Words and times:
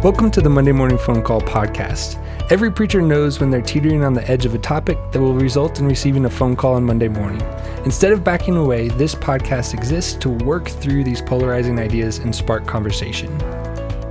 Welcome 0.00 0.30
to 0.30 0.40
the 0.40 0.48
Monday 0.48 0.70
Morning 0.70 0.96
Phone 0.96 1.24
Call 1.24 1.40
podcast. 1.40 2.22
Every 2.52 2.70
preacher 2.70 3.02
knows 3.02 3.40
when 3.40 3.50
they're 3.50 3.60
teetering 3.60 4.04
on 4.04 4.14
the 4.14 4.30
edge 4.30 4.46
of 4.46 4.54
a 4.54 4.58
topic 4.58 4.96
that 5.10 5.20
will 5.20 5.34
result 5.34 5.80
in 5.80 5.86
receiving 5.86 6.24
a 6.24 6.30
phone 6.30 6.54
call 6.54 6.74
on 6.74 6.84
Monday 6.84 7.08
morning. 7.08 7.42
Instead 7.84 8.12
of 8.12 8.22
backing 8.22 8.56
away, 8.56 8.90
this 8.90 9.16
podcast 9.16 9.74
exists 9.74 10.14
to 10.18 10.28
work 10.28 10.68
through 10.68 11.02
these 11.02 11.20
polarizing 11.20 11.80
ideas 11.80 12.18
and 12.18 12.32
spark 12.32 12.64
conversation. 12.64 13.28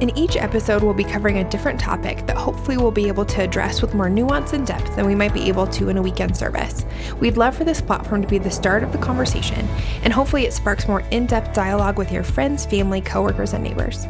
In 0.02 0.10
each 0.18 0.36
episode, 0.36 0.84
we'll 0.84 0.94
be 0.94 1.06
covering 1.06 1.38
a 1.38 1.50
different 1.50 1.80
topic 1.80 2.28
that 2.28 2.36
hopefully 2.36 2.76
we'll 2.76 2.92
be 2.92 3.08
able 3.08 3.24
to 3.24 3.42
address 3.42 3.82
with 3.82 3.94
more 3.94 4.10
nuance 4.10 4.52
and 4.52 4.68
depth 4.68 4.94
than 4.98 5.06
we 5.06 5.16
might 5.16 5.34
be 5.34 5.48
able 5.48 5.68
to 5.68 5.88
in 5.88 5.96
a 5.96 6.02
weekend 6.02 6.36
service. 6.36 6.86
We'd 7.22 7.38
love 7.38 7.56
for 7.56 7.64
this 7.64 7.80
platform 7.80 8.22
to 8.22 8.28
be 8.28 8.40
the 8.40 8.52
start 8.52 8.84
of 8.84 8.92
the 8.92 8.98
conversation, 8.98 9.66
and 10.04 10.12
hopefully 10.12 10.46
it 10.46 10.52
sparks 10.52 10.86
more 10.86 11.00
in 11.12 11.28
depth 11.28 11.54
dialogue 11.54 11.98
with 11.98 12.12
your 12.12 12.24
friends, 12.24 12.66
family, 12.66 13.00
coworkers, 13.00 13.54
and 13.54 13.64
neighbors. 13.64 14.06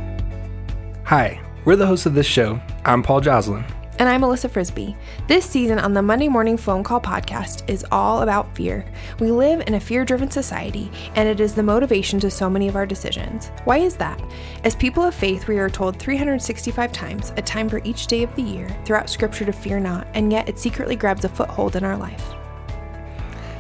Hi, 1.04 1.40
we're 1.68 1.76
the 1.76 1.86
hosts 1.86 2.06
of 2.06 2.14
this 2.14 2.26
show. 2.26 2.58
I'm 2.86 3.04
Paul 3.04 3.20
Joslin. 3.20 3.66
And 4.00 4.08
I'm 4.08 4.22
Melissa 4.22 4.48
Frisby. 4.48 4.96
This 5.28 5.46
season 5.46 5.80
on 5.80 5.94
the 5.94 6.02
Monday 6.02 6.30
Morning 6.30 6.56
Phone 6.56 6.82
Call 6.82 7.02
podcast 7.02 7.70
is 7.70 7.86
all 7.92 8.22
about 8.22 8.56
fear. 8.56 8.86
We 9.20 9.32
live 9.32 9.68
in 9.68 9.74
a 9.74 9.80
fear 9.82 10.06
driven 10.06 10.32
society, 10.32 10.90
and 11.16 11.28
it 11.28 11.42
is 11.42 11.54
the 11.54 11.64
motivation 11.64 12.22
to 12.22 12.32
so 12.32 12.50
many 12.50 12.70
of 12.70 12.78
our 12.78 12.86
decisions. 12.86 13.52
Why 13.66 13.80
is 13.80 13.98
that? 13.98 14.18
As 14.64 14.76
people 14.76 15.04
of 15.04 15.14
faith, 15.14 15.50
we 15.50 15.60
are 15.60 15.70
told 15.70 16.00
365 16.00 16.94
times, 16.94 17.34
a 17.36 17.42
time 17.42 17.68
for 17.68 17.82
each 17.84 18.08
day 18.08 18.24
of 18.24 18.34
the 18.38 18.44
year, 18.44 18.74
throughout 18.86 19.10
Scripture 19.10 19.44
to 19.44 19.52
fear 19.52 19.78
not, 19.78 20.08
and 20.14 20.32
yet 20.32 20.48
it 20.48 20.58
secretly 20.58 20.96
grabs 20.96 21.26
a 21.26 21.30
foothold 21.30 21.76
in 21.76 21.84
our 21.84 21.98
life. 21.98 22.34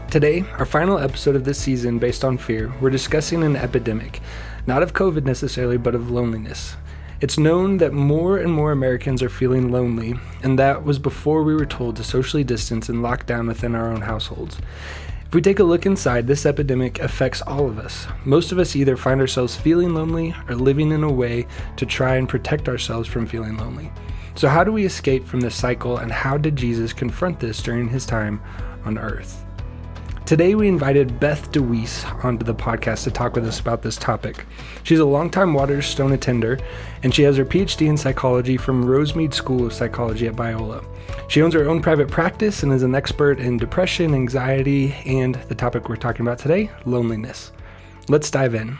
Today, 0.09 0.45
our 0.57 0.65
final 0.65 0.97
episode 0.97 1.35
of 1.35 1.43
this 1.43 1.59
season 1.59 1.99
based 1.99 2.23
on 2.23 2.37
fear, 2.37 2.73
we're 2.79 2.89
discussing 2.89 3.43
an 3.43 3.57
epidemic, 3.57 4.21
not 4.65 4.81
of 4.81 4.93
COVID 4.93 5.25
necessarily, 5.25 5.75
but 5.75 5.93
of 5.93 6.09
loneliness. 6.09 6.77
It's 7.19 7.39
known 7.39 7.77
that 7.77 7.93
more 7.93 8.37
and 8.37 8.51
more 8.51 8.71
Americans 8.71 9.23
are 9.23 9.29
feeling 9.29 9.71
lonely, 9.71 10.13
and 10.43 10.59
that 10.59 10.83
was 10.83 10.99
before 10.99 11.41
we 11.41 11.55
were 11.55 11.65
told 11.65 11.95
to 11.95 12.03
socially 12.03 12.43
distance 12.43 12.89
and 12.89 13.01
lock 13.01 13.25
down 13.25 13.47
within 13.47 13.73
our 13.73 13.91
own 13.91 14.01
households. 14.01 14.59
If 15.25 15.33
we 15.33 15.41
take 15.41 15.57
a 15.57 15.63
look 15.63 15.87
inside, 15.87 16.27
this 16.27 16.45
epidemic 16.45 16.99
affects 16.99 17.41
all 17.41 17.67
of 17.67 17.79
us. 17.79 18.05
Most 18.23 18.51
of 18.51 18.59
us 18.59 18.75
either 18.75 18.95
find 18.95 19.19
ourselves 19.19 19.55
feeling 19.55 19.95
lonely 19.95 20.35
or 20.47 20.53
living 20.53 20.91
in 20.91 21.03
a 21.03 21.11
way 21.11 21.47
to 21.77 21.87
try 21.87 22.17
and 22.17 22.29
protect 22.29 22.69
ourselves 22.69 23.09
from 23.09 23.25
feeling 23.25 23.57
lonely. 23.57 23.91
So, 24.35 24.47
how 24.47 24.63
do 24.63 24.71
we 24.71 24.85
escape 24.85 25.25
from 25.25 25.39
this 25.39 25.55
cycle, 25.55 25.97
and 25.97 26.11
how 26.11 26.37
did 26.37 26.55
Jesus 26.55 26.93
confront 26.93 27.39
this 27.39 27.63
during 27.63 27.89
his 27.89 28.05
time 28.05 28.43
on 28.85 28.99
earth? 28.99 29.46
Today, 30.27 30.55
we 30.55 30.67
invited 30.67 31.21
Beth 31.21 31.53
DeWeese 31.53 32.03
onto 32.21 32.43
the 32.43 32.53
podcast 32.53 33.05
to 33.05 33.11
talk 33.11 33.33
with 33.33 33.47
us 33.47 33.61
about 33.61 33.81
this 33.81 33.95
topic. 33.95 34.45
She's 34.83 34.99
a 34.99 35.05
longtime 35.05 35.53
Waterstone 35.53 36.11
attender, 36.11 36.59
and 37.01 37.15
she 37.15 37.23
has 37.23 37.37
her 37.37 37.45
PhD 37.45 37.87
in 37.87 37.95
psychology 37.95 38.57
from 38.57 38.83
Rosemead 38.83 39.33
School 39.33 39.65
of 39.65 39.71
Psychology 39.71 40.27
at 40.27 40.35
Biola. 40.35 40.83
She 41.29 41.41
owns 41.41 41.53
her 41.53 41.69
own 41.69 41.81
private 41.81 42.11
practice 42.11 42.61
and 42.61 42.73
is 42.73 42.83
an 42.83 42.93
expert 42.93 43.39
in 43.39 43.55
depression, 43.55 44.13
anxiety, 44.13 44.93
and 45.05 45.35
the 45.47 45.55
topic 45.55 45.87
we're 45.87 45.95
talking 45.95 46.27
about 46.27 46.39
today 46.39 46.69
loneliness. 46.83 47.53
Let's 48.09 48.29
dive 48.29 48.53
in. 48.53 48.77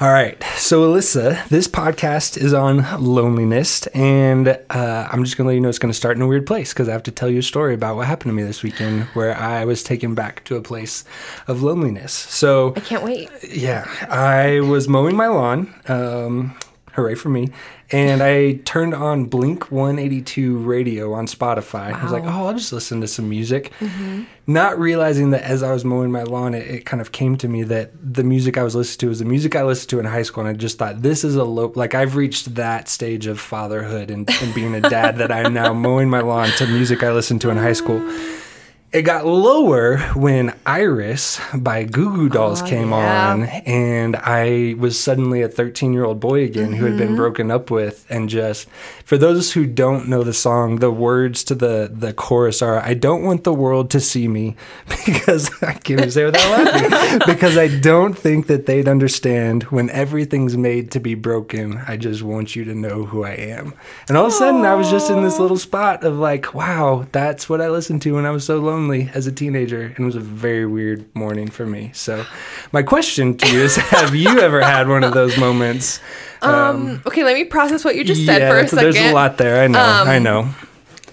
All 0.00 0.10
right. 0.10 0.42
So, 0.56 0.82
Alyssa, 0.90 1.46
this 1.48 1.68
podcast 1.68 2.36
is 2.36 2.52
on 2.52 2.78
loneliness, 3.00 3.86
and 3.88 4.48
uh, 4.70 5.08
I'm 5.10 5.22
just 5.22 5.36
going 5.36 5.44
to 5.44 5.48
let 5.48 5.54
you 5.54 5.60
know 5.60 5.68
it's 5.68 5.78
going 5.78 5.92
to 5.92 5.96
start 5.96 6.16
in 6.16 6.22
a 6.22 6.26
weird 6.26 6.46
place 6.46 6.72
because 6.72 6.88
I 6.88 6.92
have 6.92 7.04
to 7.04 7.12
tell 7.12 7.28
you 7.30 7.38
a 7.38 7.42
story 7.42 7.74
about 7.74 7.94
what 7.96 8.08
happened 8.08 8.30
to 8.30 8.32
me 8.32 8.42
this 8.42 8.62
weekend 8.64 9.04
where 9.14 9.36
I 9.36 9.64
was 9.64 9.84
taken 9.84 10.14
back 10.16 10.42
to 10.44 10.56
a 10.56 10.62
place 10.62 11.04
of 11.46 11.62
loneliness. 11.62 12.12
So, 12.12 12.72
I 12.74 12.80
can't 12.80 13.04
wait. 13.04 13.28
Yeah. 13.48 13.84
I 14.08 14.60
was 14.60 14.88
mowing 14.88 15.14
my 15.14 15.28
lawn. 15.28 15.72
Um, 15.86 16.56
hooray 16.92 17.14
for 17.14 17.28
me. 17.28 17.50
And 17.90 18.22
I 18.22 18.54
turned 18.64 18.94
on 18.94 19.26
Blink 19.26 19.70
182 19.70 20.58
radio 20.58 21.12
on 21.12 21.26
Spotify. 21.26 21.92
Wow. 21.92 21.98
I 21.98 22.02
was 22.02 22.12
like, 22.12 22.24
oh, 22.24 22.46
I'll 22.46 22.54
just 22.54 22.72
listen 22.72 23.00
to 23.02 23.08
some 23.08 23.28
music. 23.28 23.72
Mm-hmm. 23.80 24.24
Not 24.46 24.78
realizing 24.78 25.30
that 25.30 25.42
as 25.42 25.62
I 25.62 25.72
was 25.72 25.84
mowing 25.84 26.10
my 26.10 26.22
lawn, 26.22 26.54
it, 26.54 26.66
it, 26.66 26.86
kind 26.86 27.00
of 27.00 27.12
came 27.12 27.36
to 27.38 27.48
me 27.48 27.62
that 27.64 27.92
the 28.14 28.24
music 28.24 28.56
I 28.56 28.62
was 28.62 28.74
listening 28.74 28.98
to 29.00 29.08
was 29.08 29.18
the 29.18 29.24
music 29.24 29.56
I 29.56 29.62
listened 29.62 29.90
to 29.90 30.00
in 30.00 30.06
high 30.06 30.22
school. 30.22 30.46
And 30.46 30.54
I 30.54 30.58
just 30.58 30.78
thought, 30.78 31.02
this 31.02 31.24
is 31.24 31.36
a 31.36 31.44
low, 31.44 31.72
like 31.74 31.94
I've 31.94 32.16
reached 32.16 32.54
that 32.54 32.88
stage 32.88 33.26
of 33.26 33.38
fatherhood 33.40 34.10
and, 34.10 34.28
and 34.42 34.54
being 34.54 34.74
a 34.74 34.80
dad 34.80 35.18
that 35.18 35.30
I'm 35.30 35.52
now 35.54 35.72
mowing 35.74 36.08
my 36.08 36.20
lawn 36.20 36.48
to 36.58 36.66
music 36.66 37.02
I 37.02 37.12
listened 37.12 37.40
to 37.42 37.50
in 37.50 37.56
high 37.56 37.74
school. 37.74 38.00
It 38.92 39.02
got 39.02 39.24
lower 39.24 39.96
when 40.12 40.54
Iris 40.66 41.40
by 41.54 41.84
Goo 41.84 42.14
Goo 42.14 42.28
Dolls 42.28 42.60
oh, 42.60 42.66
came 42.66 42.90
yeah. 42.90 43.30
on, 43.30 43.44
and 43.44 44.16
I 44.16 44.74
was 44.76 45.00
suddenly 45.00 45.40
a 45.40 45.48
13 45.48 45.94
year 45.94 46.04
old 46.04 46.20
boy 46.20 46.44
again 46.44 46.72
mm-hmm. 46.72 46.74
who 46.74 46.84
had 46.84 46.98
been 46.98 47.06
mm-hmm. 47.08 47.16
broken 47.16 47.50
up 47.50 47.70
with. 47.70 48.04
And 48.10 48.28
just 48.28 48.68
for 49.06 49.16
those 49.16 49.54
who 49.54 49.64
don't 49.64 50.08
know 50.08 50.22
the 50.22 50.34
song, 50.34 50.80
the 50.80 50.90
words 50.90 51.42
to 51.44 51.54
the, 51.54 51.90
the 51.90 52.12
chorus 52.12 52.60
are 52.60 52.80
I 52.80 52.92
don't 52.92 53.22
want 53.22 53.44
the 53.44 53.54
world 53.54 53.88
to 53.92 54.00
see 54.00 54.28
me 54.28 54.56
because 55.06 55.50
I 55.62 55.72
can't 55.72 56.00
even 56.00 56.10
say 56.10 56.26
without 56.26 56.50
laughing 56.50 57.20
because 57.26 57.56
I 57.56 57.68
don't 57.68 58.12
think 58.12 58.46
that 58.48 58.66
they'd 58.66 58.88
understand 58.88 59.62
when 59.64 59.88
everything's 59.88 60.58
made 60.58 60.90
to 60.90 61.00
be 61.00 61.14
broken. 61.14 61.78
I 61.88 61.96
just 61.96 62.22
want 62.22 62.54
you 62.54 62.64
to 62.66 62.74
know 62.74 63.06
who 63.06 63.24
I 63.24 63.32
am. 63.36 63.72
And 64.08 64.18
all 64.18 64.26
of 64.26 64.32
a 64.34 64.36
sudden, 64.36 64.66
I 64.66 64.74
was 64.74 64.90
just 64.90 65.10
in 65.10 65.22
this 65.22 65.38
little 65.38 65.56
spot 65.56 66.04
of 66.04 66.18
like, 66.18 66.52
wow, 66.52 67.06
that's 67.12 67.48
what 67.48 67.62
I 67.62 67.70
listened 67.70 68.02
to 68.02 68.16
when 68.16 68.26
I 68.26 68.30
was 68.30 68.44
so 68.44 68.58
lonely 68.58 68.81
lonely 68.82 69.10
as 69.14 69.26
a 69.26 69.32
teenager, 69.32 69.82
and 69.82 69.98
it 69.98 70.04
was 70.04 70.16
a 70.16 70.20
very 70.20 70.66
weird 70.66 71.14
morning 71.14 71.48
for 71.48 71.66
me. 71.66 71.90
So, 71.94 72.24
my 72.72 72.82
question 72.82 73.36
to 73.38 73.52
you 73.52 73.60
is: 73.60 73.76
Have 73.90 74.14
you 74.14 74.40
ever 74.40 74.60
had 74.60 74.88
one 74.88 75.04
of 75.04 75.14
those 75.14 75.38
moments? 75.38 76.00
Um, 76.42 76.54
um 76.54 77.02
okay, 77.06 77.24
let 77.24 77.34
me 77.34 77.44
process 77.44 77.84
what 77.84 77.96
you 77.96 78.04
just 78.04 78.26
said 78.26 78.50
for 78.50 78.58
a 78.58 78.68
second. 78.68 78.94
There's 78.94 79.10
a 79.10 79.12
lot 79.12 79.38
there. 79.38 79.62
I 79.62 79.66
know. 79.68 79.80
Um, 79.80 80.08
I 80.08 80.18
know. 80.18 80.48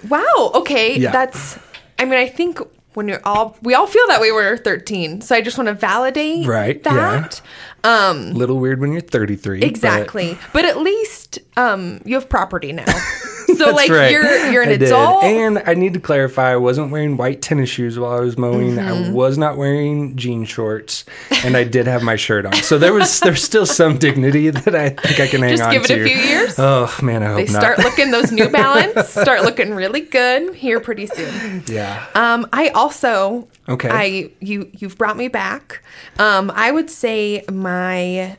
Wow. 0.08 0.52
Okay, 0.56 0.98
yeah. 0.98 1.12
that's. 1.12 1.60
I 1.98 2.06
mean, 2.06 2.16
I 2.16 2.28
think 2.28 2.60
when 2.94 3.08
you're 3.08 3.22
all 3.24 3.58
we 3.62 3.76
all 3.76 3.88
feel 3.88 4.06
that 4.08 4.20
way 4.20 4.32
when 4.32 4.44
we're 4.44 4.58
13 4.58 5.22
so 5.22 5.36
i 5.36 5.42
just 5.42 5.60
want 5.60 5.68
to 5.68 5.76
validate 5.76 6.46
right 6.48 6.84
that 6.84 7.40
yeah. 7.86 8.10
um 8.10 8.34
little 8.34 8.58
weird 8.58 8.82
when 8.82 8.92
you're 8.92 9.00
33 9.00 9.62
exactly 9.62 10.34
but, 10.34 10.54
but 10.54 10.66
at 10.66 10.78
least 10.80 11.38
um 11.56 12.02
you 12.04 12.16
have 12.16 12.28
property 12.28 12.74
now 12.74 12.86
so 13.60 13.72
like 13.72 13.90
right. 13.90 14.12
you're 14.12 14.52
you're 14.52 14.64
an 14.64 14.70
I 14.70 14.74
adult. 14.74 15.22
Did. 15.22 15.38
And 15.38 15.64
I 15.66 15.74
need 15.74 15.94
to 15.94 16.00
clarify, 16.00 16.54
I 16.54 16.58
wasn't 16.58 16.92
wearing 16.92 17.18
white 17.18 17.42
tennis 17.42 17.70
shoes 17.70 18.00
while 18.00 18.12
I 18.12 18.20
was 18.20 18.38
mowing. 18.38 18.76
Mm-hmm. 18.76 19.10
I 19.10 19.12
was 19.12 19.38
not 19.38 19.58
wearing 19.58 20.16
jean 20.16 20.46
shorts, 20.46 21.06
and 21.44 21.56
I 21.56 21.64
did 21.64 21.88
have 21.88 22.04
my 22.04 22.16
shirt 22.16 22.46
on. 22.46 22.54
So 22.54 22.78
there 22.78 22.94
was 22.94 23.20
there's 23.20 23.44
still 23.44 23.66
some 23.66 23.98
dignity 23.98 24.50
that 24.50 24.76
I 24.76 24.90
think 24.90 25.20
I 25.20 25.28
can 25.28 25.42
hang 25.42 25.52
Just 25.52 25.64
on 25.64 25.74
to. 25.74 25.80
Just 25.80 25.88
give 25.90 25.98
it 25.98 26.02
a 26.02 26.08
few 26.08 26.18
years. 26.18 26.56
Oh 26.58 26.96
man, 27.02 27.24
I 27.24 27.28
hope 27.28 27.38
they 27.38 27.54
not. 27.54 27.62
start 27.62 27.80
looking 27.80 28.12
those 28.12 28.32
New 28.32 28.50
Balance 28.60 29.10
start 29.10 29.44
looking 29.44 29.74
really 29.74 30.02
good 30.02 30.56
here 30.56 30.80
pretty 30.80 31.08
soon. 31.08 31.64
Yeah. 31.68 32.06
Um, 32.16 32.48
I 32.54 32.70
also 32.70 33.48
okay. 33.68 33.90
I 33.92 34.32
you 34.40 34.70
you've 34.78 34.98
brought 34.98 35.18
me 35.18 35.28
back. 35.28 35.84
Um, 36.18 36.52
I 36.56 36.72
would 36.72 36.90
say 36.90 37.44
my 37.52 38.38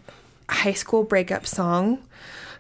high 0.48 0.72
school 0.72 1.04
breakup 1.04 1.47
song 1.47 1.98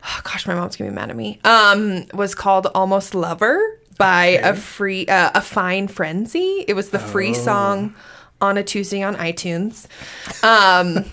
oh, 0.02 0.20
gosh, 0.24 0.46
my 0.46 0.54
mom's 0.54 0.76
gonna 0.76 0.90
be 0.90 0.94
mad 0.94 1.10
at 1.10 1.16
me. 1.16 1.38
Um, 1.44 2.06
was 2.14 2.34
called 2.34 2.66
Almost 2.74 3.14
Lover 3.14 3.78
by 3.98 4.38
okay. 4.38 4.48
a 4.48 4.54
free 4.54 5.06
uh, 5.06 5.30
a 5.34 5.40
fine 5.40 5.88
frenzy. 5.88 6.64
It 6.66 6.74
was 6.74 6.90
the 6.90 6.98
free 6.98 7.30
oh. 7.30 7.34
song 7.34 7.94
on 8.40 8.56
a 8.56 8.62
Tuesday 8.62 9.02
on 9.02 9.16
iTunes. 9.16 9.86
Um, 10.42 11.04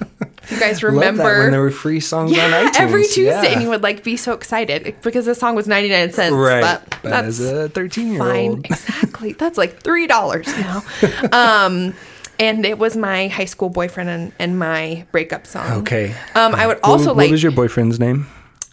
if 0.44 0.52
you 0.52 0.60
guys 0.60 0.82
remember 0.84 1.24
when 1.24 1.52
there 1.52 1.62
were 1.62 1.72
free 1.72 2.00
songs 2.00 2.32
yeah, 2.32 2.46
on 2.46 2.52
iTunes 2.52 2.80
every 2.80 3.04
Tuesday, 3.04 3.30
yeah. 3.30 3.46
and 3.46 3.62
you 3.62 3.70
would 3.70 3.84
like 3.84 4.04
be 4.04 4.16
so 4.16 4.34
excited 4.34 4.96
because 5.02 5.26
the 5.26 5.36
song 5.36 5.56
was 5.56 5.68
ninety 5.68 5.90
nine 5.90 6.12
cents. 6.12 6.34
Right, 6.34 6.62
but, 6.62 6.90
but 7.04 7.10
that's 7.10 7.40
as 7.40 7.52
a 7.52 7.70
thirteen 7.70 8.14
year 8.14 8.24
old, 8.24 8.66
exactly. 8.66 9.34
That's 9.34 9.58
like 9.58 9.82
three 9.82 10.08
dollars 10.08 10.48
now. 10.48 10.84
um, 11.32 11.94
and 12.40 12.66
it 12.66 12.78
was 12.78 12.96
my 12.96 13.28
high 13.28 13.46
school 13.46 13.70
boyfriend 13.70 14.10
and, 14.10 14.32
and 14.40 14.60
my 14.60 15.06
breakup 15.12 15.48
song. 15.48 15.82
Okay. 15.82 16.16
Um, 16.36 16.54
I 16.54 16.68
would 16.68 16.80
also 16.84 17.08
what, 17.08 17.18
like. 17.18 17.26
What 17.26 17.32
was 17.32 17.44
your 17.44 17.52
boyfriend's 17.52 18.00
name? 18.00 18.28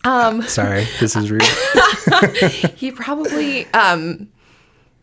Um, 0.04 0.42
Sorry, 0.48 0.86
this 1.00 1.16
is 1.16 1.30
real. 1.30 1.44
he 2.76 2.92
probably, 2.92 3.66
um, 3.72 4.28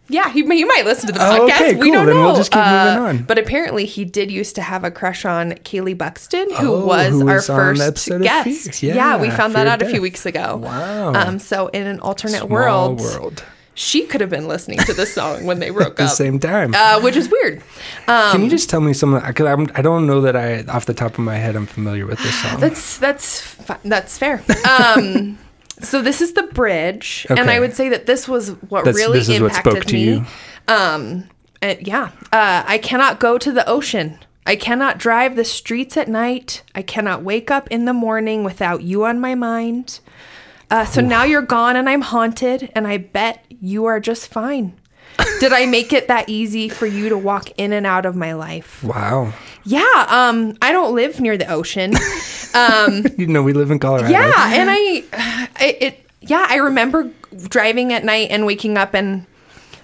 yeah, 0.07 0.31
he, 0.31 0.41
he 0.41 0.65
might 0.65 0.85
listen 0.85 1.07
to 1.07 1.13
the 1.13 1.19
podcast. 1.19 1.39
Oh, 1.39 1.45
okay, 1.45 1.71
cool. 1.73 1.81
We 1.81 1.91
don't 1.91 2.05
then 2.05 2.15
know. 2.15 2.25
We'll 2.25 2.35
just 2.35 2.51
keep 2.51 2.61
uh, 2.61 2.85
moving 2.85 3.19
on. 3.19 3.23
But 3.23 3.39
apparently, 3.39 3.85
he 3.85 4.05
did 4.05 4.29
used 4.29 4.55
to 4.55 4.61
have 4.61 4.83
a 4.83 4.91
crush 4.91 5.25
on 5.25 5.51
Kaylee 5.51 5.97
Buxton, 5.97 6.53
who 6.55 6.73
oh, 6.73 6.85
was 6.85 7.11
who 7.11 7.27
our 7.27 7.41
first 7.41 8.07
guest. 8.07 8.83
Yeah, 8.83 8.93
yeah, 8.93 9.17
we 9.17 9.29
found 9.29 9.55
that 9.55 9.67
out 9.67 9.81
a 9.81 9.89
few 9.89 10.01
weeks 10.01 10.25
ago. 10.25 10.57
Wow. 10.57 11.13
Um, 11.13 11.39
so 11.39 11.67
in 11.67 11.87
an 11.87 11.99
alternate 11.99 12.37
Small 12.37 12.49
world, 12.49 12.99
world 12.99 13.43
she 13.73 14.05
could 14.05 14.21
have 14.21 14.29
been 14.29 14.47
listening 14.47 14.79
to 14.79 14.93
this 14.93 15.13
song 15.13 15.45
when 15.45 15.59
they 15.59 15.69
broke 15.69 15.87
up. 15.87 15.91
At 15.91 15.97
the 15.97 16.03
up. 16.05 16.09
same 16.11 16.39
time. 16.39 16.73
Uh, 16.75 16.99
which 17.01 17.15
is 17.15 17.29
weird. 17.29 17.61
Um, 18.07 18.31
Can 18.31 18.43
you 18.43 18.49
just 18.49 18.69
tell 18.69 18.81
me 18.81 18.93
something? 18.93 19.25
Because 19.25 19.47
I'm, 19.47 19.67
I 19.75 19.81
don't 19.81 20.07
know 20.07 20.21
that 20.21 20.35
I, 20.35 20.63
off 20.63 20.85
the 20.85 20.93
top 20.93 21.13
of 21.13 21.19
my 21.19 21.35
head, 21.35 21.55
I'm 21.55 21.65
familiar 21.65 22.05
with 22.05 22.19
this 22.19 22.41
song. 22.41 22.59
That's 22.59 22.97
that's 22.97 23.55
that's 23.83 24.17
fair. 24.17 24.43
Um, 24.69 25.37
so 25.81 26.01
this 26.01 26.21
is 26.21 26.33
the 26.33 26.43
bridge, 26.43 27.25
okay. 27.29 27.39
and 27.39 27.49
I 27.49 27.59
would 27.59 27.75
say 27.75 27.89
that 27.89 28.05
this 28.05 28.27
was 28.27 28.49
what 28.69 28.85
that's, 28.85 28.97
really 28.97 29.19
impacted 29.35 29.73
what 29.73 29.91
me. 29.91 30.23
Um, 30.67 31.29
and 31.61 31.87
yeah, 31.87 32.11
uh, 32.31 32.63
I 32.65 32.77
cannot 32.77 33.19
go 33.19 33.37
to 33.37 33.51
the 33.51 33.67
ocean 33.67 34.19
I 34.45 34.55
cannot 34.55 34.97
drive 34.97 35.35
the 35.35 35.45
streets 35.45 35.97
at 35.97 36.07
night. 36.07 36.63
I 36.73 36.81
cannot 36.81 37.23
wake 37.23 37.51
up 37.51 37.67
in 37.69 37.85
the 37.85 37.93
morning 37.93 38.43
without 38.43 38.81
you 38.81 39.05
on 39.05 39.19
my 39.19 39.35
mind. 39.35 39.99
Uh, 40.71 40.85
so 40.85 41.01
now 41.01 41.23
you're 41.23 41.41
gone 41.41 41.75
and 41.75 41.87
I'm 41.89 42.01
haunted, 42.01 42.71
and 42.73 42.87
I 42.87 42.97
bet 42.97 43.45
you 43.59 43.85
are 43.85 43.99
just 43.99 44.29
fine. 44.29 44.73
Did 45.39 45.51
I 45.53 45.65
make 45.65 45.91
it 45.91 46.07
that 46.07 46.29
easy 46.29 46.69
for 46.69 46.85
you 46.85 47.09
to 47.09 47.17
walk 47.17 47.51
in 47.57 47.73
and 47.73 47.85
out 47.85 48.05
of 48.05 48.15
my 48.15 48.33
life? 48.33 48.81
Wow. 48.83 49.33
Yeah, 49.65 50.05
um, 50.07 50.55
I 50.61 50.71
don't 50.71 50.95
live 50.95 51.19
near 51.19 51.37
the 51.37 51.47
ocean. 51.51 51.93
Um, 52.53 53.05
You 53.17 53.27
know, 53.27 53.41
we 53.43 53.53
live 53.53 53.71
in 53.71 53.79
Colorado. 53.79 54.09
yeah, 54.09 54.53
and 54.53 54.69
I, 54.69 55.47
it, 55.61 55.77
it, 55.81 56.09
yeah, 56.19 56.45
I 56.49 56.57
remember 56.57 57.09
driving 57.47 57.93
at 57.93 58.03
night 58.03 58.27
and 58.29 58.45
waking 58.45 58.77
up, 58.77 58.93
and 58.93 59.25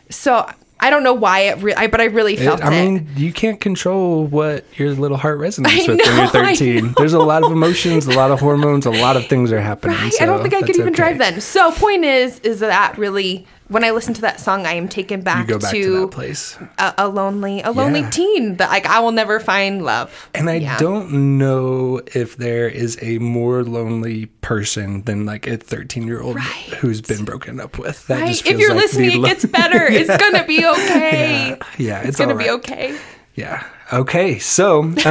so 0.10 0.46
I 0.80 0.90
don't 0.90 1.04
know 1.04 1.14
why 1.14 1.40
it, 1.40 1.62
re- 1.62 1.74
I, 1.74 1.88
but 1.88 2.02
I 2.02 2.06
really 2.06 2.36
felt 2.36 2.60
it. 2.60 2.66
I 2.66 2.70
mean, 2.70 3.08
you 3.16 3.34
can't 3.34 3.60
control 3.60 4.26
what 4.26 4.64
your 4.78 4.92
little 4.92 5.18
heart 5.18 5.40
resonates 5.40 5.90
I 5.90 5.94
with 5.94 6.06
when 6.06 6.18
you're 6.18 6.28
13. 6.88 6.94
There's 6.98 7.14
a 7.14 7.20
lot 7.20 7.44
of 7.44 7.52
emotions, 7.52 8.06
a 8.06 8.14
lot 8.14 8.32
of 8.32 8.40
hormones, 8.40 8.86
a 8.86 8.92
lot 8.92 9.18
of 9.18 9.26
things 9.28 9.52
are 9.52 9.60
happening. 9.60 9.98
Right, 9.98 10.22
I 10.22 10.26
don't 10.26 10.42
think 10.42 10.54
I 10.54 10.62
could 10.62 10.76
even 10.76 10.90
okay. 10.90 10.96
drive 10.96 11.18
then. 11.18 11.42
So 11.42 11.72
point 11.72 12.06
is, 12.06 12.40
is 12.40 12.60
that 12.60 12.98
really 12.98 13.48
when 13.70 13.84
I 13.84 13.92
listen 13.92 14.14
to 14.16 14.22
that 14.22 14.40
song, 14.40 14.66
I 14.66 14.74
am 14.74 14.88
taken 14.88 15.22
back, 15.22 15.48
back 15.48 15.60
to, 15.72 16.10
to, 16.10 16.68
a, 16.80 16.94
a 17.00 17.08
lonely, 17.08 17.62
a 17.62 17.72
lonely 17.72 18.00
Yeah. 18.02 18.10
teen 18.10 18.56
that 18.58 18.70
like 18.70 18.86
I 18.86 19.00
will 19.00 19.12
never 19.12 19.40
find 19.40 19.84
love. 19.84 20.30
And 20.34 20.50
I 20.50 20.56
Yeah. 20.56 20.78
don't 20.78 21.38
know 21.38 22.02
if 22.14 22.38
there 22.38 22.68
is 22.70 22.98
a 23.02 23.18
more 23.20 23.64
lonely 23.64 24.28
person 24.42 25.02
than 25.04 25.26
like 25.26 25.48
a 25.48 25.58
13 25.58 26.08
year 26.08 26.22
old 26.22 26.38
Right. 26.38 26.74
who's 26.80 27.02
been 27.02 27.26
broken 27.26 27.60
up 27.60 27.78
with. 27.78 28.08
That 28.08 28.22
Right? 28.22 28.28
just 28.30 28.46
If 28.48 28.58
you're 28.60 28.74
like 28.74 28.84
listening, 28.84 29.24
it 29.24 29.26
gets 29.26 29.46
better. 29.46 29.84
It's 29.86 30.16
gonna 30.24 30.46
be 30.46 30.66
okay. 30.66 31.50
Yeah, 31.50 31.56
yeah, 31.78 32.00
it's, 32.00 32.10
it's 32.10 32.18
gonna 32.18 32.34
all 32.34 32.38
be 32.40 32.50
okay. 32.50 32.98
Yeah. 33.36 33.64
Okay. 33.92 34.40
So, 34.40 34.84
um, 34.84 34.96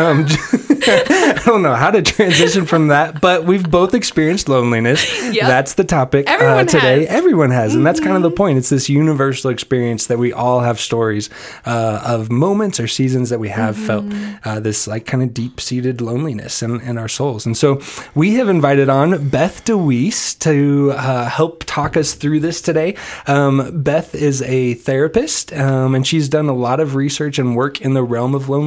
I 0.88 1.42
don't 1.44 1.62
know 1.62 1.74
how 1.74 1.90
to 1.90 2.02
transition 2.02 2.66
from 2.66 2.88
that, 2.88 3.20
but 3.20 3.44
we've 3.44 3.68
both 3.68 3.94
experienced 3.94 4.48
loneliness. 4.48 5.04
Yep. 5.32 5.46
That's 5.48 5.74
the 5.74 5.84
topic 5.84 6.28
uh, 6.30 6.64
today. 6.64 7.00
has. 7.00 7.06
Mm-hmm. 7.08 7.16
Everyone 7.16 7.50
has. 7.50 7.74
And 7.74 7.84
that's 7.86 8.00
kind 8.00 8.16
of 8.16 8.22
the 8.22 8.30
point. 8.30 8.58
It's 8.58 8.68
this 8.68 8.88
universal 8.88 9.50
experience 9.50 10.06
that 10.06 10.18
we 10.18 10.32
all 10.32 10.60
have 10.60 10.78
stories 10.78 11.28
uh, 11.64 12.02
of 12.04 12.30
moments 12.30 12.78
or 12.78 12.86
seasons 12.86 13.30
that 13.30 13.40
we 13.40 13.48
have 13.48 13.76
felt 13.76 13.96
Mm-hmm. 14.06 14.48
uh, 14.48 14.60
this 14.60 14.86
like 14.86 15.06
kind 15.06 15.22
of 15.22 15.32
deep 15.32 15.58
seated 15.60 16.00
loneliness 16.00 16.62
in, 16.62 16.80
in 16.82 16.98
our 16.98 17.08
souls. 17.08 17.46
And 17.46 17.56
so 17.56 17.80
we 18.14 18.34
have 18.34 18.48
invited 18.48 18.88
on 18.90 19.28
Beth 19.30 19.64
DeWeese 19.64 20.34
to 20.40 20.92
uh, 20.94 21.24
help 21.28 21.64
talk 21.64 21.96
us 21.96 22.14
through 22.14 22.40
this 22.40 22.60
today. 22.60 22.94
Um, 23.26 23.82
Beth 23.82 24.14
is 24.14 24.42
a 24.42 24.74
therapist 24.74 25.52
um, 25.54 25.94
and 25.94 26.06
she's 26.06 26.28
done 26.28 26.46
a 26.48 26.52
lot 26.54 26.78
of 26.78 26.94
research 26.94 27.38
and 27.38 27.56
work 27.56 27.80
in 27.80 27.94
the 27.94 28.02
realm 28.04 28.34
of 28.34 28.48
loneliness. 28.48 28.65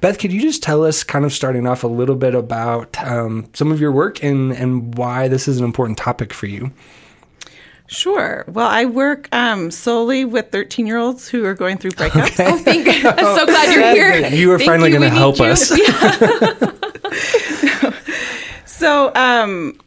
Beth, 0.00 0.18
could 0.18 0.32
you 0.32 0.40
just 0.40 0.62
tell 0.62 0.84
us, 0.84 1.04
kind 1.04 1.24
of 1.24 1.32
starting 1.32 1.66
off, 1.66 1.84
a 1.84 1.88
little 1.88 2.16
bit 2.16 2.34
about 2.34 2.96
um, 3.04 3.48
some 3.54 3.72
of 3.72 3.80
your 3.80 3.92
work 3.92 4.22
and, 4.22 4.52
and 4.52 4.96
why 4.96 5.28
this 5.28 5.48
is 5.48 5.58
an 5.58 5.64
important 5.64 5.98
topic 5.98 6.32
for 6.32 6.46
you? 6.46 6.70
Sure. 7.86 8.44
Well, 8.48 8.68
I 8.68 8.86
work 8.86 9.28
um, 9.32 9.70
solely 9.70 10.24
with 10.24 10.50
13 10.50 10.86
year 10.86 10.98
olds 10.98 11.28
who 11.28 11.44
are 11.44 11.54
going 11.54 11.76
through 11.76 11.92
breakups. 11.92 12.32
Okay. 12.32 12.46
Oh, 12.48 12.56
thank 12.58 12.88
I'm 12.88 13.18
so 13.36 13.46
glad 13.46 13.74
you're 13.74 13.92
here. 13.92 14.26
You 14.28 14.52
are 14.52 14.58
Thank 14.58 14.70
finally 14.70 14.90
going 14.90 15.02
to 15.02 15.10
help 15.10 15.38
you. 15.38 15.44
us. 15.44 15.70
So 18.84 19.12
um, 19.14 19.80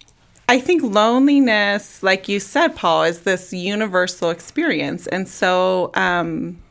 I 0.50 0.60
think 0.60 0.82
loneliness, 0.82 2.02
like 2.02 2.28
you 2.28 2.40
said, 2.40 2.70
Paul, 2.70 3.04
is 3.04 3.22
this 3.22 3.52
universal 3.52 4.30
experience. 4.30 5.08
And 5.08 5.28
so, 5.28 5.92
um, 5.94 6.62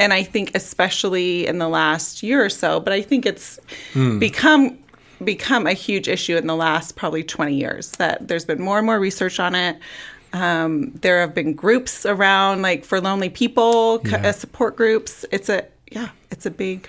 and 0.00 0.12
I 0.12 0.22
think 0.22 0.52
especially 0.54 1.46
in 1.46 1.58
the 1.58 1.68
last 1.68 2.22
year 2.22 2.44
or 2.44 2.48
so, 2.50 2.80
but 2.80 2.92
I 2.92 3.02
think 3.02 3.26
it's 3.26 3.58
become 4.18 4.78
become 5.22 5.66
a 5.66 5.72
huge 5.72 6.08
issue 6.08 6.36
in 6.36 6.46
the 6.46 6.56
last 6.56 6.96
probably 6.96 7.22
20 7.22 7.54
years 7.54 7.92
that 7.92 8.26
there's 8.28 8.44
been 8.44 8.60
more 8.60 8.78
and 8.78 8.84
more 8.86 8.98
research 8.98 9.38
on 9.40 9.54
it. 9.54 9.78
Um, 10.32 10.90
there 11.00 11.20
have 11.20 11.34
been 11.34 11.54
groups 11.54 12.04
around 12.04 12.60
like 12.62 12.84
for 12.84 13.00
lonely 13.00 13.30
people, 13.30 14.00
Yeah. 14.04 14.26
uh, 14.28 14.32
support 14.32 14.76
groups. 14.76 15.24
It's 15.30 15.48
a 15.48 15.64
yeah, 15.92 16.08
it's 16.30 16.44
a 16.44 16.50
big 16.50 16.88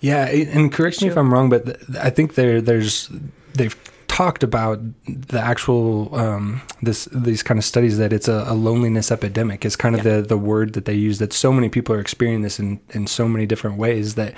Yeah, 0.00 0.26
and 0.28 0.70
correct 0.70 1.00
me 1.02 1.08
if 1.08 1.16
I'm 1.16 1.32
wrong, 1.32 1.48
but 1.48 1.64
th- 1.64 1.78
I 1.98 2.10
think 2.10 2.34
there 2.34 2.60
there's 2.60 3.08
they've 3.54 3.74
talked 4.16 4.42
about 4.42 4.80
the 5.06 5.38
actual 5.38 6.14
um, 6.14 6.62
this 6.80 7.04
these 7.12 7.42
kind 7.42 7.58
of 7.58 7.64
studies 7.66 7.98
that 7.98 8.14
it's 8.14 8.28
a, 8.28 8.44
a 8.48 8.54
loneliness 8.54 9.12
epidemic 9.12 9.62
is 9.66 9.76
kind 9.76 9.94
of 9.94 10.04
the 10.04 10.22
the 10.22 10.38
word 10.38 10.72
that 10.72 10.86
they 10.86 10.94
use 10.94 11.18
that 11.18 11.34
so 11.34 11.52
many 11.52 11.68
people 11.68 11.94
are 11.94 12.00
experiencing 12.00 12.40
this 12.40 12.58
in 12.58 12.80
in 12.94 13.06
so 13.06 13.28
many 13.28 13.44
different 13.44 13.76
ways 13.76 14.14
that 14.14 14.32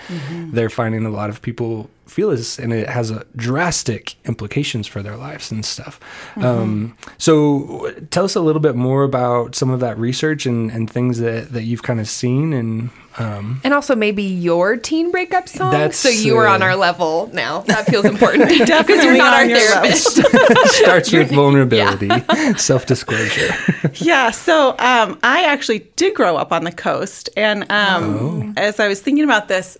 they're 0.53 0.69
finding 0.69 1.07
a 1.07 1.11
lot 1.11 1.31
of 1.31 1.41
people 1.43 1.89
feel 2.09 2.31
this 2.31 2.59
and 2.59 2.73
it 2.73 2.89
has 2.89 3.11
a 3.11 3.25
drastic 3.37 4.17
implications 4.25 4.87
for 4.87 5.03
their 5.03 5.17
lives 5.17 5.51
and 5.51 5.65
stuff. 5.65 6.01
Um, 6.37 6.97
so 7.19 7.95
tell 8.11 8.25
us 8.25 8.35
a 8.35 8.41
little 8.41 8.61
bit 8.61 8.77
more 8.77 9.05
about 9.05 9.55
some 9.55 9.71
of 9.71 9.81
that 9.81 9.99
research 9.99 10.47
and, 10.47 10.71
and 10.71 10.91
things 10.91 11.19
that, 11.19 11.53
that 11.53 11.65
you've 11.65 11.83
kind 11.83 12.01
of 12.01 12.09
seen 12.09 12.53
and 12.53 12.91
um, 13.19 13.61
And 13.65 13.75
also 13.75 13.97
maybe 13.97 14.23
your 14.23 14.77
teen 14.77 15.11
breakup 15.11 15.49
song. 15.49 15.73
That's, 15.73 15.99
so 15.99 16.09
you 16.09 16.37
are 16.37 16.47
on 16.47 16.63
uh, 16.63 16.67
our 16.67 16.77
level 16.77 17.29
now. 17.33 17.63
That 17.63 17.87
feels 17.87 18.05
important. 18.05 18.49
Because 18.69 19.05
you're 19.05 19.17
not 19.17 19.35
our 19.35 19.41
on 19.41 19.49
your 19.51 19.59
therapist. 19.59 20.17
starts 20.77 21.13
with 21.13 21.31
vulnerability, 21.33 22.09
self 22.57 22.87
disclosure. 22.87 23.53
Yeah, 23.95 24.31
so 24.31 24.71
um, 24.79 25.19
I 25.23 25.45
actually 25.45 25.81
did 25.97 26.15
grow 26.15 26.37
up 26.37 26.53
on 26.53 26.65
the 26.65 26.71
coast, 26.73 27.29
and 27.37 27.71
um, 27.73 28.55
as 28.57 28.79
I 28.79 28.89
was 28.89 29.01
thinking 29.01 29.25
about 29.25 29.49
this, 29.49 29.77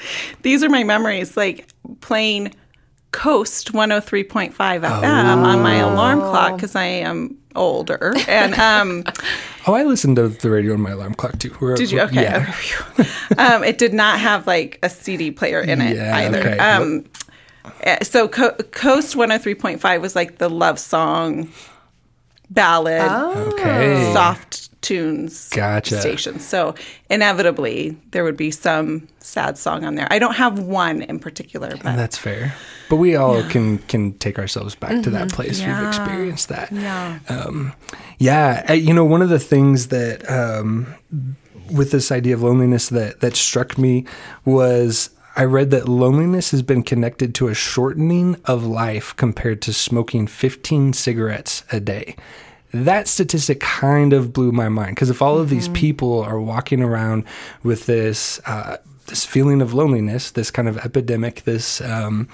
these 0.42 0.62
are 0.64 0.68
my 0.68 0.84
memories, 0.84 1.36
like 1.36 1.68
playing 2.00 2.54
Coast 3.12 3.72
103.5 3.72 4.52
FM 4.54 5.42
on 5.44 5.62
my 5.62 5.76
alarm 5.76 6.20
clock 6.20 6.56
because 6.56 6.74
I 6.76 6.84
am 6.84 7.36
older, 7.56 8.14
and 8.28 8.54
um, 8.54 9.04
Oh, 9.66 9.74
I 9.74 9.82
listened 9.84 10.16
to 10.16 10.28
the 10.28 10.50
radio 10.50 10.74
on 10.74 10.80
my 10.80 10.90
alarm 10.90 11.14
clock 11.14 11.38
too. 11.38 11.54
We're- 11.60 11.76
did 11.76 11.90
you? 11.90 12.00
Okay, 12.02 12.22
Yeah. 12.22 12.54
um, 13.38 13.64
it 13.64 13.78
did 13.78 13.92
not 13.94 14.18
have 14.20 14.46
like 14.46 14.78
a 14.82 14.88
CD 14.90 15.30
player 15.30 15.60
in 15.60 15.80
it 15.80 15.96
Yeah, 15.96 16.16
either. 16.16 16.38
okay. 16.38 16.58
Um, 16.58 17.04
uh, 17.86 18.02
so 18.02 18.28
Co- 18.28 18.52
Coast 18.72 19.14
103.5 19.16 20.00
was 20.00 20.14
like 20.16 20.38
the 20.38 20.48
love 20.48 20.78
song 20.78 21.50
ballad 22.50 23.02
Okay. 23.52 24.10
soft 24.12 24.67
tunes 24.80 25.48
Gotcha. 25.50 26.00
station. 26.00 26.38
So 26.40 26.74
inevitably 27.10 27.96
there 28.10 28.24
would 28.24 28.36
be 28.36 28.50
some 28.50 29.08
sad 29.18 29.58
song 29.58 29.84
on 29.84 29.96
there. 29.96 30.06
I 30.10 30.18
don't 30.18 30.34
have 30.34 30.58
one 30.58 31.02
in 31.02 31.18
particular, 31.18 31.70
but 31.70 31.96
That's 31.96 32.16
fair. 32.16 32.54
But 32.88 32.96
we 32.96 33.16
all 33.16 33.42
can 33.44 33.78
can 33.78 34.14
take 34.18 34.38
ourselves 34.38 34.74
back 34.74 35.02
to 35.02 35.10
that 35.10 35.30
place. 35.30 35.60
We've 35.60 35.86
experienced 35.86 36.48
that. 36.48 36.72
yeah. 36.72 37.18
Um, 37.28 37.74
yeah, 38.18 38.72
you 38.72 38.94
know, 38.94 39.04
one 39.04 39.22
of 39.22 39.28
the 39.28 39.38
things 39.38 39.88
that 39.88 40.28
um, 40.30 40.94
with 41.70 41.90
this 41.90 42.10
idea 42.10 42.34
of 42.34 42.42
loneliness 42.42 42.88
that 42.88 43.20
that 43.20 43.36
struck 43.36 43.76
me 43.76 44.06
was 44.44 45.10
I 45.36 45.44
read 45.44 45.70
that 45.70 45.88
loneliness 45.88 46.50
has 46.50 46.62
been 46.62 46.82
connected 46.82 47.34
to 47.36 47.48
a 47.48 47.54
shortening 47.54 48.40
of 48.46 48.64
life 48.64 49.14
compared 49.16 49.62
to 49.62 49.72
smoking 49.72 50.26
15 50.26 50.94
cigarettes 50.94 51.62
a 51.70 51.78
day. 51.78 52.16
That 52.72 53.08
statistic 53.08 53.60
kind 53.60 54.12
of 54.12 54.32
blew 54.32 54.52
my 54.52 54.68
mind 54.68 54.94
because 54.94 55.10
if 55.10 55.22
all 55.22 55.38
of 55.38 55.48
these 55.48 55.68
people 55.68 56.20
are 56.20 56.40
walking 56.40 56.82
around 56.82 57.24
with 57.62 57.86
this 57.86 58.40
uh, 58.46 58.76
this 59.06 59.24
feeling 59.24 59.60
of 59.62 59.72
loneliness, 59.74 60.30
this 60.30 60.50
kind 60.50 60.68
of 60.68 60.76
epidemic, 60.78 61.44
this 61.44 61.80
um, 61.80 62.28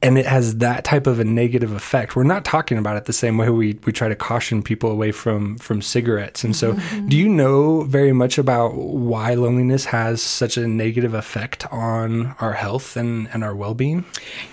and 0.00 0.16
it 0.16 0.26
has 0.26 0.58
that 0.58 0.84
type 0.84 1.08
of 1.08 1.18
a 1.18 1.24
negative 1.24 1.72
effect. 1.72 2.14
We're 2.14 2.22
not 2.22 2.44
talking 2.44 2.78
about 2.78 2.96
it 2.96 3.06
the 3.06 3.12
same 3.12 3.36
way 3.36 3.50
we, 3.50 3.78
we 3.84 3.92
try 3.92 4.08
to 4.08 4.14
caution 4.14 4.62
people 4.62 4.92
away 4.92 5.10
from 5.10 5.58
from 5.58 5.82
cigarettes. 5.82 6.44
And 6.44 6.54
so, 6.54 6.78
do 7.08 7.16
you 7.16 7.28
know 7.28 7.82
very 7.82 8.12
much 8.12 8.38
about 8.38 8.74
why 8.74 9.34
loneliness 9.34 9.86
has 9.86 10.22
such 10.22 10.56
a 10.56 10.68
negative 10.68 11.14
effect 11.14 11.66
on 11.72 12.36
our 12.40 12.52
health 12.52 12.96
and, 12.96 13.28
and 13.32 13.42
our 13.42 13.56
well 13.56 13.74
being? 13.74 14.04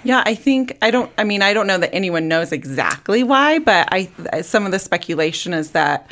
Yeah, 0.04 0.24
I 0.26 0.34
think 0.34 0.78
I 0.82 0.90
don't. 0.90 1.12
I 1.18 1.24
mean, 1.24 1.44
I 1.44 1.54
don't 1.54 1.68
know 1.68 1.78
that 1.78 1.94
anyone 1.94 2.28
knows 2.28 2.52
exactly 2.52 3.24
why, 3.24 3.60
but 3.60 3.88
I 3.92 4.10
some 4.42 4.66
of 4.66 4.72
the 4.72 4.80
speculation 4.80 5.54
is 5.54 5.72
that 5.72 6.10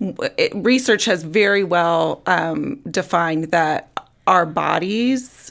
it, 0.00 0.52
research 0.54 1.04
has 1.06 1.24
very 1.24 1.64
well 1.64 2.22
um, 2.26 2.76
defined 2.88 3.44
that 3.44 3.90
our 4.28 4.46
bodies 4.46 5.47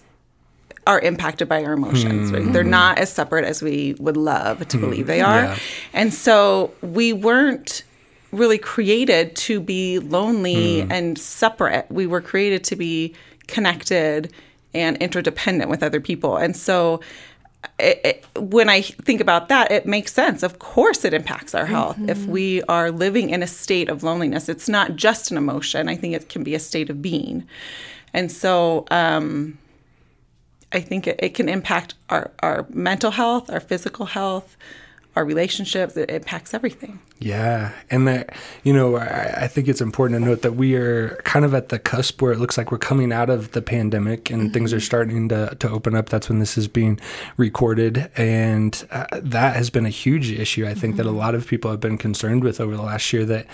are 0.87 0.99
impacted 0.99 1.47
by 1.47 1.63
our 1.63 1.73
emotions. 1.73 2.31
Right? 2.31 2.51
They're 2.51 2.63
hmm. 2.63 2.69
not 2.69 2.97
as 2.97 3.11
separate 3.11 3.45
as 3.45 3.61
we 3.61 3.95
would 3.99 4.17
love 4.17 4.67
to 4.67 4.77
hmm. 4.77 4.83
believe 4.83 5.07
they 5.07 5.21
are, 5.21 5.43
Yeah. 5.43 5.57
and 5.93 6.13
so 6.13 6.71
we 6.81 7.13
weren't 7.13 7.83
really 8.31 8.57
created 8.57 9.35
to 9.35 9.59
be 9.59 9.99
lonely 9.99 10.81
hmm. 10.81 10.91
and 10.91 11.17
separate. 11.17 11.85
We 11.89 12.07
were 12.07 12.21
created 12.21 12.63
to 12.65 12.75
be 12.75 13.13
connected 13.47 14.33
and 14.73 14.97
interdependent 14.97 15.69
with 15.69 15.83
other 15.83 16.01
people. 16.01 16.37
And 16.37 16.55
so 16.55 16.99
it, 17.79 18.01
it, 18.03 18.25
when 18.39 18.69
I 18.69 18.81
think 18.81 19.21
about 19.21 19.49
that, 19.49 19.71
it 19.71 19.85
makes 19.85 20.13
sense. 20.13 20.43
Of 20.43 20.59
course, 20.59 21.05
it 21.05 21.13
impacts 21.13 21.55
our 21.55 21.65
health. 21.65 21.97
If 22.07 22.19
mm-hmm. 22.19 22.31
we 22.31 22.61
are 22.63 22.91
living 22.91 23.29
in 23.29 23.43
a 23.43 23.47
state 23.47 23.89
of 23.89 24.03
loneliness, 24.03 24.49
it's 24.49 24.69
not 24.69 24.95
just 24.95 25.31
an 25.31 25.37
emotion. 25.37 25.89
I 25.89 25.95
think 25.95 26.13
it 26.15 26.29
can 26.29 26.43
be 26.43 26.55
a 26.55 26.59
state 26.59 26.89
of 26.89 27.01
being. 27.01 27.47
And 28.13 28.31
so 28.31 28.85
um, 28.91 29.57
I 30.71 30.81
think 30.81 31.07
it, 31.07 31.19
it 31.19 31.33
can 31.33 31.47
impact 31.49 31.95
our, 32.09 32.31
our 32.39 32.65
mental 32.69 33.11
health, 33.11 33.49
our 33.49 33.59
physical 33.59 34.05
health, 34.05 34.57
our 35.15 35.23
relationships. 35.23 35.95
It 35.97 36.09
impacts 36.11 36.53
everything. 36.53 36.99
Yeah, 37.19 37.71
and 37.89 38.07
that 38.07 38.35
you 38.63 38.73
know, 38.73 38.97
I, 38.97 39.43
I 39.43 39.47
think 39.47 39.67
it's 39.67 39.81
important 39.81 40.19
to 40.19 40.25
note 40.25 40.41
that 40.43 40.53
we 40.53 40.75
are 40.75 41.19
kind 41.23 41.45
of 41.45 41.53
at 41.53 41.69
the 41.69 41.79
cusp 41.79 42.21
where 42.21 42.31
it 42.31 42.37
looks 42.37 42.57
like 42.57 42.71
we're 42.71 42.77
coming 42.77 43.11
out 43.11 43.29
of 43.29 43.53
the 43.53 43.61
pandemic 43.61 44.29
and 44.29 44.53
things 44.53 44.73
are 44.73 44.79
starting 44.79 45.29
to 45.29 45.55
to 45.59 45.69
open 45.69 45.95
up. 45.95 46.09
That's 46.09 46.29
when 46.29 46.39
this 46.39 46.57
is 46.57 46.67
being 46.67 46.99
recorded, 47.37 48.11
and 48.15 48.87
uh, 48.91 49.07
that 49.11 49.55
has 49.55 49.69
been 49.69 49.85
a 49.85 49.89
huge 49.89 50.31
issue. 50.31 50.67
I 50.67 50.73
think 50.73 50.97
that 50.97 51.05
a 51.05 51.11
lot 51.11 51.33
of 51.33 51.47
people 51.47 51.71
have 51.71 51.79
been 51.79 51.97
concerned 51.97 52.43
with 52.43 52.59
over 52.61 52.75
the 52.75 52.83
last 52.83 53.11
year 53.11 53.25
that. 53.25 53.47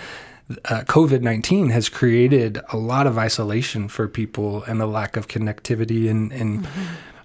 Uh, 0.66 0.82
COVID 0.82 1.22
19 1.22 1.70
has 1.70 1.88
created 1.88 2.60
a 2.70 2.76
lot 2.76 3.06
of 3.06 3.16
isolation 3.16 3.88
for 3.88 4.08
people 4.08 4.62
and 4.64 4.82
a 4.82 4.86
lack 4.86 5.16
of 5.16 5.26
connectivity 5.26 6.10
and, 6.10 6.32
and 6.32 6.68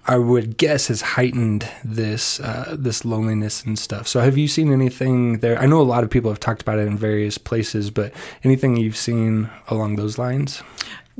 I 0.10 0.18
would 0.18 0.58
guess 0.58 0.88
has 0.88 1.02
heightened 1.02 1.70
this 1.84 2.40
uh, 2.40 2.76
this 2.80 3.06
loneliness 3.06 3.64
and 3.64 3.78
stuff. 3.78 4.08
So, 4.08 4.22
have 4.22 4.40
you 4.40 4.48
seen 4.48 4.74
anything 4.74 5.38
there? 5.38 5.60
I 5.60 5.68
know 5.68 5.80
a 5.80 5.84
lot 5.84 6.04
of 6.04 6.10
people 6.10 6.32
have 6.32 6.40
talked 6.40 6.64
about 6.64 6.80
it 6.80 6.88
in 6.88 6.98
various 6.98 7.38
places, 7.38 7.92
but 7.92 8.12
anything 8.44 8.76
you've 8.76 8.98
seen 8.98 9.52
along 9.68 9.98
those 9.98 10.18
lines? 10.18 10.64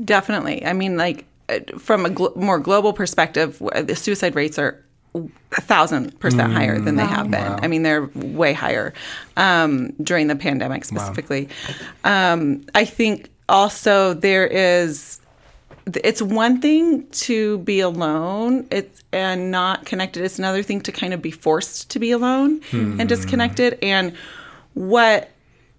Definitely. 0.04 0.64
I 0.66 0.72
mean, 0.72 0.96
like 0.96 1.26
uh, 1.48 1.60
from 1.78 2.04
a 2.04 2.08
gl- 2.08 2.34
more 2.34 2.58
global 2.58 2.92
perspective, 2.92 3.62
the 3.80 3.94
suicide 3.94 4.34
rates 4.34 4.58
are 4.58 4.82
a 5.14 5.60
thousand 5.60 6.18
percent 6.20 6.52
higher 6.52 6.78
than 6.78 6.96
they 6.96 7.04
have 7.04 7.30
been. 7.30 7.58
I 7.62 7.66
mean, 7.68 7.82
they're 7.82 8.08
way 8.14 8.52
higher 8.52 8.94
um, 9.36 9.90
during 10.02 10.28
the 10.28 10.36
pandemic 10.36 10.84
specifically. 10.84 11.48
Um, 12.04 12.64
I 12.74 12.84
think 12.84 13.30
also 13.48 14.14
there 14.14 14.46
is. 14.46 15.20
It's 16.04 16.22
one 16.22 16.60
thing 16.60 17.08
to 17.08 17.58
be 17.58 17.80
alone 17.80 18.68
it's, 18.70 19.02
and 19.12 19.50
not 19.50 19.86
connected. 19.86 20.22
It's 20.22 20.38
another 20.38 20.62
thing 20.62 20.82
to 20.82 20.92
kind 20.92 21.12
of 21.12 21.20
be 21.20 21.32
forced 21.32 21.90
to 21.90 21.98
be 21.98 22.12
alone 22.12 22.60
and 22.72 23.08
disconnected. 23.08 23.78
And 23.82 24.14
what 24.74 25.30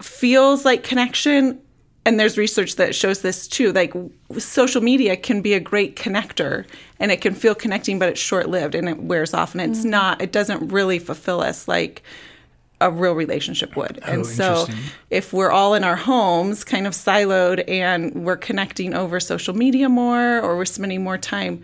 feels 0.02 0.64
like 0.66 0.82
connection 0.82 1.60
and 2.04 2.18
there's 2.18 2.36
research 2.36 2.76
that 2.76 2.94
shows 2.94 3.22
this 3.22 3.46
too 3.46 3.72
like 3.72 3.92
social 4.38 4.82
media 4.82 5.16
can 5.16 5.40
be 5.40 5.54
a 5.54 5.60
great 5.60 5.96
connector 5.96 6.66
and 6.98 7.12
it 7.12 7.20
can 7.20 7.34
feel 7.34 7.54
connecting 7.54 7.98
but 7.98 8.08
it's 8.08 8.20
short-lived 8.20 8.74
and 8.74 8.88
it 8.88 8.98
wears 8.98 9.34
off 9.34 9.54
and 9.54 9.62
it's 9.62 9.80
mm-hmm. 9.80 9.90
not 9.90 10.20
it 10.20 10.32
doesn't 10.32 10.68
really 10.68 10.98
fulfill 10.98 11.40
us 11.40 11.68
like 11.68 12.02
a 12.82 12.90
real 12.90 13.12
relationship 13.14 13.76
would. 13.76 14.00
Oh, 14.02 14.12
and 14.12 14.26
so 14.26 14.66
if 15.08 15.32
we're 15.32 15.52
all 15.52 15.74
in 15.74 15.84
our 15.84 15.94
homes 15.96 16.64
kind 16.64 16.86
of 16.86 16.94
siloed 16.94 17.62
and 17.68 18.12
we're 18.24 18.36
connecting 18.36 18.92
over 18.92 19.20
social 19.20 19.54
media 19.54 19.88
more 19.88 20.40
or 20.40 20.56
we're 20.56 20.64
spending 20.64 21.04
more 21.04 21.18
time 21.18 21.62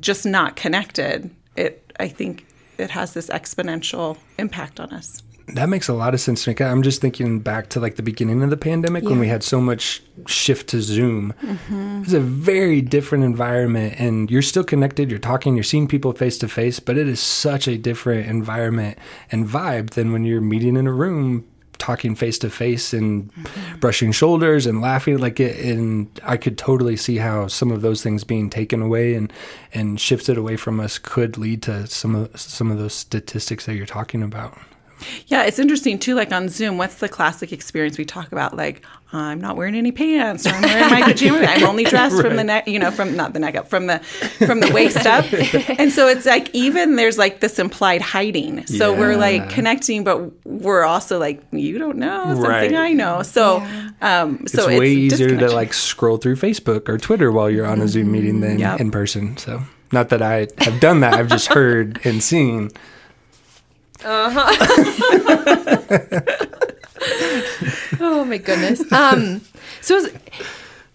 just 0.00 0.26
not 0.26 0.54
connected 0.54 1.30
it 1.56 1.92
i 1.98 2.06
think 2.06 2.46
it 2.76 2.90
has 2.90 3.14
this 3.14 3.28
exponential 3.30 4.18
impact 4.38 4.78
on 4.78 4.92
us 4.92 5.22
That 5.54 5.68
makes 5.68 5.88
a 5.88 5.94
lot 5.94 6.14
of 6.14 6.20
sense 6.20 6.44
to 6.44 6.50
me. 6.50 6.56
I'm 6.60 6.82
just 6.82 7.00
thinking 7.00 7.40
back 7.40 7.68
to 7.70 7.80
like 7.80 7.96
the 7.96 8.02
beginning 8.02 8.42
of 8.42 8.50
the 8.50 8.56
pandemic 8.56 9.04
when 9.04 9.18
we 9.18 9.28
had 9.28 9.42
so 9.42 9.60
much 9.60 10.02
shift 10.26 10.68
to 10.70 10.82
Zoom. 10.82 11.32
Mm-hmm. 11.42 12.02
It's 12.02 12.12
a 12.12 12.20
very 12.20 12.80
different 12.80 13.24
environment, 13.24 13.94
and 13.98 14.30
you're 14.30 14.42
still 14.42 14.64
connected. 14.64 15.10
You're 15.10 15.18
talking. 15.18 15.54
You're 15.54 15.64
seeing 15.64 15.88
people 15.88 16.12
face 16.12 16.38
to 16.38 16.48
face, 16.48 16.80
but 16.80 16.98
it 16.98 17.08
is 17.08 17.20
such 17.20 17.66
a 17.66 17.78
different 17.78 18.28
environment 18.28 18.98
and 19.30 19.46
vibe 19.46 19.90
than 19.90 20.12
when 20.12 20.24
you're 20.24 20.40
meeting 20.40 20.76
in 20.76 20.86
a 20.86 20.92
room 20.92 21.46
talking 21.78 22.14
face 22.14 22.38
to 22.38 22.50
face 22.50 22.92
and 22.92 23.32
mm-hmm. 23.32 23.78
brushing 23.78 24.12
shoulders 24.12 24.66
and 24.66 24.80
laughing 24.80 25.16
like 25.16 25.38
it 25.38 25.64
and 25.64 26.08
I 26.24 26.36
could 26.36 26.58
totally 26.58 26.96
see 26.96 27.18
how 27.18 27.46
some 27.46 27.70
of 27.70 27.82
those 27.82 28.02
things 28.02 28.24
being 28.24 28.50
taken 28.50 28.82
away 28.82 29.14
and 29.14 29.32
and 29.72 30.00
shifted 30.00 30.36
away 30.36 30.56
from 30.56 30.80
us 30.80 30.98
could 30.98 31.38
lead 31.38 31.62
to 31.62 31.86
some 31.86 32.14
of 32.14 32.38
some 32.38 32.70
of 32.70 32.78
those 32.78 32.94
statistics 32.94 33.66
that 33.66 33.74
you're 33.76 33.86
talking 33.86 34.22
about. 34.22 34.58
Yeah, 35.26 35.44
it's 35.44 35.58
interesting 35.58 35.98
too. 35.98 36.14
Like 36.14 36.32
on 36.32 36.48
Zoom, 36.48 36.78
what's 36.78 36.96
the 36.96 37.08
classic 37.08 37.52
experience 37.52 37.98
we 37.98 38.04
talk 38.04 38.32
about? 38.32 38.56
Like, 38.56 38.84
I'm 39.12 39.40
not 39.40 39.56
wearing 39.56 39.74
any 39.74 39.90
pants, 39.90 40.46
or 40.46 40.50
I'm 40.50 40.62
wearing 40.62 40.90
my 40.90 41.02
pajamas. 41.12 41.48
I'm 41.48 41.64
only 41.64 41.84
dressed 41.84 42.20
from 42.20 42.36
the 42.36 42.44
neck, 42.44 42.68
you 42.68 42.78
know, 42.78 42.90
from 42.90 43.16
not 43.16 43.32
the 43.32 43.38
neck 43.38 43.56
up, 43.56 43.68
from 43.68 43.86
the 43.86 44.00
from 44.46 44.60
the 44.60 44.70
waist 44.72 45.06
up. 45.06 45.24
And 45.78 45.92
so 45.92 46.08
it's 46.08 46.26
like 46.26 46.50
even 46.54 46.96
there's 46.96 47.16
like 47.18 47.40
this 47.40 47.58
implied 47.58 48.02
hiding. 48.02 48.66
So 48.66 48.92
we're 48.94 49.16
like 49.16 49.48
connecting, 49.50 50.04
but 50.04 50.30
we're 50.46 50.82
also 50.84 51.18
like, 51.18 51.42
you 51.52 51.78
don't 51.78 51.96
know 51.98 52.24
something 52.34 52.42
Right. 52.42 52.74
I 52.74 52.92
know. 52.92 53.22
So, 53.22 53.66
um, 54.02 54.46
so 54.46 54.68
it's 54.68 54.78
way 54.78 54.92
easier 54.92 55.36
to 55.38 55.50
like 55.52 55.72
scroll 55.72 56.16
through 56.18 56.36
Facebook 56.36 56.88
or 56.88 56.98
Twitter 56.98 57.30
while 57.32 57.48
you're 57.48 57.66
on 57.66 57.80
a 57.80 57.88
Zoom 57.88 58.12
meeting 58.12 58.40
than 58.40 58.58
Yep. 58.58 58.80
in 58.80 58.90
person. 58.90 59.36
So, 59.36 59.62
not 59.92 60.10
that 60.10 60.20
I 60.20 60.48
have 60.58 60.80
done 60.80 61.00
that, 61.00 61.14
I've 61.14 61.28
just 61.28 61.46
heard 61.48 62.00
and 62.04 62.22
seen. 62.22 62.70
Oh 68.00 68.24
my 68.24 68.38
goodness. 68.38 68.90
Um, 68.92 69.40
so 69.80 70.06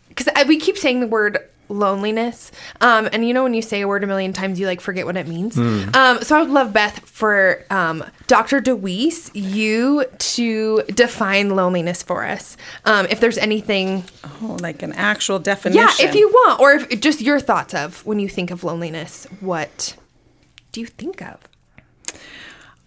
because 0.09 0.27
we 0.47 0.57
keep 0.57 0.77
saying 0.77 0.99
the 1.01 1.07
word 1.07 1.37
loneliness, 1.69 2.51
um, 2.81 3.09
and 3.11 3.27
you 3.27 3.33
know 3.33 3.43
when 3.43 3.53
you 3.53 3.61
say 3.61 3.81
a 3.81 3.87
word 3.87 4.03
a 4.03 4.07
million 4.07 4.31
times, 4.33 4.59
you 4.59 4.67
like 4.67 4.79
forget 4.81 5.05
what 5.05 5.17
it 5.17 5.27
means. 5.27 5.57
Um, 5.57 6.21
so 6.21 6.37
I 6.37 6.41
would 6.41 6.49
love 6.51 6.71
Beth 6.71 6.99
for 7.07 7.65
um, 7.69 8.03
Dr. 8.27 8.61
DeWeese, 8.61 9.31
you 9.33 10.05
to 10.17 10.83
define 10.87 11.55
loneliness 11.55 12.03
for 12.03 12.23
us. 12.25 12.55
Um, 12.85 13.05
if 13.09 13.19
there's 13.19 13.37
anything, 13.37 14.03
Oh, 14.41 14.57
like 14.61 14.81
an 14.83 14.93
actual 14.93 15.39
definition. 15.39 15.81
yeah, 15.99 16.05
if 16.07 16.15
you 16.15 16.29
want, 16.29 16.59
or 16.61 16.73
if 16.73 16.99
just 17.01 17.21
your 17.21 17.39
thoughts 17.39 17.73
of 17.73 18.05
when 18.05 18.19
you 18.19 18.29
think 18.29 18.51
of 18.51 18.63
loneliness, 18.63 19.25
what 19.39 19.95
do 20.71 20.79
you 20.81 20.87
think 20.87 21.21
of? 21.21 21.37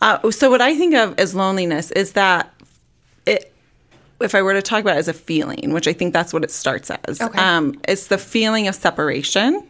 Uh, 0.01 0.31
so 0.31 0.51
what 0.51 0.61
I 0.61 0.77
think 0.77 0.95
of 0.95 1.19
as 1.19 1.35
loneliness 1.35 1.91
is 1.93 2.13
that 2.13 2.53
it. 3.27 3.53
If 4.19 4.35
I 4.35 4.41
were 4.41 4.55
to 4.55 4.63
talk 4.63 4.81
about 4.81 4.97
it 4.97 5.01
as 5.01 5.09
a 5.09 5.13
feeling, 5.13 5.75
which 5.75 5.87
I 5.87 5.93
think 5.93 6.15
that's 6.15 6.33
what 6.33 6.43
it 6.43 6.51
starts 6.51 6.91
as, 6.91 7.21
Okay. 7.21 7.39
um, 7.39 7.79
it's 7.87 8.07
the 8.07 8.17
feeling 8.17 8.67
of 8.67 8.75
separation, 8.75 9.63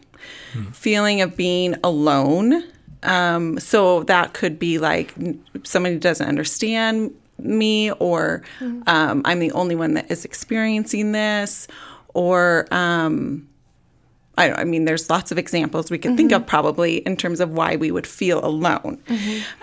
feeling 0.73 1.21
of 1.21 1.37
being 1.37 1.75
alone. 1.83 2.63
Um, 3.03 3.59
so 3.59 4.05
that 4.05 4.35
could 4.35 4.57
be 4.61 4.79
like 4.79 5.13
somebody 5.65 5.99
doesn't 5.99 6.29
understand 6.29 7.13
me, 7.41 7.91
or 7.93 8.43
um, 8.87 9.23
I'm 9.25 9.41
the 9.41 9.51
only 9.51 9.75
one 9.75 9.95
that 9.95 10.09
is 10.13 10.25
experiencing 10.25 11.11
this, 11.11 11.67
or 12.15 12.69
um, 12.71 13.49
I, 14.39 14.53
I 14.53 14.65
mean, 14.65 14.85
there's 14.85 15.09
lots 15.09 15.33
of 15.33 15.39
examples 15.39 15.91
we 15.91 15.99
could 15.99 16.17
think 16.17 16.33
of 16.33 16.47
probably 16.47 16.99
in 16.99 17.17
terms 17.17 17.41
of 17.41 17.51
why 17.51 17.77
we 17.77 17.91
would 17.91 18.07
feel 18.07 18.45
alone. 18.45 19.03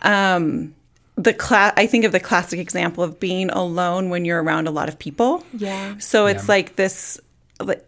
Um, 0.02 0.74
the 1.16 1.34
cla- 1.34 1.74
I 1.78 1.86
think 1.86 2.06
of 2.06 2.12
the 2.12 2.20
classic 2.20 2.60
example 2.60 3.04
of 3.04 3.20
being 3.20 3.52
alone 3.52 4.10
when 4.10 4.26
you're 4.26 4.42
around 4.42 4.68
a 4.68 4.72
lot 4.72 4.90
of 4.90 4.98
people. 4.98 5.46
Yeah. 5.54 5.98
So 6.00 6.26
it's 6.26 6.50
like 6.50 6.76
this. 6.76 7.20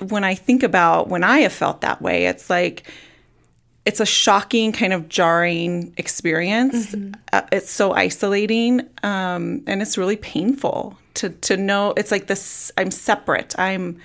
When 0.08 0.24
I 0.24 0.36
think 0.36 0.62
about 0.64 1.10
when 1.10 1.24
I 1.24 1.40
have 1.40 1.54
felt 1.54 1.82
that 1.82 2.02
way, 2.02 2.28
it's 2.28 2.50
like 2.52 2.84
it's 3.86 4.00
a 4.00 4.06
shocking 4.06 4.72
kind 4.72 4.94
of 4.94 5.10
jarring 5.10 5.94
experience. 5.98 6.96
Uh, 7.34 7.42
it's 7.52 7.70
so 7.70 7.94
isolating, 7.94 8.82
um, 9.04 9.64
and 9.68 9.82
it's 9.82 9.98
really 9.98 10.18
painful 10.18 10.98
to 11.16 11.30
to 11.30 11.58
know. 11.58 11.94
It's 11.98 12.12
like 12.12 12.28
this. 12.28 12.72
I'm 12.78 12.92
separate. 12.92 13.58
I'm, 13.58 14.00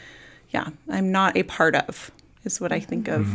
yeah. 0.51 0.69
I'm 0.89 1.13
not 1.13 1.37
a 1.37 1.43
part 1.43 1.77
of. 1.77 2.11
Is 2.45 2.61
what 2.61 2.73
I 2.73 2.81
think 2.81 3.09
of 3.09 3.27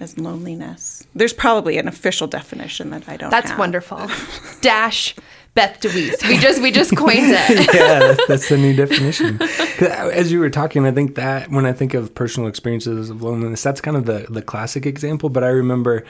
as 0.00 0.18
loneliness. 0.18 1.06
There's 1.14 1.32
probably 1.32 1.76
an 1.76 1.86
official 1.86 2.26
definition 2.26 2.90
that 2.90 3.08
I 3.08 3.16
don't. 3.16 3.30
That's 3.30 3.50
have. 3.50 3.58
wonderful. 3.58 4.10
Dash 4.60 5.14
Beth 5.54 5.80
DeWeese. 5.80 6.26
We 6.26 6.38
just 6.38 6.62
we 6.62 6.70
just 6.70 6.96
coined 6.96 7.32
it. 7.32 7.74
yeah, 7.74 7.98
that's, 7.98 8.26
that's 8.26 8.48
the 8.48 8.56
new 8.56 8.74
definition. 8.74 9.40
As 9.80 10.32
you 10.32 10.40
were 10.40 10.50
talking, 10.50 10.86
I 10.86 10.92
think 10.92 11.16
that 11.16 11.50
when 11.50 11.66
I 11.66 11.72
think 11.72 11.92
of 11.94 12.14
personal 12.14 12.48
experiences 12.48 13.10
of 13.10 13.22
loneliness, 13.22 13.62
that's 13.62 13.80
kind 13.80 13.96
of 13.96 14.06
the, 14.06 14.26
the 14.30 14.42
classic 14.42 14.86
example. 14.86 15.28
But 15.28 15.44
I 15.44 15.48
remember 15.48 16.04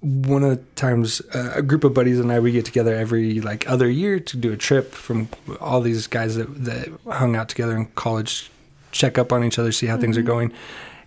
one 0.00 0.42
of 0.42 0.50
the 0.50 0.56
times 0.74 1.22
uh, 1.32 1.52
a 1.54 1.62
group 1.62 1.84
of 1.84 1.94
buddies 1.94 2.18
and 2.18 2.32
I 2.32 2.40
we 2.40 2.50
get 2.50 2.64
together 2.64 2.94
every 2.94 3.40
like 3.40 3.68
other 3.70 3.88
year 3.88 4.18
to 4.18 4.36
do 4.36 4.52
a 4.52 4.56
trip 4.56 4.92
from 4.92 5.28
all 5.60 5.80
these 5.80 6.08
guys 6.08 6.34
that 6.34 6.64
that 6.64 6.88
hung 7.08 7.36
out 7.36 7.48
together 7.48 7.76
in 7.76 7.86
college, 7.94 8.50
check 8.90 9.16
up 9.16 9.32
on 9.32 9.44
each 9.44 9.60
other, 9.60 9.70
see 9.70 9.86
how 9.86 9.96
things 9.96 10.18
are 10.18 10.22
going. 10.22 10.52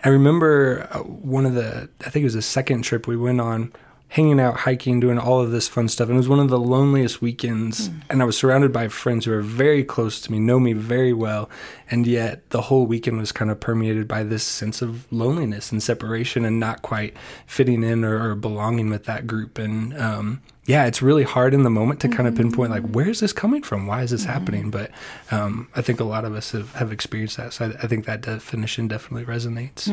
I 0.06 0.10
remember 0.10 0.88
uh, 0.92 1.00
one 1.00 1.46
of 1.46 1.56
the 1.56 1.90
I 2.06 2.10
think 2.10 2.22
it 2.22 2.26
was 2.26 2.36
the 2.36 2.42
second 2.42 2.84
trip 2.84 3.08
we 3.08 3.18
went 3.18 3.42
on. 3.42 3.74
hanging 4.10 4.40
out, 4.40 4.58
hiking, 4.60 5.00
doing 5.00 5.20
all 5.20 5.42
of 5.42 5.52
this 5.52 5.68
fun 5.68 5.90
stuff. 5.90 6.08
And 6.08 6.16
it 6.16 6.18
was 6.18 6.30
one 6.30 6.40
of 6.40 6.50
the 6.50 6.60
loneliest 6.60 7.22
weekends. 7.22 7.88
Hmm. 7.88 8.00
And 8.10 8.22
I 8.22 8.26
was 8.26 8.38
surrounded 8.38 8.72
by 8.72 8.88
friends 8.88 9.26
who 9.26 9.34
are 9.34 9.42
very 9.42 9.84
close 9.84 10.22
to 10.22 10.32
me, 10.32 10.40
know 10.40 10.60
me 10.60 10.74
very 10.74 11.12
well. 11.12 11.50
And 11.90 12.08
yet 12.08 12.50
the 12.52 12.62
whole 12.62 12.86
weekend 12.86 13.18
was 13.18 13.32
kind 13.32 13.52
of 13.52 13.60
permeated 13.60 14.08
by 14.08 14.24
this 14.24 14.44
sense 14.44 14.82
of 14.82 15.12
loneliness 15.12 15.72
and 15.72 15.82
separation 15.84 16.46
and 16.46 16.60
not 16.60 16.82
quite 16.82 17.16
fitting 17.46 17.84
in 17.84 18.06
or, 18.06 18.32
or 18.32 18.36
belonging 18.36 18.90
with 18.90 19.06
that 19.06 19.28
group. 19.28 19.58
And 19.58 19.98
um, 20.00 20.42
yeah, 20.68 20.86
it's 20.86 21.02
really 21.02 21.24
hard 21.24 21.54
in 21.54 21.62
the 21.62 21.70
moment 21.70 22.00
to 22.00 22.08
kind 22.08 22.28
of 22.28 22.36
pinpoint, 22.36 22.72
like, 22.72 22.84
where 22.90 23.08
is 23.08 23.20
this 23.20 23.32
coming 23.32 23.62
from? 23.62 23.86
Why 23.86 24.02
is 24.02 24.10
this 24.10 24.24
happening? 24.26 24.72
But 24.72 24.90
um, 25.30 25.68
I 25.76 25.82
think 25.82 26.00
a 26.00 26.04
lot 26.04 26.26
of 26.26 26.34
us 26.34 26.52
have, 26.54 26.74
have 26.74 26.92
experienced 26.92 27.38
that. 27.38 27.54
So 27.54 27.66
I, 27.66 27.84
I 27.84 27.88
think 27.88 28.06
that 28.06 28.22
definition 28.22 28.88
definitely 28.88 29.26
resonates. 29.32 29.88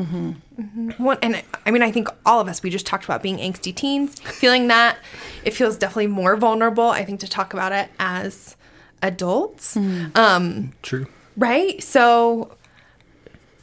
One, 0.98 1.18
and 1.20 1.42
I 1.66 1.70
mean, 1.70 1.82
I 1.82 1.92
think 1.92 2.08
all 2.24 2.40
of 2.40 2.48
us, 2.48 2.62
we 2.62 2.70
just 2.70 2.86
talked 2.86 3.04
about 3.04 3.22
being 3.22 3.36
angsty 3.36 3.74
teens, 3.74 4.18
feeling 4.20 4.68
that. 4.68 4.96
It 5.44 5.52
feels 5.52 5.76
definitely 5.76 6.06
more 6.06 6.36
vulnerable, 6.36 6.88
I 6.88 7.04
think, 7.04 7.20
to 7.20 7.28
talk 7.28 7.52
about 7.52 7.72
it 7.72 7.90
as 7.98 8.56
adults. 9.02 9.76
Um, 10.14 10.72
True. 10.80 11.06
right? 11.36 11.82
So, 11.82 12.56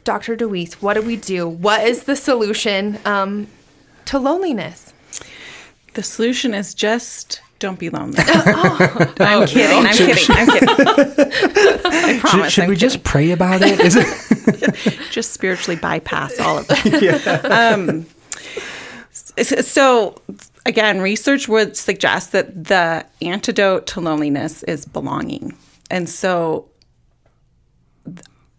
Dr. 0.04 0.36
DeWeese, 0.36 0.74
what 0.76 0.94
do 0.94 1.02
we 1.02 1.16
do? 1.16 1.48
What 1.48 1.88
is 1.88 2.04
the 2.04 2.16
solution 2.16 3.00
um, 3.04 3.48
to 4.06 4.20
loneliness? 4.20 4.94
The 5.94 6.04
solution 6.04 6.54
is 6.54 6.74
just 6.74 7.42
don't 7.60 7.78
be 7.80 7.90
lonely. 7.90 8.18
I'm 8.24 9.48
kidding. 9.48 9.86
I'm 9.86 9.96
kidding. 9.96 10.26
I'm 10.30 10.48
kidding. 10.52 10.70
I 10.70 12.12
Should, 12.14 12.22
promise. 12.22 12.54
should 12.54 12.64
I'm 12.64 12.70
we 12.70 12.76
kidding. 12.76 12.90
just 12.90 13.04
pray 13.04 13.32
about 13.32 13.62
it? 13.62 13.80
Is 13.82 13.96
it? 13.98 15.00
just 15.12 15.34
spiritually 15.34 15.76
bypass 15.80 16.40
all 16.40 16.60
of 16.60 16.68
that. 16.68 17.46
Um, 17.46 18.06
so, 19.42 20.22
again, 20.66 21.02
research 21.02 21.48
would 21.48 21.76
suggest 21.76 22.32
that 22.32 22.66
the 22.66 23.06
antidote 23.22 23.88
to 23.88 24.02
loneliness 24.02 24.64
is 24.64 24.86
belonging, 24.86 25.56
and 25.92 26.10
so. 26.10 26.70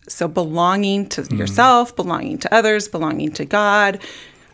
So 0.09 0.27
belonging 0.27 1.09
to 1.11 1.23
yourself, 1.37 1.95
belonging 1.95 2.39
to 2.39 2.53
others, 2.53 2.89
belonging 2.89 3.31
to 3.35 3.45
God. 3.45 4.01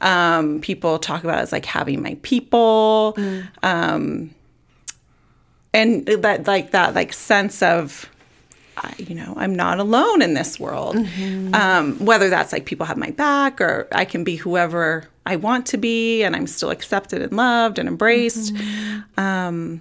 Um, 0.00 0.60
people 0.60 0.98
talk 0.98 1.24
about 1.24 1.38
as 1.38 1.52
like 1.52 1.64
having 1.64 2.02
my 2.02 2.16
people, 2.22 3.14
um, 3.62 4.30
and 5.72 6.06
that 6.06 6.46
like 6.46 6.72
that 6.72 6.94
like 6.94 7.12
sense 7.12 7.62
of 7.62 8.08
I, 8.76 8.94
you 8.98 9.14
know, 9.14 9.32
I'm 9.36 9.54
not 9.54 9.78
alone 9.78 10.20
in 10.20 10.34
this 10.34 10.60
world. 10.60 10.96
Um, 11.54 11.98
whether 12.04 12.28
that's 12.28 12.52
like 12.52 12.66
people 12.66 12.84
have 12.86 12.98
my 12.98 13.10
back 13.10 13.60
or 13.60 13.88
I 13.92 14.04
can 14.04 14.22
be 14.22 14.36
whoever 14.36 15.08
I 15.24 15.36
want 15.36 15.66
to 15.66 15.78
be 15.78 16.22
and 16.22 16.36
I'm 16.36 16.46
still 16.46 16.70
accepted 16.70 17.22
and 17.22 17.32
loved 17.32 17.78
and 17.78 17.88
embraced. 17.88 18.54
Um, 19.16 19.80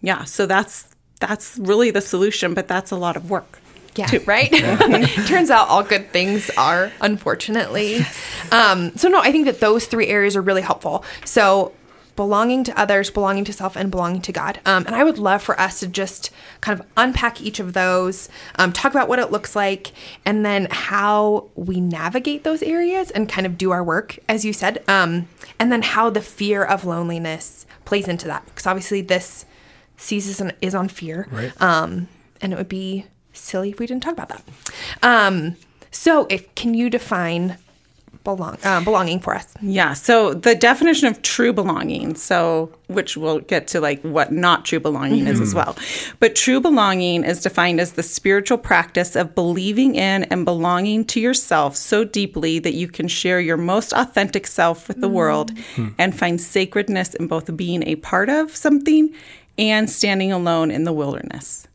yeah, 0.00 0.24
so 0.24 0.46
that's 0.46 0.88
that's 1.20 1.58
really 1.58 1.90
the 1.90 2.00
solution, 2.00 2.54
but 2.54 2.68
that's 2.68 2.90
a 2.90 2.96
lot 2.96 3.16
of 3.16 3.28
work. 3.28 3.58
Yeah, 3.96 4.08
right? 4.26 4.50
Turns 5.26 5.50
out 5.50 5.68
all 5.68 5.82
good 5.82 6.12
things 6.12 6.50
are, 6.56 6.92
unfortunately. 7.00 8.00
Um, 8.52 8.96
so, 8.96 9.08
no, 9.08 9.20
I 9.20 9.32
think 9.32 9.46
that 9.46 9.60
those 9.60 9.86
three 9.86 10.06
areas 10.06 10.36
are 10.36 10.42
really 10.42 10.62
helpful. 10.62 11.04
So, 11.24 11.72
belonging 12.18 12.64
to 12.64 12.76
others, 12.76 13.10
belonging 13.10 13.44
to 13.44 13.52
self, 13.52 13.76
and 13.76 13.92
belonging 13.92 14.20
to 14.20 14.32
God. 14.32 14.58
Um, 14.66 14.84
and 14.86 14.94
I 14.96 15.04
would 15.04 15.18
love 15.18 15.40
for 15.40 15.58
us 15.60 15.78
to 15.80 15.86
just 15.86 16.30
kind 16.60 16.78
of 16.78 16.84
unpack 16.96 17.40
each 17.40 17.60
of 17.60 17.74
those, 17.74 18.28
um, 18.56 18.72
talk 18.72 18.92
about 18.92 19.08
what 19.08 19.20
it 19.20 19.30
looks 19.30 19.54
like, 19.54 19.92
and 20.24 20.44
then 20.44 20.66
how 20.68 21.48
we 21.54 21.80
navigate 21.80 22.42
those 22.42 22.60
areas 22.60 23.12
and 23.12 23.28
kind 23.28 23.46
of 23.46 23.56
do 23.56 23.70
our 23.70 23.84
work, 23.84 24.18
as 24.28 24.44
you 24.44 24.52
said. 24.52 24.82
Um, 24.88 25.28
and 25.60 25.70
then 25.70 25.82
how 25.82 26.10
the 26.10 26.20
fear 26.20 26.64
of 26.64 26.84
loneliness 26.84 27.66
plays 27.84 28.08
into 28.08 28.26
that. 28.26 28.44
Because 28.46 28.66
obviously, 28.66 29.00
this 29.00 29.46
season 29.96 30.52
is 30.60 30.74
on 30.74 30.88
fear. 30.88 31.28
Right. 31.30 31.62
Um, 31.62 32.08
and 32.40 32.52
it 32.52 32.56
would 32.56 32.68
be 32.68 33.06
silly 33.38 33.70
if 33.70 33.78
we 33.78 33.86
didn't 33.86 34.02
talk 34.02 34.12
about 34.12 34.28
that. 34.28 34.42
Um, 35.02 35.56
so, 35.90 36.26
if 36.28 36.54
can 36.54 36.74
you 36.74 36.90
define 36.90 37.56
belong 38.36 38.58
uh, 38.64 38.82
belonging 38.82 39.20
for 39.20 39.34
us? 39.34 39.54
Yeah. 39.62 39.94
So 39.94 40.34
the 40.34 40.54
definition 40.54 41.08
of 41.08 41.22
true 41.22 41.52
belonging, 41.52 42.14
so 42.14 42.70
which 42.88 43.16
we'll 43.16 43.40
get 43.40 43.66
to 43.68 43.80
like 43.80 44.02
what 44.02 44.32
not 44.32 44.64
true 44.64 44.80
belonging 44.80 45.26
is 45.26 45.40
as 45.40 45.54
well. 45.54 45.76
But 46.20 46.36
true 46.36 46.60
belonging 46.60 47.24
is 47.24 47.40
defined 47.40 47.80
as 47.80 47.92
the 47.92 48.02
spiritual 48.02 48.58
practice 48.58 49.16
of 49.16 49.34
believing 49.34 49.94
in 49.94 50.24
and 50.24 50.44
belonging 50.44 51.04
to 51.06 51.20
yourself 51.20 51.76
so 51.76 52.04
deeply 52.04 52.58
that 52.58 52.74
you 52.74 52.88
can 52.88 53.08
share 53.08 53.40
your 53.40 53.56
most 53.56 53.92
authentic 53.92 54.46
self 54.46 54.88
with 54.88 55.00
the 55.00 55.08
world 55.08 55.52
and 55.98 56.18
find 56.18 56.40
sacredness 56.40 57.14
in 57.14 57.28
both 57.28 57.54
being 57.56 57.82
a 57.86 57.96
part 57.96 58.28
of 58.28 58.54
something 58.54 59.14
and 59.56 59.88
standing 59.88 60.32
alone 60.32 60.70
in 60.70 60.84
the 60.84 60.92
wilderness. 60.92 61.66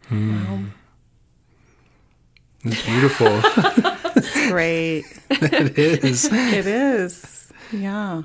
It's 2.63 2.85
beautiful. 2.85 3.41
It's 4.15 4.47
great. 4.47 5.05
it 5.31 6.03
is. 6.03 6.25
it 6.31 6.67
is. 6.67 7.51
Yeah. 7.71 8.21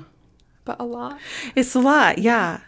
But 0.63 0.79
a 0.79 0.83
lot. 0.83 1.19
It's 1.55 1.73
a 1.73 1.79
lot, 1.79 2.19
yeah. 2.19 2.59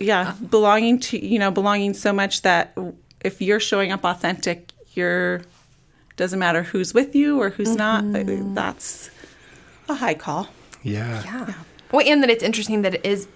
Yeah, 0.00 0.34
belonging 0.50 1.00
to, 1.00 1.24
you 1.24 1.40
know, 1.40 1.50
belonging 1.50 1.94
so 1.94 2.12
much 2.12 2.42
that 2.42 2.76
if 3.22 3.42
you're 3.42 3.58
showing 3.58 3.90
up 3.90 4.04
authentic, 4.04 4.70
you're 4.94 5.42
doesn't 6.16 6.38
matter 6.38 6.62
who's 6.62 6.92
with 6.92 7.14
you 7.16 7.40
or 7.40 7.50
who's 7.50 7.74
not. 7.74 8.04
Mm-hmm. 8.04 8.52
Uh, 8.52 8.54
that's 8.54 9.10
a 9.88 9.94
high 9.94 10.14
call. 10.14 10.48
Yeah. 10.82 11.22
Yeah. 11.24 11.54
Well, 11.90 12.06
and 12.06 12.22
that 12.22 12.30
it's 12.30 12.44
interesting 12.44 12.82
that 12.82 12.94
it 12.94 13.04
is. 13.04 13.26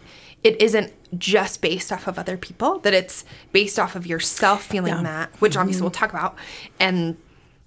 It 0.42 0.60
isn't 0.60 0.92
just 1.18 1.62
based 1.62 1.90
off 1.90 2.06
of 2.06 2.18
other 2.18 2.36
people. 2.36 2.78
That 2.80 2.92
it's 2.92 3.24
based 3.52 3.78
off 3.78 3.96
of 3.96 4.06
yourself 4.06 4.62
feeling 4.62 4.92
Yeah. 4.92 5.02
that, 5.02 5.40
which 5.40 5.56
obviously 5.56 5.78
mm-hmm. 5.78 5.84
we'll 5.84 5.90
talk 5.92 6.10
about, 6.10 6.36
and 6.78 7.16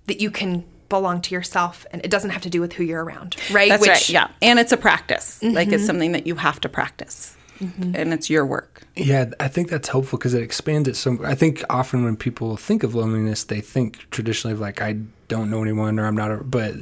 that 0.08 0.20
you 0.20 0.32
can 0.32 0.66
belong 0.90 1.22
to 1.22 1.36
yourself, 1.36 1.86
and 1.92 2.04
it 2.04 2.10
doesn't 2.10 2.32
have 2.32 2.42
to 2.42 2.50
do 2.50 2.60
with 2.60 2.74
who 2.74 2.84
you're 2.84 3.04
around, 3.04 3.38
right? 3.52 3.70
That's 3.70 3.82
which, 3.82 3.90
right. 3.90 4.10
Yeah, 4.10 4.28
and 4.42 4.58
it's 4.60 4.72
a 4.72 4.78
practice. 4.78 5.44
Like 5.44 5.68
it's 5.68 5.78
mm-hmm. 5.78 5.86
something 5.86 6.12
that 6.14 6.26
you 6.26 6.36
have 6.36 6.60
to 6.62 6.70
practice, 6.70 7.37
and 7.60 8.14
it's 8.14 8.30
your 8.30 8.46
work. 8.46 8.84
Yeah, 8.96 9.32
I 9.40 9.48
think 9.48 9.70
that's 9.70 9.90
helpful 9.90 10.18
because 10.18 10.34
it 10.34 10.42
expands 10.42 10.88
it 10.88 10.96
so. 10.96 11.20
I 11.24 11.36
think 11.36 11.64
often 11.70 12.04
when 12.04 12.16
people 12.16 12.58
think 12.58 12.84
of 12.84 12.96
loneliness, 12.96 13.44
they 13.44 13.62
think 13.62 14.10
traditionally 14.10 14.54
of 14.54 14.60
like 14.60 14.82
I 14.82 14.98
don't 15.28 15.50
know 15.50 15.62
anyone 15.62 16.00
or 16.00 16.06
I'm 16.06 16.16
not. 16.16 16.32
A, 16.32 16.38
but 16.38 16.76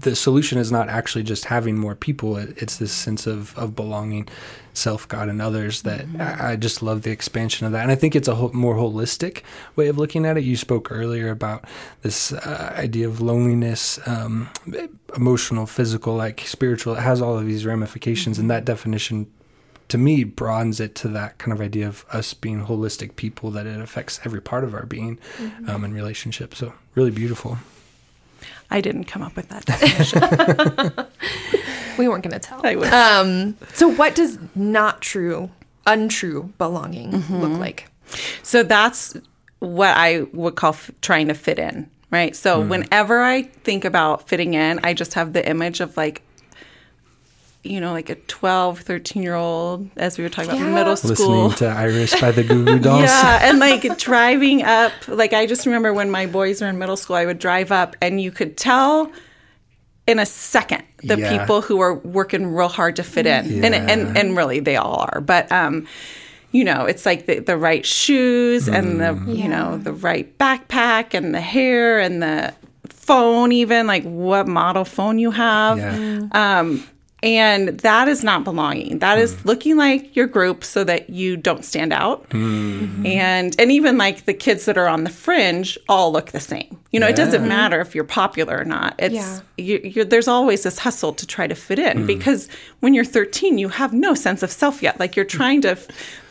the 0.00 0.16
solution 0.16 0.58
is 0.58 0.72
not 0.72 0.88
actually 0.88 1.24
just 1.24 1.44
having 1.44 1.78
more 1.78 1.94
people. 1.94 2.36
It, 2.36 2.60
it's 2.60 2.78
this 2.78 2.92
sense 2.92 3.26
of 3.26 3.56
of 3.56 3.76
belonging, 3.76 4.28
self, 4.72 5.06
God, 5.06 5.28
and 5.28 5.40
others. 5.40 5.82
That 5.82 6.06
I, 6.18 6.52
I 6.52 6.56
just 6.56 6.82
love 6.82 7.02
the 7.02 7.10
expansion 7.10 7.66
of 7.66 7.72
that, 7.72 7.82
and 7.82 7.92
I 7.92 7.94
think 7.94 8.16
it's 8.16 8.28
a 8.28 8.34
whole, 8.34 8.52
more 8.52 8.74
holistic 8.76 9.42
way 9.76 9.88
of 9.88 9.98
looking 9.98 10.26
at 10.26 10.36
it. 10.36 10.44
You 10.44 10.56
spoke 10.56 10.90
earlier 10.90 11.30
about 11.30 11.64
this 12.02 12.32
uh, 12.32 12.74
idea 12.76 13.06
of 13.06 13.20
loneliness, 13.20 14.00
um, 14.06 14.48
emotional, 15.14 15.66
physical, 15.66 16.14
like 16.14 16.40
spiritual. 16.40 16.94
It 16.94 17.00
has 17.00 17.20
all 17.20 17.38
of 17.38 17.46
these 17.46 17.66
ramifications, 17.66 18.38
and 18.38 18.50
that 18.50 18.64
definition 18.64 19.30
to 19.88 19.98
me 19.98 20.24
broadens 20.24 20.80
it 20.80 20.94
to 20.96 21.08
that 21.08 21.38
kind 21.38 21.52
of 21.52 21.60
idea 21.60 21.86
of 21.86 22.04
us 22.10 22.34
being 22.34 22.66
holistic 22.66 23.16
people 23.16 23.50
that 23.50 23.66
it 23.66 23.80
affects 23.80 24.20
every 24.24 24.40
part 24.40 24.64
of 24.64 24.74
our 24.74 24.86
being 24.86 25.18
um, 25.68 25.84
and 25.84 25.94
relationship 25.94 26.54
so 26.54 26.72
really 26.94 27.10
beautiful 27.10 27.58
I 28.70 28.80
didn't 28.80 29.04
come 29.04 29.22
up 29.22 29.36
with 29.36 29.50
that 29.50 29.64
definition. 29.66 31.06
we 31.98 32.08
weren't 32.08 32.24
going 32.24 32.32
to 32.32 32.40
tell. 32.40 32.60
I 32.64 32.74
wish. 32.74 32.92
Um, 32.92 33.56
so, 33.74 33.86
what 33.88 34.14
does 34.14 34.38
not 34.54 35.00
true, 35.00 35.50
untrue 35.86 36.52
belonging 36.58 37.10
look 37.28 37.58
like? 37.60 37.88
So 38.42 38.62
that's 38.62 39.16
what 39.58 39.96
I 39.96 40.22
would 40.32 40.56
call 40.56 40.72
f- 40.72 40.90
trying 41.00 41.28
to 41.28 41.34
fit 41.34 41.58
in, 41.58 41.90
right? 42.10 42.34
So 42.36 42.60
whenever 42.60 43.20
I 43.22 43.42
think 43.42 43.84
about 43.84 44.28
fitting 44.28 44.54
in, 44.54 44.80
I 44.84 44.94
just 44.94 45.14
have 45.14 45.32
the 45.32 45.46
image 45.48 45.80
of 45.80 45.96
like, 45.96 46.22
you 47.64 47.80
know, 47.80 47.92
like 47.92 48.10
a 48.10 48.14
12, 48.14 48.80
13 48.80 49.22
year 49.22 49.34
old, 49.34 49.88
as 49.96 50.18
we 50.18 50.24
were 50.24 50.30
talking 50.30 50.50
about 50.50 50.60
Yeah. 50.60 50.74
middle 50.74 50.96
school. 50.96 51.48
listening 51.48 51.50
to 51.58 51.66
iris 51.66 52.20
by 52.20 52.30
the 52.30 52.44
goo 52.44 52.64
goo 52.64 52.78
dolls 52.88 53.02
Yeah, 53.02 53.38
and 53.48 53.58
like 53.58 53.98
driving 53.98 54.62
up, 54.62 54.92
like 55.08 55.32
I 55.32 55.46
just 55.46 55.64
remember 55.66 55.92
when 55.94 56.10
my 56.10 56.26
boys 56.26 56.60
were 56.60 56.68
in 56.68 56.78
middle 56.78 56.96
school, 56.96 57.16
I 57.16 57.24
would 57.26 57.38
drive 57.38 57.72
up 57.72 57.96
and 58.02 58.20
you 58.20 58.30
could 58.30 58.56
tell 58.56 59.10
in 60.06 60.18
a 60.18 60.26
second 60.26 60.82
the 61.02 61.18
Yeah. 61.18 61.38
people 61.38 61.62
who 61.62 61.80
are 61.80 61.94
working 61.94 62.48
real 62.54 62.68
hard 62.68 62.96
to 62.96 63.02
fit 63.02 63.26
in. 63.26 63.64
And, 63.64 63.74
and 63.74 64.18
and 64.18 64.36
really 64.36 64.60
they 64.60 64.76
all 64.76 65.06
are. 65.10 65.20
But 65.22 65.50
um 65.50 65.86
you 66.52 66.62
know, 66.62 66.84
it's 66.84 67.04
like 67.04 67.26
the, 67.26 67.40
the 67.40 67.56
right 67.56 67.84
shoes 67.84 68.68
and 68.68 69.00
the 69.00 69.14
you 69.26 69.48
know, 69.48 69.78
the 69.78 69.92
right 69.92 70.36
backpack 70.38 71.14
and 71.14 71.34
the 71.34 71.40
hair 71.40 71.98
and 71.98 72.22
the 72.22 72.54
phone 72.90 73.50
even 73.52 73.86
like 73.86 74.02
what 74.04 74.46
model 74.46 74.84
phone 74.84 75.18
you 75.18 75.30
have. 75.30 75.78
Yeah. 75.78 76.26
Um 76.32 76.84
And 77.24 77.78
that 77.78 78.06
is 78.06 78.22
not 78.22 78.44
belonging. 78.44 78.98
That 78.98 79.18
is 79.18 79.34
hmm. 79.34 79.48
looking 79.48 79.76
like 79.78 80.14
your 80.14 80.26
group 80.26 80.62
so 80.62 80.84
that 80.84 81.08
you 81.08 81.38
don't 81.38 81.64
stand 81.64 81.92
out. 81.94 82.26
Hmm. 82.30 82.84
Mm-hmm. 82.84 83.06
And 83.06 83.56
and 83.58 83.72
even 83.72 83.96
like 83.96 84.26
the 84.26 84.34
kids 84.34 84.66
that 84.66 84.76
are 84.76 84.86
on 84.86 85.04
the 85.04 85.10
fringe 85.10 85.78
all 85.88 86.12
look 86.12 86.32
the 86.32 86.40
same. 86.40 86.78
You 86.90 87.00
know, 87.00 87.08
it 87.08 87.16
doesn't 87.16 87.48
matter 87.48 87.80
if 87.80 87.94
you're 87.94 88.04
popular 88.04 88.58
or 88.58 88.64
not. 88.64 88.94
It's 88.98 89.14
Yeah. 89.14 89.40
you, 89.56 89.80
you're, 89.82 90.04
there's 90.04 90.28
always 90.28 90.64
this 90.64 90.78
hustle 90.78 91.14
to 91.14 91.26
try 91.26 91.46
to 91.46 91.54
fit 91.54 91.78
in 91.78 92.00
hmm. 92.00 92.06
because 92.06 92.48
when 92.80 92.92
you're 92.92 93.06
13, 93.06 93.56
you 93.56 93.70
have 93.70 93.94
no 93.94 94.14
sense 94.14 94.42
of 94.42 94.50
self 94.50 94.82
yet. 94.82 95.00
Like 95.00 95.16
you're 95.16 95.24
trying 95.24 95.62
to 95.62 95.70
f- 95.70 95.86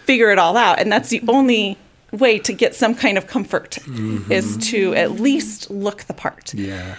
figure 0.06 0.30
it 0.30 0.38
all 0.38 0.56
out, 0.56 0.80
and 0.80 0.92
that's 0.92 1.10
the 1.10 1.24
only 1.28 1.76
way 2.12 2.38
to 2.38 2.54
get 2.54 2.76
some 2.76 2.94
kind 2.94 3.18
of 3.18 3.26
comfort 3.26 3.80
mm-hmm. 3.82 4.32
is 4.32 4.58
to 4.70 4.94
at 4.94 5.14
least 5.14 5.72
look 5.72 6.04
the 6.04 6.14
part. 6.14 6.54
Yeah. 6.54 6.96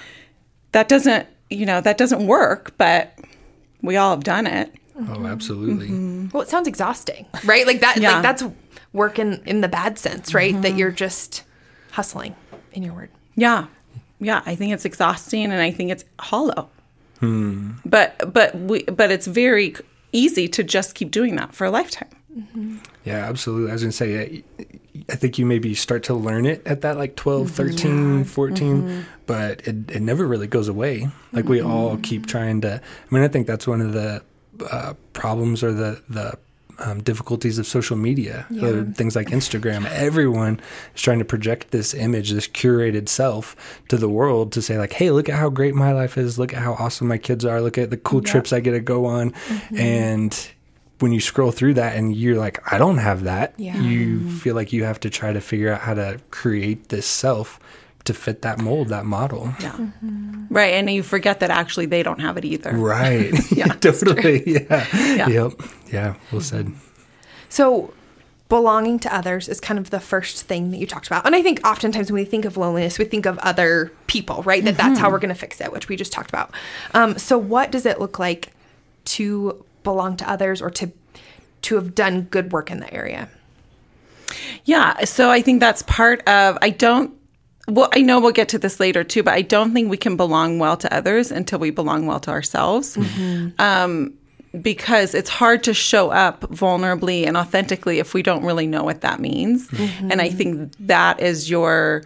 That 0.73 0.89
doesn't, 0.89 1.29
you 1.51 1.65
know, 1.65 1.81
that 1.81 1.97
doesn't 1.97 2.27
work, 2.27 2.75
but 2.77 3.17
we 3.85 3.97
all 3.97 4.11
have 4.11 4.25
done 4.25 4.47
it. 4.47 4.73
Oh, 4.97 5.01
mm-hmm. 5.01 5.27
absolutely. 5.27 5.89
Mm-hmm. 5.89 6.29
Well, 6.33 6.43
it 6.43 6.49
sounds 6.49 6.67
exhausting, 6.67 7.27
right? 7.45 7.67
Like 7.67 7.81
that. 7.81 7.99
Yeah. 7.99 8.15
Like 8.15 8.23
that's 8.23 8.45
work 8.93 9.19
in, 9.19 9.43
in 9.45 9.61
the 9.61 9.69
bad 9.69 9.99
sense, 9.99 10.33
right? 10.33 10.55
That 10.63 10.71
mm-hmm. 10.71 10.79
you're 10.79 10.91
just 10.91 11.45
hustling. 11.93 12.35
In 12.73 12.83
your 12.83 12.95
word. 12.95 13.11
Yeah. 13.37 13.67
Yeah, 14.19 14.43
I 14.47 14.57
think 14.57 14.73
it's 14.73 14.85
exhausting 14.85 15.45
and 15.45 15.61
I 15.61 15.71
think 15.71 15.91
it's 15.91 16.05
hollow. 16.19 16.71
Hmm. 17.21 17.73
But 17.85 18.33
but 18.33 18.55
we 18.57 18.83
but 18.85 19.11
it's 19.11 19.27
very 19.27 19.75
easy 20.13 20.49
to 20.49 20.65
just 20.65 20.95
keep 20.95 21.11
doing 21.11 21.37
that 21.37 21.55
for 21.55 21.65
a 21.65 21.71
lifetime. 21.71 22.09
Mm-hmm. 22.37 22.79
Yeah, 23.05 23.29
absolutely. 23.29 23.71
I 23.71 23.75
was 23.75 23.83
going 23.83 23.91
to 23.91 23.97
say, 23.97 24.43
I, 24.59 24.65
I 25.11 25.17
think 25.17 25.39
you 25.39 25.47
maybe 25.47 25.75
start 25.75 26.03
to 26.05 26.15
learn 26.15 26.47
it 26.47 26.67
at 26.67 26.81
that 26.81 26.97
like 26.97 27.17
12, 27.17 27.47
mm-hmm. 27.47 27.55
13, 27.55 28.25
14, 28.25 28.83
mm-hmm. 28.83 29.01
but 29.27 29.61
it, 29.67 29.91
it 29.91 30.03
never 30.03 30.27
really 30.27 30.47
goes 30.47 30.69
away. 30.69 31.09
Like 31.33 31.47
we 31.47 31.61
all 31.63 31.97
keep 31.99 32.27
trying 32.27 32.61
to, 32.63 32.81
I 32.81 33.15
mean, 33.15 33.23
I 33.23 33.29
think 33.29 33.47
that's 33.47 33.67
one 33.67 33.81
of 33.81 33.93
the 33.93 34.23
uh, 34.71 34.95
problems 35.13 35.63
or 35.63 35.73
the, 35.73 36.03
the, 36.09 36.39
um, 36.79 37.03
difficulties 37.03 37.59
of 37.59 37.67
social 37.67 37.97
media, 37.97 38.47
or 38.61 38.85
things 38.95 39.15
like 39.15 39.29
Instagram. 39.29 39.87
Everyone 39.91 40.61
is 40.95 41.03
trying 41.03 41.21
to 41.21 41.25
project 41.25 41.71
this 41.71 41.95
image, 41.95 42.31
this 42.31 42.49
curated 42.49 43.09
self 43.09 43.55
to 43.89 43.97
the 43.97 44.09
world 44.09 44.51
to 44.53 44.63
say, 44.63 44.77
like, 44.77 44.93
hey, 44.93 45.13
look 45.13 45.29
at 45.29 45.37
how 45.37 45.51
great 45.51 45.75
my 45.75 45.93
life 45.93 46.19
is. 46.19 46.39
Look 46.39 46.53
at 46.53 46.61
how 46.61 46.73
awesome 46.75 47.07
my 47.07 47.19
kids 47.19 47.45
are. 47.45 47.61
Look 47.61 47.79
at 47.79 47.91
the 47.91 47.97
cool 47.97 48.23
trips 48.23 48.53
I 48.53 48.59
get 48.59 48.73
to 48.73 48.81
go 48.81 49.07
on. 49.07 49.35
And 49.77 50.49
when 51.05 51.13
you 51.13 51.21
scroll 51.21 51.53
through 51.53 51.75
that 51.75 51.97
and 51.97 52.17
you're 52.17 52.39
like, 52.39 52.73
I 52.73 52.79
don't 52.79 52.97
have 52.97 53.25
that, 53.25 53.53
Yeah. 53.59 53.77
you 53.77 54.21
mm-hmm. 54.21 54.37
feel 54.39 54.55
like 54.55 54.73
you 54.73 54.85
have 54.85 54.99
to 55.01 55.11
try 55.11 55.35
to 55.35 55.41
figure 55.43 55.71
out 55.71 55.83
how 55.83 55.93
to 55.93 56.19
create 56.31 56.89
this 56.89 57.05
self 57.05 57.61
to 58.05 58.15
fit 58.15 58.41
that 58.41 58.59
mold, 58.59 58.89
that 58.89 59.05
model. 59.05 59.53
Yeah. 59.61 59.73
Mm-hmm. 59.73 60.09
Mm-hmm. 60.09 60.55
Right. 60.55 60.73
And 60.73 60.89
you 60.89 61.03
forget 61.03 61.41
that 61.41 61.51
actually 61.51 61.85
they 61.85 62.03
don't 62.03 62.21
have 62.21 62.39
it 62.39 62.47
either. 62.47 62.73
Right. 62.73 63.35
yeah, 63.53 63.67
totally. 63.81 64.43
Yeah. 64.51 64.87
Yeah. 65.15 65.29
Yep. 65.29 65.53
Yeah. 65.93 66.15
Well 66.33 66.41
said. 66.41 66.73
So, 67.51 67.93
belonging 68.49 68.99
to 69.01 69.15
others 69.15 69.47
is 69.47 69.61
kind 69.61 69.79
of 69.79 69.91
the 69.91 70.01
first 70.01 70.47
thing 70.47 70.71
that 70.71 70.79
you 70.79 70.87
talked 70.87 71.07
about. 71.07 71.27
And 71.27 71.37
I 71.37 71.43
think 71.43 71.61
oftentimes 71.67 72.11
when 72.11 72.23
we 72.23 72.25
think 72.25 72.47
of 72.47 72.57
loneliness, 72.57 72.99
we 72.99 73.05
think 73.05 73.27
of 73.27 73.37
other 73.39 73.93
people, 74.07 74.43
right? 74.45 74.65
That 74.65 74.79
that's 74.79 74.99
how 74.99 75.11
we're 75.11 75.19
going 75.19 75.35
to 75.35 75.39
fix 75.39 75.61
it, 75.61 75.71
which 75.71 75.89
we 75.89 75.97
just 75.97 76.13
talked 76.13 76.31
about. 76.31 76.51
Um, 76.95 77.19
so, 77.19 77.37
what 77.37 77.71
does 77.71 77.85
it 77.85 78.01
look 78.01 78.19
like 78.19 78.53
to 79.05 79.65
belong 79.85 80.17
to 80.17 80.29
others 80.29 80.61
or 80.61 80.71
to 80.71 80.91
to 81.63 81.77
have 81.77 81.95
done 81.95 82.23
good 82.23 82.53
work 82.53 82.71
in 82.71 82.81
the 82.81 82.93
area? 82.93 83.29
Yeah. 84.65 85.05
So 85.05 85.31
I 85.31 85.41
think 85.41 85.61
that's 85.61 85.83
part 85.83 86.27
of, 86.29 86.59
I 86.61 86.71
don't, 86.71 87.15
well, 87.69 87.89
I 87.95 88.03
know 88.03 88.21
we'll 88.21 88.33
get 88.33 88.49
to 88.51 88.59
this 88.59 88.81
later 88.81 89.03
too, 89.05 89.23
but 89.23 89.33
I 89.35 89.41
don't 89.43 89.73
think 89.73 89.89
we 89.91 89.97
can 89.97 90.17
belong 90.17 90.59
well 90.59 90.77
to 90.77 90.95
others 90.95 91.31
until 91.31 91.59
we 91.59 91.71
belong 91.71 92.05
well 92.07 92.21
to 92.21 92.31
ourselves. 92.31 92.99
Um, 93.59 94.15
because 94.61 95.15
it's 95.15 95.31
hard 95.31 95.65
to 95.65 95.75
show 95.75 96.11
up 96.11 96.43
vulnerably 96.43 97.27
and 97.27 97.37
authentically 97.37 97.99
if 97.99 98.15
we 98.15 98.23
don't 98.23 98.45
really 98.45 98.67
know 98.67 98.85
what 98.85 99.01
that 99.01 99.19
means. 99.19 99.69
And 100.11 100.21
I 100.21 100.29
think 100.31 100.73
that 100.81 101.21
is 101.21 101.51
your 101.51 102.05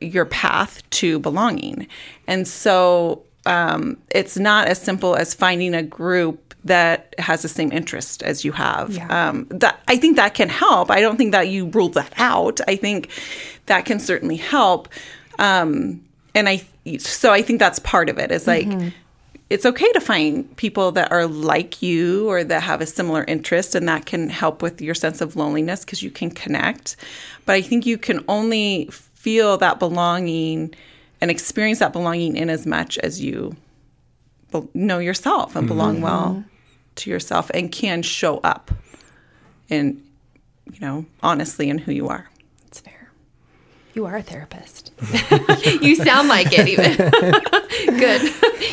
your 0.00 0.24
path 0.24 0.88
to 0.90 1.18
belonging. 1.18 1.88
And 2.26 2.46
so 2.46 3.24
um, 3.44 3.96
it's 4.10 4.38
not 4.38 4.68
as 4.68 4.80
simple 4.80 5.16
as 5.16 5.34
finding 5.34 5.74
a 5.74 5.82
group 5.82 6.49
that 6.64 7.14
has 7.18 7.42
the 7.42 7.48
same 7.48 7.72
interest 7.72 8.22
as 8.22 8.44
you 8.44 8.52
have. 8.52 8.90
Yeah. 8.90 9.28
Um, 9.28 9.46
that 9.50 9.80
I 9.88 9.96
think 9.96 10.16
that 10.16 10.34
can 10.34 10.48
help. 10.48 10.90
I 10.90 11.00
don't 11.00 11.16
think 11.16 11.32
that 11.32 11.48
you 11.48 11.66
rule 11.66 11.88
that 11.90 12.12
out. 12.16 12.60
I 12.68 12.76
think 12.76 13.08
that 13.66 13.84
can 13.84 13.98
certainly 13.98 14.36
help. 14.36 14.88
Um, 15.38 16.04
and 16.34 16.48
I 16.48 16.62
so 16.98 17.32
I 17.32 17.42
think 17.42 17.58
that's 17.58 17.78
part 17.78 18.08
of 18.08 18.18
it. 18.18 18.30
Is 18.30 18.46
like 18.46 18.68
it's 19.50 19.66
okay 19.66 19.90
to 19.92 20.00
find 20.00 20.56
people 20.56 20.92
that 20.92 21.10
are 21.10 21.26
like 21.26 21.82
you 21.82 22.28
or 22.30 22.44
that 22.44 22.62
have 22.62 22.80
a 22.80 22.86
similar 22.86 23.24
interest 23.24 23.74
and 23.74 23.88
that 23.88 24.06
can 24.06 24.28
help 24.28 24.62
with 24.62 24.80
your 24.80 24.94
sense 24.94 25.20
of 25.20 25.34
loneliness 25.34 25.84
because 25.84 26.02
you 26.02 26.10
can 26.10 26.30
connect 26.30 26.96
but 27.44 27.54
i 27.54 27.60
think 27.60 27.84
you 27.84 27.98
can 27.98 28.24
only 28.28 28.86
feel 28.90 29.58
that 29.58 29.78
belonging 29.78 30.72
and 31.20 31.30
experience 31.30 31.80
that 31.80 31.92
belonging 31.92 32.36
in 32.36 32.48
as 32.48 32.64
much 32.64 32.96
as 32.98 33.20
you 33.20 33.54
know 34.72 34.98
yourself 34.98 35.54
and 35.56 35.66
belong 35.66 36.00
well 36.00 36.44
to 37.00 37.10
yourself 37.10 37.50
and 37.54 37.70
can 37.72 38.02
show 38.02 38.38
up 38.38 38.70
in 39.68 40.02
you 40.72 40.80
know 40.80 41.04
honestly 41.22 41.68
in 41.68 41.78
who 41.78 41.92
you 41.92 42.08
are 42.08 42.28
It's 42.66 42.80
fair. 42.80 43.10
You 43.92 44.06
are 44.06 44.16
a 44.16 44.22
therapist. 44.22 44.92
you 45.82 45.96
sound 45.96 46.28
like 46.28 46.46
it, 46.52 46.68
even. 46.68 46.96
Good. 47.98 48.22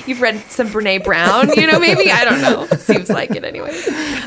You've 0.07 0.21
read 0.21 0.39
some 0.51 0.67
Brene 0.67 1.03
Brown, 1.03 1.49
you 1.55 1.65
know, 1.65 1.79
maybe? 1.79 2.11
I 2.11 2.23
don't 2.23 2.39
know. 2.39 2.67
Seems 2.77 3.09
like 3.09 3.31
it, 3.31 3.43
anyway 3.43 3.71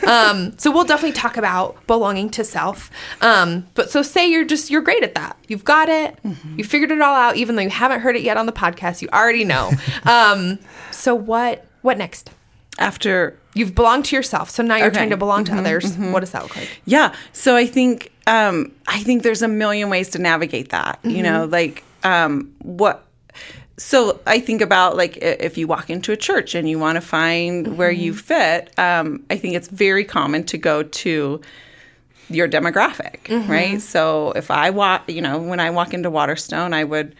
Um, 0.05 0.59
so 0.59 0.73
we'll 0.73 0.85
definitely 0.85 1.13
talk 1.13 1.37
about 1.37 1.87
belonging 1.87 2.29
to 2.31 2.43
self. 2.43 2.91
Um, 3.21 3.69
but 3.75 3.89
so 3.91 4.03
say 4.03 4.29
you're 4.29 4.45
just, 4.45 4.69
you're 4.69 4.83
great 4.83 5.05
at 5.05 5.15
that. 5.15 5.37
You've 5.47 5.63
got 5.65 5.89
it. 5.89 6.19
You 6.57 6.65
figured 6.65 6.91
it 6.91 7.01
all 7.01 7.15
out, 7.15 7.37
even 7.37 7.55
though 7.55 7.63
you 7.63 7.71
haven't 7.71 8.01
heard 8.01 8.17
it 8.17 8.23
yet 8.23 8.37
on 8.37 8.47
the 8.47 8.53
podcast. 8.53 9.01
You 9.01 9.09
already 9.13 9.45
know. 9.45 9.71
Um, 10.05 10.59
so 10.91 11.15
what, 11.15 11.67
what 11.83 11.99
next? 11.99 12.31
After 12.81 13.37
You've 13.53 13.75
belonged 13.75 14.05
to 14.07 14.17
yourself. 14.17 14.49
So 14.49 14.63
now 14.63 14.77
you're 14.77 14.87
Okay. 14.87 14.97
trying 14.99 15.11
to 15.11 15.17
belong 15.17 15.43
to 15.47 15.55
others. 15.57 15.97
What 15.97 16.21
does 16.21 16.31
that 16.31 16.45
look 16.45 16.55
like? 16.55 16.69
Yeah. 16.85 17.13
So 17.33 17.57
I 17.57 17.67
think 17.67 18.13
um, 18.29 18.71
I 18.87 19.03
think 19.03 19.25
there's 19.25 19.43
a 19.43 19.49
million 19.49 19.91
ways 19.91 20.09
to 20.11 20.21
navigate 20.21 20.69
that. 20.69 21.01
You 21.03 21.23
know, 21.25 21.47
like 21.47 21.83
um, 22.05 22.55
what. 22.63 23.05
So 23.77 24.21
I 24.25 24.39
think 24.39 24.61
about 24.61 24.97
like 24.97 25.17
if 25.17 25.59
you 25.59 25.67
walk 25.67 25.91
into 25.91 26.13
a 26.13 26.17
church 26.17 26.55
and 26.55 26.69
you 26.71 26.79
want 26.79 26.95
to 26.95 27.01
find 27.01 27.77
where 27.77 27.91
you 27.91 28.15
fit. 28.15 28.71
Um, 28.79 29.25
I 29.31 29.37
think 29.37 29.57
it's 29.57 29.67
very 29.69 30.05
common 30.05 30.45
to 30.45 30.57
go 30.57 30.85
to 30.85 31.41
your 32.29 32.49
demographic, 32.49 33.49
right? 33.49 33.81
So 33.83 34.31
if 34.37 34.53
I 34.53 34.71
walk, 34.71 35.11
you 35.11 35.21
know, 35.23 35.39
when 35.39 35.59
I 35.59 35.71
walk 35.71 35.93
into 35.93 36.09
Waterstone, 36.09 36.73
I 36.73 36.85
would 36.85 37.17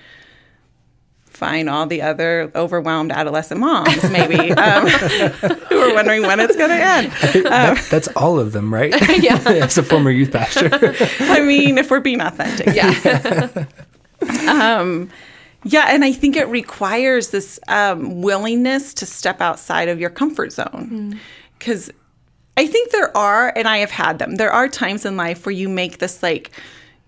find 1.41 1.69
all 1.71 1.87
the 1.87 2.03
other 2.03 2.53
overwhelmed 2.55 3.11
adolescent 3.13 3.59
moms, 3.61 4.09
maybe, 4.11 4.53
um, 4.53 4.87
who 5.69 5.79
are 5.81 5.95
wondering 5.95 6.23
when 6.23 6.39
it's 6.39 6.55
going 6.55 6.69
to 6.71 6.77
end. 6.77 7.11
That- 7.45 7.87
that's 7.91 8.09
all 8.09 8.39
of 8.39 8.53
them, 8.53 8.73
right? 8.73 8.95
Yeah. 9.23 9.39
As 9.47 9.77
a 9.79 9.83
former 9.83 10.11
youth 10.11 10.31
pastor. 10.33 10.69
I 11.21 11.41
mean, 11.41 11.79
if 11.79 11.91
we're 11.91 12.01
being 12.01 12.21
authentic. 12.21 12.75
Yeah. 12.75 13.49
um, 14.49 15.11
Yeah, 15.65 15.87
and 15.89 16.05
I 16.05 16.13
think 16.13 16.37
it 16.37 16.49
requires 16.49 17.31
this 17.31 17.59
um, 17.69 18.23
willingness 18.23 18.95
to 18.95 19.07
step 19.07 19.41
outside 19.41 19.89
of 19.89 20.01
your 20.01 20.11
comfort 20.11 20.53
zone. 20.53 21.19
Because 21.59 21.91
I 22.57 22.67
think 22.67 22.93
there 22.93 23.15
are, 23.17 23.53
and 23.57 23.69
I 23.69 23.79
have 23.79 23.91
had 23.91 24.19
them, 24.19 24.37
there 24.37 24.53
are 24.53 24.69
times 24.69 25.05
in 25.05 25.17
life 25.17 25.45
where 25.47 25.55
you 25.55 25.69
make 25.69 25.99
this 25.99 26.23
like 26.23 26.51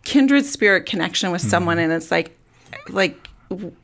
kindred 0.05 0.45
spirit 0.45 0.85
connection 0.87 1.31
with 1.31 1.40
someone, 1.42 1.79
and 1.79 1.92
it's 1.92 2.11
like, 2.11 2.37
like, 2.88 3.21
w- 3.21 3.21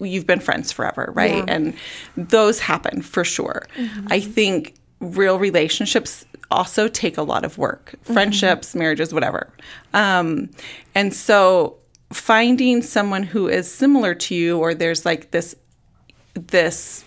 You've 0.01 0.27
been 0.27 0.41
friends 0.41 0.73
forever, 0.73 1.11
right? 1.15 1.37
Yeah. 1.37 1.45
And 1.49 1.75
those 2.17 2.61
happen 2.61 3.03
for 3.03 3.25
sure. 3.25 3.67
I 4.09 4.21
think 4.21 4.75
real 5.01 5.39
relationships 5.39 6.25
also 6.51 6.89
take 6.89 7.17
a 7.17 7.23
lot 7.23 7.45
of 7.45 7.59
work 7.59 7.95
friendships, 8.03 8.75
marriages, 8.75 9.13
whatever. 9.13 9.53
Um, 9.95 10.51
and 10.95 11.15
so 11.15 11.77
finding 12.13 12.83
someone 12.83 13.23
who 13.23 13.49
is 13.49 13.73
similar 13.73 14.15
to 14.15 14.35
you 14.35 14.59
or 14.59 14.75
there's 14.75 15.05
like 15.05 15.31
this 15.31 15.55
this 16.35 17.05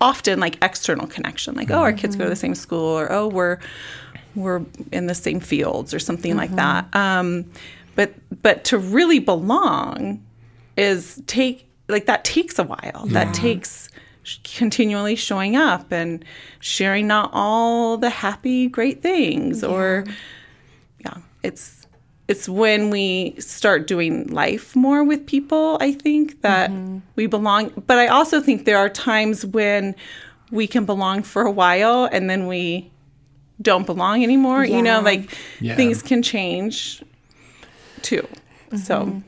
often 0.00 0.40
like 0.40 0.62
external 0.62 1.06
connection 1.06 1.54
like 1.54 1.70
oh 1.70 1.78
our 1.78 1.92
kids 1.92 2.16
go 2.16 2.24
to 2.24 2.30
the 2.30 2.36
same 2.36 2.54
school 2.54 2.98
or 2.98 3.10
oh 3.10 3.28
we're 3.28 3.58
we're 4.34 4.62
in 4.90 5.06
the 5.06 5.14
same 5.14 5.40
fields 5.40 5.94
or 5.94 5.98
something 5.98 6.36
like 6.36 6.54
that 6.56 6.94
um, 6.94 7.50
but 7.94 8.12
but 8.42 8.64
to 8.64 8.76
really 8.78 9.20
belong 9.20 10.22
is 10.76 11.22
take 11.26 11.68
like 11.92 12.06
that 12.06 12.24
takes 12.24 12.58
a 12.58 12.64
while 12.64 13.06
that 13.06 13.32
takes 13.34 13.88
continually 14.44 15.16
showing 15.16 15.56
up 15.56 15.90
and 15.92 16.24
sharing 16.60 17.06
not 17.06 17.30
all 17.32 17.96
the 17.96 18.10
happy 18.10 18.68
great 18.68 19.02
things 19.02 19.62
or 19.64 20.04
yeah 21.00 21.16
it's 21.42 21.86
it's 22.28 22.48
when 22.48 22.88
we 22.90 23.34
start 23.38 23.86
doing 23.86 24.26
life 24.28 24.76
more 24.76 25.02
with 25.04 25.26
people 25.26 25.76
i 25.80 25.92
think 25.92 26.40
that 26.42 26.70
mm-hmm. 26.70 26.98
we 27.16 27.26
belong 27.26 27.70
but 27.86 27.98
i 27.98 28.06
also 28.06 28.40
think 28.40 28.64
there 28.64 28.78
are 28.78 28.88
times 28.88 29.44
when 29.44 29.94
we 30.52 30.66
can 30.66 30.84
belong 30.84 31.22
for 31.22 31.42
a 31.42 31.50
while 31.50 32.08
and 32.12 32.30
then 32.30 32.46
we 32.46 32.92
don't 33.62 33.86
belong 33.86 34.22
anymore. 34.22 34.64
You 34.64 34.82
know, 34.82 35.00
like 35.00 35.30
Yeah. 35.60 35.76
things 35.76 36.02
can 36.02 36.22
change 36.22 37.02
too. 38.02 38.26
So 38.70 39.00
mm-hmm. 39.00 39.18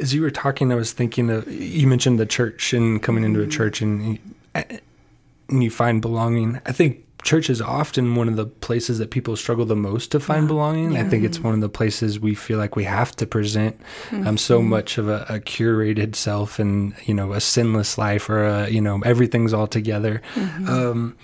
As 0.00 0.14
you 0.14 0.22
were 0.22 0.30
talking, 0.30 0.72
I 0.72 0.74
was 0.74 0.92
thinking 0.92 1.30
of 1.30 1.50
you 1.50 1.86
mentioned 1.86 2.18
the 2.18 2.26
church 2.26 2.72
and 2.72 3.02
coming 3.02 3.24
into 3.24 3.40
a 3.40 3.46
church 3.46 3.80
and 3.80 4.18
and 4.54 5.62
you 5.62 5.70
find 5.70 6.00
belonging. 6.00 6.60
I 6.66 6.72
think 6.72 7.04
church 7.22 7.50
is 7.50 7.60
often 7.60 8.14
one 8.14 8.28
of 8.28 8.36
the 8.36 8.46
places 8.46 8.98
that 8.98 9.10
people 9.10 9.34
struggle 9.36 9.64
the 9.64 9.76
most 9.76 10.12
to 10.12 10.20
find 10.20 10.46
belonging. 10.46 10.96
I 10.96 11.02
think 11.04 11.24
it's 11.24 11.40
one 11.40 11.52
of 11.54 11.60
the 11.60 11.68
places 11.68 12.20
we 12.20 12.34
feel 12.34 12.58
like 12.58 12.76
we 12.76 12.84
have 12.84 13.14
to 13.16 13.26
present 13.26 13.78
um, 14.12 14.38
so 14.38 14.62
much 14.62 14.98
of 14.98 15.08
a, 15.08 15.26
a 15.28 15.40
curated 15.40 16.14
self 16.14 16.58
and 16.58 16.94
you 17.06 17.14
know 17.14 17.32
a 17.32 17.40
sinless 17.40 17.98
life 17.98 18.30
or 18.30 18.44
a 18.44 18.68
you 18.68 18.80
know 18.80 19.00
everything's 19.04 19.52
all 19.52 19.66
together. 19.66 20.22
Um, 20.68 21.16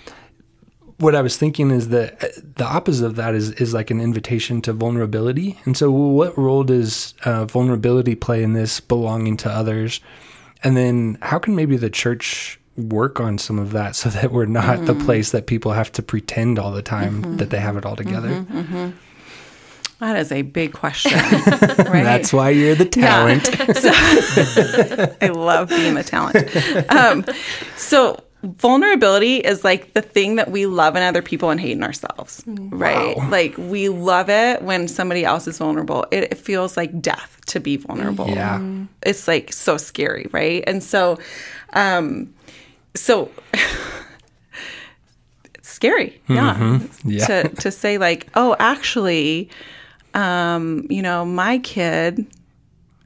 what 0.97 1.15
I 1.15 1.21
was 1.21 1.37
thinking 1.37 1.71
is 1.71 1.89
that 1.89 2.23
uh, 2.23 2.27
the 2.55 2.65
opposite 2.65 3.05
of 3.05 3.15
that 3.15 3.35
is 3.35 3.51
is 3.51 3.73
like 3.73 3.91
an 3.91 3.99
invitation 3.99 4.61
to 4.61 4.73
vulnerability. 4.73 5.59
And 5.65 5.75
so, 5.75 5.91
what 5.91 6.37
role 6.37 6.63
does 6.63 7.13
uh, 7.25 7.45
vulnerability 7.45 8.15
play 8.15 8.43
in 8.43 8.53
this 8.53 8.79
belonging 8.79 9.37
to 9.37 9.49
others? 9.51 9.99
And 10.63 10.77
then, 10.77 11.17
how 11.21 11.39
can 11.39 11.55
maybe 11.55 11.77
the 11.77 11.89
church 11.89 12.59
work 12.77 13.19
on 13.19 13.37
some 13.37 13.59
of 13.59 13.71
that 13.71 13.95
so 13.95 14.09
that 14.11 14.31
we're 14.31 14.45
not 14.45 14.85
the 14.85 14.95
place 14.95 15.31
that 15.31 15.47
people 15.47 15.73
have 15.73 15.91
to 15.93 16.03
pretend 16.03 16.59
all 16.59 16.71
the 16.71 16.81
time 16.81 17.37
that 17.37 17.49
they 17.49 17.59
have 17.59 17.77
it 17.77 17.85
all 17.85 17.95
together? 17.95 18.45
that 19.99 20.17
is 20.17 20.31
a 20.31 20.43
big 20.43 20.73
question. 20.73 21.11
right? 21.19 22.03
That's 22.03 22.31
why 22.31 22.49
you're 22.49 22.75
the 22.75 22.85
talent. 22.85 23.43
I 25.21 25.27
love 25.27 25.69
being 25.69 25.95
the 25.95 26.03
talent. 26.03 26.91
Um, 26.91 27.25
so 27.77 28.19
vulnerability 28.45 29.37
is 29.37 29.63
like 29.63 29.93
the 29.93 30.01
thing 30.01 30.35
that 30.35 30.51
we 30.51 30.65
love 30.65 30.95
in 30.95 31.03
other 31.03 31.21
people 31.21 31.49
and 31.49 31.59
hate 31.59 31.71
in 31.71 31.83
ourselves, 31.83 32.43
right? 32.47 33.17
Wow. 33.17 33.29
Like 33.29 33.57
we 33.57 33.89
love 33.89 34.29
it 34.29 34.61
when 34.61 34.87
somebody 34.87 35.25
else 35.25 35.47
is 35.47 35.57
vulnerable. 35.57 36.05
It, 36.11 36.25
it 36.31 36.37
feels 36.37 36.77
like 36.77 37.01
death 37.01 37.39
to 37.47 37.59
be 37.59 37.77
vulnerable. 37.77 38.27
Yeah. 38.29 38.61
It's 39.03 39.27
like 39.27 39.51
so 39.51 39.77
scary, 39.77 40.27
right? 40.31 40.63
And 40.67 40.83
so, 40.83 41.17
um, 41.73 42.33
so 42.95 43.29
it's 45.55 45.69
scary, 45.69 46.21
yeah, 46.27 46.79
Yeah. 47.03 47.25
To 47.27 47.49
to 47.49 47.71
say 47.71 47.97
like, 47.97 48.27
oh, 48.35 48.55
actually, 48.59 49.49
um, 50.13 50.85
you 50.89 51.01
know, 51.01 51.25
my 51.25 51.57
kid 51.59 52.25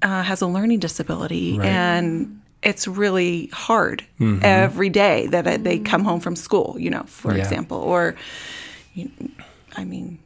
uh, 0.01 0.23
has 0.23 0.41
a 0.41 0.47
learning 0.47 0.79
disability 0.79 1.57
Right. 1.57 1.67
and 1.67 2.38
it's 2.61 2.87
really 2.87 3.47
hard 3.53 4.03
mm-hmm. 4.19 4.39
every 4.43 4.89
day 4.89 5.27
that 5.27 5.47
uh, 5.47 5.57
they 5.57 5.79
come 5.79 6.03
home 6.03 6.19
from 6.19 6.35
school, 6.35 6.75
you 6.77 6.89
know, 6.89 7.03
for 7.03 7.33
Yeah. 7.33 7.39
example, 7.43 7.77
or, 7.77 8.15
you, 8.93 9.09
I 9.77 9.85
mean, 9.85 10.17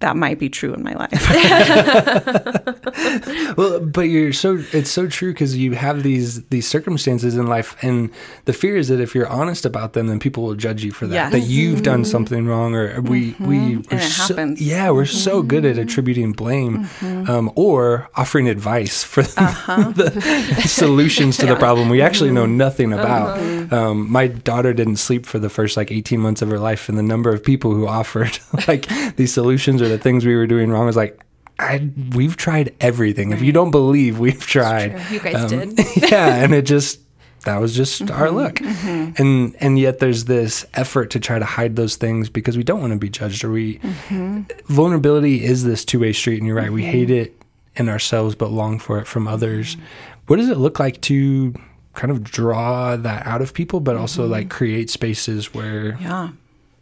that 0.00 0.16
might 0.16 0.38
be 0.38 0.48
true 0.48 0.74
in 0.74 0.82
my 0.82 0.94
life. 0.94 1.12
Well, 3.56 3.80
but 3.80 4.02
you're 4.02 4.32
so 4.32 4.62
it's 4.72 4.90
so 4.90 5.06
true 5.06 5.32
because 5.32 5.56
you 5.56 5.72
have 5.72 6.02
these 6.02 6.44
these 6.46 6.68
circumstances 6.68 7.36
in 7.36 7.46
life, 7.46 7.76
and 7.82 8.10
the 8.44 8.52
fear 8.52 8.76
is 8.76 8.88
that 8.88 9.00
if 9.00 9.14
you're 9.14 9.28
honest 9.28 9.64
about 9.64 9.94
them, 9.94 10.08
then 10.08 10.18
people 10.18 10.42
will 10.42 10.54
judge 10.54 10.84
you 10.84 10.92
for 10.92 11.06
that. 11.06 11.14
Yes. 11.14 11.32
That 11.32 11.40
you've 11.40 11.82
done 11.82 12.02
mm-hmm. 12.02 12.10
something 12.10 12.46
wrong, 12.46 12.74
or 12.74 13.00
we 13.00 13.34
we 13.40 13.56
mm-hmm. 13.56 13.90
And 13.90 14.00
it 14.00 14.04
so, 14.04 14.34
happens. 14.34 14.60
yeah 14.60 14.90
we're 14.90 15.06
so 15.06 15.42
good 15.42 15.64
at 15.64 15.76
mm-hmm. 15.76 15.82
attributing 15.82 16.32
blame, 16.32 16.88
um, 17.02 17.50
or 17.54 18.10
offering 18.14 18.48
advice 18.48 19.02
for 19.02 19.22
the 19.22 19.40
uh-huh. 19.40 20.60
solutions 20.66 21.38
to 21.38 21.46
the 21.46 21.56
problem 21.56 21.88
we 21.88 22.02
actually 22.02 22.30
know 22.30 22.46
nothing 22.46 22.92
about. 22.92 23.38
Uh-huh. 23.38 23.76
Um, 23.76 24.10
my 24.10 24.26
daughter 24.26 24.72
didn't 24.72 24.96
sleep 24.96 25.26
for 25.26 25.38
the 25.38 25.48
first 25.48 25.76
like 25.76 25.90
18 25.90 26.20
months 26.20 26.42
of 26.42 26.50
her 26.50 26.58
life, 26.58 26.88
and 26.88 26.98
the 26.98 27.02
number 27.02 27.32
of 27.32 27.42
people 27.42 27.72
who 27.74 27.86
offered 27.86 28.38
like 28.68 28.86
these 29.16 29.32
solutions 29.32 29.80
or 29.86 29.88
the 29.88 29.98
things 29.98 30.26
we 30.26 30.34
were 30.36 30.46
doing 30.46 30.70
wrong 30.70 30.86
was 30.86 30.96
like. 30.96 31.22
I, 31.58 31.90
we've 32.14 32.36
tried 32.36 32.74
everything. 32.82 33.32
If 33.32 33.40
you 33.40 33.50
don't 33.50 33.70
believe, 33.70 34.18
we've 34.18 34.46
tried. 34.46 35.00
You 35.10 35.20
guys 35.20 35.50
Um, 35.50 35.72
did. 35.74 35.80
yeah, 36.10 36.44
and 36.44 36.52
it 36.54 36.66
just 36.66 37.00
that 37.44 37.58
was 37.62 37.74
just 37.74 38.02
Mm-hmm. 38.02 38.14
our 38.22 38.30
luck. 38.30 38.60
And 38.60 39.56
and 39.58 39.78
yet 39.78 39.98
there's 39.98 40.26
this 40.26 40.66
effort 40.74 41.06
to 41.12 41.18
try 41.18 41.38
to 41.38 41.46
hide 41.46 41.74
those 41.76 41.96
things 41.96 42.28
because 42.28 42.58
we 42.58 42.62
don't 42.62 42.82
want 42.82 42.92
to 42.92 42.98
be 42.98 43.08
judged 43.08 43.42
or 43.42 43.50
we 43.52 43.78
Mm-hmm. 43.78 44.42
vulnerability 44.70 45.42
is 45.44 45.64
this 45.64 45.82
two-way 45.86 46.12
street 46.12 46.36
and 46.38 46.46
you're 46.46 46.56
right. 46.56 46.70
We 46.70 46.84
hate 46.84 47.08
it 47.08 47.40
in 47.74 47.88
ourselves 47.88 48.34
but 48.34 48.50
long 48.50 48.78
for 48.78 48.98
it 48.98 49.06
from 49.06 49.26
others. 49.26 49.78
What 50.26 50.36
does 50.36 50.50
it 50.50 50.58
look 50.58 50.78
like 50.78 51.00
to 51.02 51.54
kind 51.94 52.10
of 52.10 52.22
draw 52.22 52.96
that 52.96 53.26
out 53.26 53.40
of 53.40 53.54
people 53.54 53.80
but 53.80 53.96
also 53.96 54.26
like 54.26 54.50
create 54.50 54.90
spaces 54.90 55.54
where 55.54 55.92
Mm-hmm. 55.92 56.02
yeah. 56.02 56.28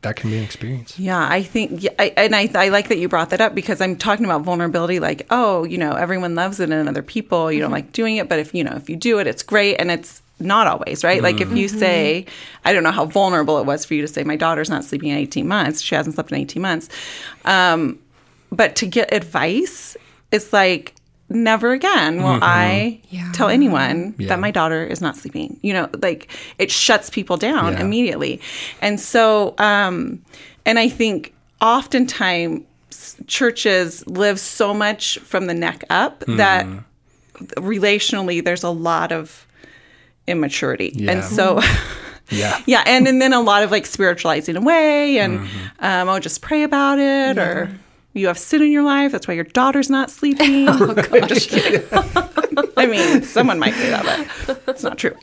That 0.05 0.17
can 0.17 0.31
be 0.31 0.39
an 0.39 0.45
experience? 0.45 0.99
Yeah, 0.99 1.27
I 1.29 1.43
think, 1.43 1.83
yeah, 1.83 1.91
I, 1.99 2.13
and 2.17 2.35
I, 2.35 2.49
I 2.55 2.69
like 2.69 2.89
that 2.89 2.99
you 2.99 3.09
brought 3.09 3.31
that 3.31 3.41
up 3.41 3.55
because 3.55 3.81
I'm 3.81 3.97
talking 3.97 4.25
about 4.25 4.43
vulnerability. 4.43 5.01
Like, 5.01 5.27
oh, 5.31 5.65
you 5.65 5.77
know, 5.77 5.93
everyone 5.93 6.35
loves 6.35 6.61
it 6.61 6.71
in 6.71 6.89
other 6.89 7.03
people. 7.03 7.51
You 7.51 7.61
don't 7.61 7.73
like 7.73 7.93
doing 7.93 8.17
it, 8.17 8.29
but 8.29 8.39
if 8.39 8.55
you 8.55 8.65
know, 8.65 8.73
if 8.77 8.89
you 8.89 8.97
do 8.97 9.19
it, 9.19 9.27
it's 9.27 9.43
great, 9.43 9.77
and 9.77 9.91
it's 9.91 10.23
not 10.39 10.67
always 10.67 11.05
right. 11.05 11.23
Like, 11.23 11.41
if 11.41 11.53
you 11.53 11.69
say, 11.69 12.27
I 12.65 12.73
don't 12.73 12.83
know 12.83 12.93
how 12.93 13.07
vulnerable 13.07 13.59
it 13.59 13.67
was 13.67 13.85
for 13.85 13.95
you 13.95 14.03
to 14.03 14.09
say, 14.09 14.25
my 14.25 14.37
daughter's 14.37 14.71
not 14.71 14.85
sleeping 14.85 15.11
in 15.11 15.19
18 15.19 15.47
months. 15.47 15.83
She 15.83 15.95
hasn't 15.95 16.15
slept 16.15 16.33
in 16.33 16.39
18 16.39 16.63
months. 16.63 16.89
Um, 17.45 17.99
but 18.51 18.77
to 18.77 18.87
get 18.87 19.13
advice, 19.13 19.97
it's 20.31 20.53
like. 20.53 20.95
Never 21.35 21.73
again 21.73 22.23
will 22.23 22.39
I 22.41 23.01
Yeah. 23.11 23.31
tell 23.33 23.49
anyone 23.49 24.15
Yeah. 24.19 24.29
that 24.29 24.39
my 24.41 24.51
daughter 24.51 24.85
is 24.87 25.01
not 25.01 25.17
sleeping. 25.17 25.59
You 25.63 25.73
know, 25.75 25.89
like 26.01 26.29
it 26.59 26.71
shuts 26.71 27.11
people 27.11 27.37
down 27.37 27.73
Yeah. 27.75 27.81
immediately. 27.81 28.41
And 28.81 29.01
so, 29.01 29.55
um, 29.59 30.23
and 30.65 30.79
I 30.79 30.89
think 30.89 31.35
oftentimes 31.61 32.63
churches 33.27 34.07
live 34.07 34.39
so 34.39 34.73
much 34.73 35.19
from 35.19 35.47
the 35.47 35.55
neck 35.55 35.83
up 35.91 36.23
that 36.29 36.67
relationally 37.57 38.43
there's 38.45 38.63
a 38.63 38.71
lot 38.71 39.13
of 39.13 39.47
immaturity. 40.27 40.93
Yeah. 40.95 41.11
And 41.13 41.25
so, 41.25 41.61
Yeah. 42.31 42.59
yeah, 42.65 42.83
and, 42.87 43.07
and 43.07 43.21
then 43.21 43.33
a 43.35 43.41
lot 43.41 43.63
of 43.63 43.71
like 43.71 43.85
spiritualizing 43.87 44.57
away 44.57 45.19
and, 45.19 45.41
um, 45.81 46.09
oh, 46.09 46.19
just 46.21 46.41
pray 46.41 46.63
about 46.63 46.99
it 46.99 47.37
or 47.39 47.71
you 48.15 48.29
have 48.29 48.39
sin 48.39 48.63
in 48.63 48.71
your 48.73 48.83
life. 48.85 49.13
That's 49.13 49.29
why 49.29 49.35
your 49.35 49.45
daughter's 49.45 49.91
not 49.91 50.11
sleeping. 50.11 50.67
oh, 50.69 50.95
gosh. 50.95 51.49
I 52.77 52.87
mean, 52.87 53.23
someone 53.23 53.59
might 53.59 53.75
say 53.75 53.91
that, 53.91 54.29
but 54.47 54.63
it's 54.69 54.83
not 54.83 54.99
true. 54.99 55.17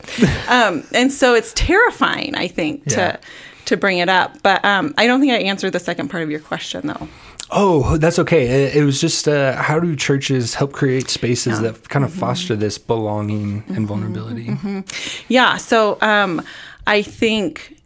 Um, 0.48 0.84
and 0.92 1.10
so 1.12 1.34
it's 1.34 1.52
terrifying, 1.54 2.34
I 2.34 2.48
think, 2.48 2.82
Yeah. 2.86 3.12
to 3.12 3.20
to 3.66 3.76
bring 3.76 3.98
it 3.98 4.08
up. 4.08 4.42
But 4.42 4.64
um, 4.64 4.92
I 4.98 5.06
don't 5.06 5.20
think 5.20 5.32
I 5.32 5.36
answered 5.38 5.72
the 5.72 5.78
second 5.80 6.08
part 6.08 6.22
of 6.22 6.30
your 6.30 6.40
question, 6.40 6.86
though. 6.88 7.08
Oh, 7.54 7.96
that's 7.98 8.18
okay. 8.18 8.46
It, 8.64 8.76
it 8.76 8.84
was 8.84 9.00
just 9.00 9.28
uh, 9.28 9.54
how 9.62 9.78
do 9.78 9.94
churches 9.94 10.54
help 10.54 10.72
create 10.72 11.08
spaces 11.10 11.60
that 11.60 11.88
kind 11.88 12.04
of 12.04 12.10
Mm-hmm. 12.10 12.20
foster 12.20 12.56
this 12.56 12.78
belonging 12.78 13.62
and 13.68 13.86
vulnerability? 13.86 14.56
Yeah. 15.28 15.58
So 15.58 15.96
um, 16.00 16.42
I 16.86 17.02
think 17.02 17.76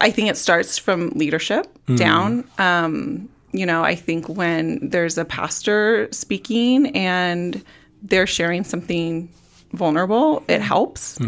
I 0.00 0.10
think 0.10 0.28
it 0.28 0.36
starts 0.36 0.76
from 0.78 1.10
leadership 1.10 1.66
down. 1.96 2.44
Um, 2.58 3.28
you 3.54 3.64
know, 3.64 3.82
I 3.82 3.94
think 3.94 4.28
when 4.28 4.88
there's 4.90 5.16
a 5.16 5.24
pastor 5.24 6.08
speaking 6.10 6.88
and 6.96 7.62
they're 8.02 8.26
sharing 8.26 8.64
something 8.64 9.28
vulnerable, 9.72 10.42
it 10.48 10.60
helps. 10.60 11.18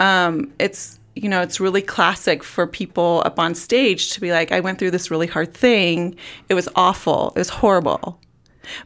Um, 0.00 0.52
it's 0.58 0.98
you 1.14 1.28
know, 1.28 1.42
it's 1.42 1.60
really 1.60 1.80
classic 1.80 2.42
for 2.42 2.66
people 2.66 3.22
up 3.24 3.38
on 3.38 3.54
stage 3.54 4.10
to 4.10 4.20
be 4.20 4.32
like, 4.32 4.50
I 4.50 4.58
went 4.58 4.80
through 4.80 4.90
this 4.90 5.12
really 5.12 5.28
hard 5.28 5.54
thing. 5.54 6.16
It 6.48 6.54
was 6.54 6.68
awful. 6.74 7.32
It 7.36 7.38
was 7.38 7.48
horrible. 7.48 8.20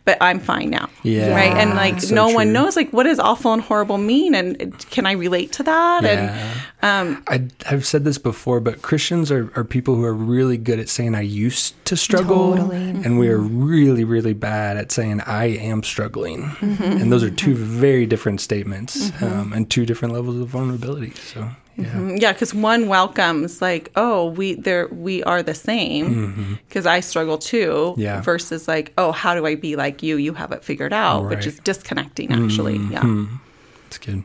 But 0.05 0.19
I'm 0.21 0.41
fine 0.41 0.71
now. 0.71 0.89
Yeah. 1.03 1.35
Right. 1.35 1.57
And 1.57 1.75
like 1.75 2.01
So 2.01 2.15
no 2.15 2.29
one 2.29 2.53
knows 2.53 2.77
like 2.77 2.93
what 2.93 3.05
does 3.05 3.19
awful 3.19 3.53
and 3.53 3.63
horrible 3.63 3.99
mean 3.99 4.35
and 4.35 4.79
can 4.91 5.07
I 5.07 5.13
relate 5.13 5.53
to 5.53 5.63
that? 5.65 6.03
Yeah. 6.03 6.55
And 6.83 7.17
um 7.17 7.25
I, 7.29 7.49
I've 7.71 7.87
said 7.87 8.05
this 8.05 8.19
before, 8.19 8.61
but 8.61 8.83
Christians 8.83 9.31
are, 9.31 9.53
are 9.57 9.65
people 9.65 9.95
who 9.95 10.05
are 10.05 10.15
really 10.15 10.57
good 10.57 10.79
at 10.79 10.89
saying, 10.89 11.15
I 11.15 11.23
used 11.23 11.83
to 11.87 11.97
struggle. 11.97 12.57
Totally. 12.57 12.77
And 12.77 13.19
we 13.19 13.29
are 13.29 13.39
really, 13.39 14.05
really 14.05 14.35
bad 14.35 14.77
at 14.77 14.93
saying, 14.93 15.21
I 15.23 15.47
am 15.47 15.83
struggling. 15.83 16.45
Mm-hmm. 16.45 16.83
And 16.83 17.13
those 17.13 17.23
are 17.23 17.31
two 17.31 17.55
very 17.55 18.07
different 18.07 18.41
statements 18.41 19.11
um, 19.23 19.53
and 19.53 19.71
two 19.71 19.87
different 19.87 20.15
levels 20.15 20.41
of 20.41 20.49
vulnerability. 20.49 21.13
So, 21.15 21.51
yeah. 21.79 21.85
Mm-hmm. 21.85 22.17
Yeah, 22.17 22.33
because 22.33 22.53
one 22.53 22.89
welcomes 22.89 23.63
like, 23.63 23.93
oh, 23.95 24.31
we 24.31 24.55
there 24.55 24.89
we 24.89 25.23
are 25.23 25.45
the 25.45 25.55
same 25.55 26.15
mm-hmm. 26.15 26.55
because 26.69 26.87
I 26.87 26.99
struggle 26.99 27.39
too. 27.39 27.71
Mm-hmm. 27.71 28.01
Yeah. 28.01 28.21
Versus 28.21 28.67
like, 28.67 28.93
oh, 28.99 29.13
how 29.13 29.37
do 29.37 29.47
I 29.47 29.55
be 29.55 29.77
like 29.77 30.03
you? 30.03 30.17
You 30.17 30.35
have 30.35 30.51
it 30.51 30.65
figured 30.65 30.93
out, 30.93 31.23
Right. 31.23 31.37
which 31.37 31.47
is 31.47 31.61
disconnecting 31.61 32.33
actually. 32.33 32.79
Mm-hmm. 32.79 33.25
Yeah. 33.25 33.39
It's 33.87 33.99
good. 33.99 34.25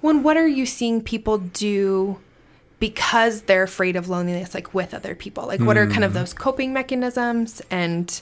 When 0.00 0.22
what 0.22 0.36
are 0.36 0.46
you 0.46 0.64
seeing 0.64 1.02
people 1.02 1.38
do 1.38 2.18
because 2.78 3.42
they're 3.42 3.64
afraid 3.64 3.96
of 3.96 4.08
loneliness, 4.08 4.54
like 4.54 4.72
with 4.72 4.94
other 4.94 5.16
people? 5.16 5.46
Like, 5.46 5.60
what 5.60 5.76
are 5.76 5.86
kind 5.86 6.04
of 6.04 6.12
mm. 6.12 6.14
those 6.14 6.34
coping 6.34 6.72
mechanisms? 6.72 7.62
And 7.70 8.20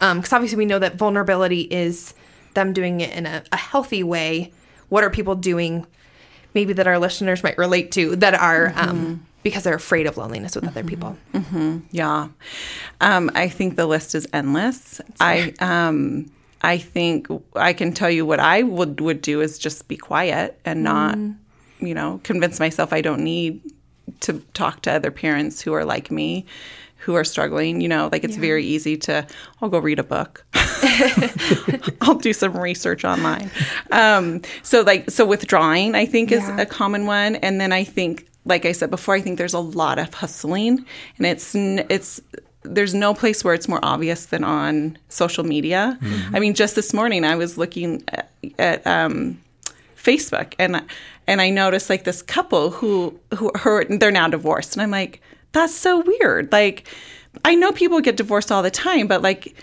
um, 0.00 0.18
because 0.18 0.32
obviously 0.32 0.58
we 0.58 0.66
know 0.66 0.78
that 0.78 0.96
vulnerability 0.96 1.62
is 1.62 2.14
them 2.54 2.72
doing 2.72 3.00
it 3.00 3.14
in 3.14 3.26
a, 3.26 3.42
a 3.52 3.56
healthy 3.56 4.02
way. 4.02 4.52
What 4.88 5.04
are 5.04 5.10
people 5.10 5.34
doing 5.34 5.86
maybe 6.54 6.72
that 6.72 6.86
our 6.86 6.98
listeners 6.98 7.42
might 7.42 7.58
relate 7.58 7.92
to 7.92 8.16
that 8.16 8.34
are 8.34 8.72
um, 8.76 9.26
because 9.42 9.64
they're 9.64 9.74
afraid 9.74 10.06
of 10.06 10.16
loneliness 10.16 10.54
with 10.54 10.66
other 10.66 10.82
people. 10.82 11.16
Yeah. 11.90 12.28
Um, 13.00 13.30
I 13.34 13.48
think 13.48 13.76
the 13.76 13.86
list 13.86 14.14
is 14.14 14.26
endless. 14.32 15.00
I 15.20 15.52
um, 15.60 16.30
I 16.62 16.78
think 16.78 17.28
I 17.54 17.74
can 17.74 17.92
tell 17.92 18.10
you 18.10 18.24
what 18.24 18.40
I 18.40 18.62
would 18.62 19.00
would 19.00 19.20
do 19.20 19.42
is 19.42 19.58
just 19.58 19.86
be 19.86 19.96
quiet 19.98 20.58
and 20.64 20.82
not, 20.82 21.18
you 21.78 21.94
know, 21.94 22.20
convince 22.24 22.58
myself 22.58 22.92
I 22.92 23.02
don't 23.02 23.22
need 23.22 23.60
to 24.20 24.40
talk 24.54 24.80
to 24.82 24.92
other 24.92 25.10
parents 25.10 25.60
who 25.60 25.74
are 25.74 25.84
like 25.84 26.10
me, 26.10 26.46
who 27.04 27.14
are 27.14 27.24
struggling. 27.24 27.80
You 27.80 27.88
know, 27.88 28.08
like 28.12 28.24
it's 28.24 28.36
very 28.36 28.64
easy 28.64 28.96
to 28.98 29.26
I'll 29.60 29.68
go 29.68 29.78
read 29.78 29.98
a 29.98 30.04
book. 30.04 30.44
I'll 32.00 32.14
do 32.16 32.32
some 32.32 32.56
research 32.56 33.04
online. 33.04 33.50
Um, 33.90 34.42
so 34.62 34.82
like 34.82 35.10
so 35.10 35.24
withdrawing, 35.24 35.94
I 35.94 36.06
think 36.06 36.32
is 36.32 36.42
Yeah. 36.42 36.60
a 36.60 36.66
common 36.66 37.06
one, 37.06 37.36
and 37.36 37.60
then 37.60 37.72
I 37.72 37.84
think, 37.84 38.26
like 38.44 38.66
I 38.66 38.72
said 38.72 38.90
before, 38.90 39.14
I 39.14 39.20
think 39.20 39.38
there's 39.38 39.54
a 39.54 39.58
lot 39.60 39.98
of 39.98 40.12
hustling, 40.14 40.84
and 41.18 41.26
it's 41.26 41.54
it's 41.54 42.20
there's 42.62 42.94
no 42.94 43.12
place 43.14 43.44
where 43.44 43.54
it's 43.54 43.68
more 43.68 43.80
obvious 43.82 44.26
than 44.26 44.42
on 44.44 44.96
social 45.08 45.44
media. 45.44 45.98
I 46.32 46.40
mean, 46.40 46.54
just 46.54 46.74
this 46.74 46.94
morning 46.94 47.24
I 47.24 47.36
was 47.36 47.58
looking 47.58 48.02
at, 48.08 48.30
at 48.58 48.86
um, 48.86 49.38
Facebook 49.96 50.54
and 50.58 50.82
and 51.26 51.40
I 51.40 51.50
noticed 51.50 51.90
like 51.90 52.04
this 52.04 52.22
couple 52.22 52.70
who 52.70 53.18
who 53.36 53.50
her 53.54 53.84
they're 53.84 54.10
now 54.10 54.28
divorced 54.28 54.74
and 54.74 54.82
I'm 54.82 54.90
like 54.90 55.20
that's 55.54 55.74
so 55.74 56.00
weird. 56.00 56.52
Like 56.52 56.86
I 57.44 57.54
know 57.54 57.72
people 57.72 58.00
get 58.00 58.16
divorced 58.16 58.52
all 58.52 58.62
the 58.62 58.70
time, 58.70 59.06
but 59.06 59.22
like 59.22 59.56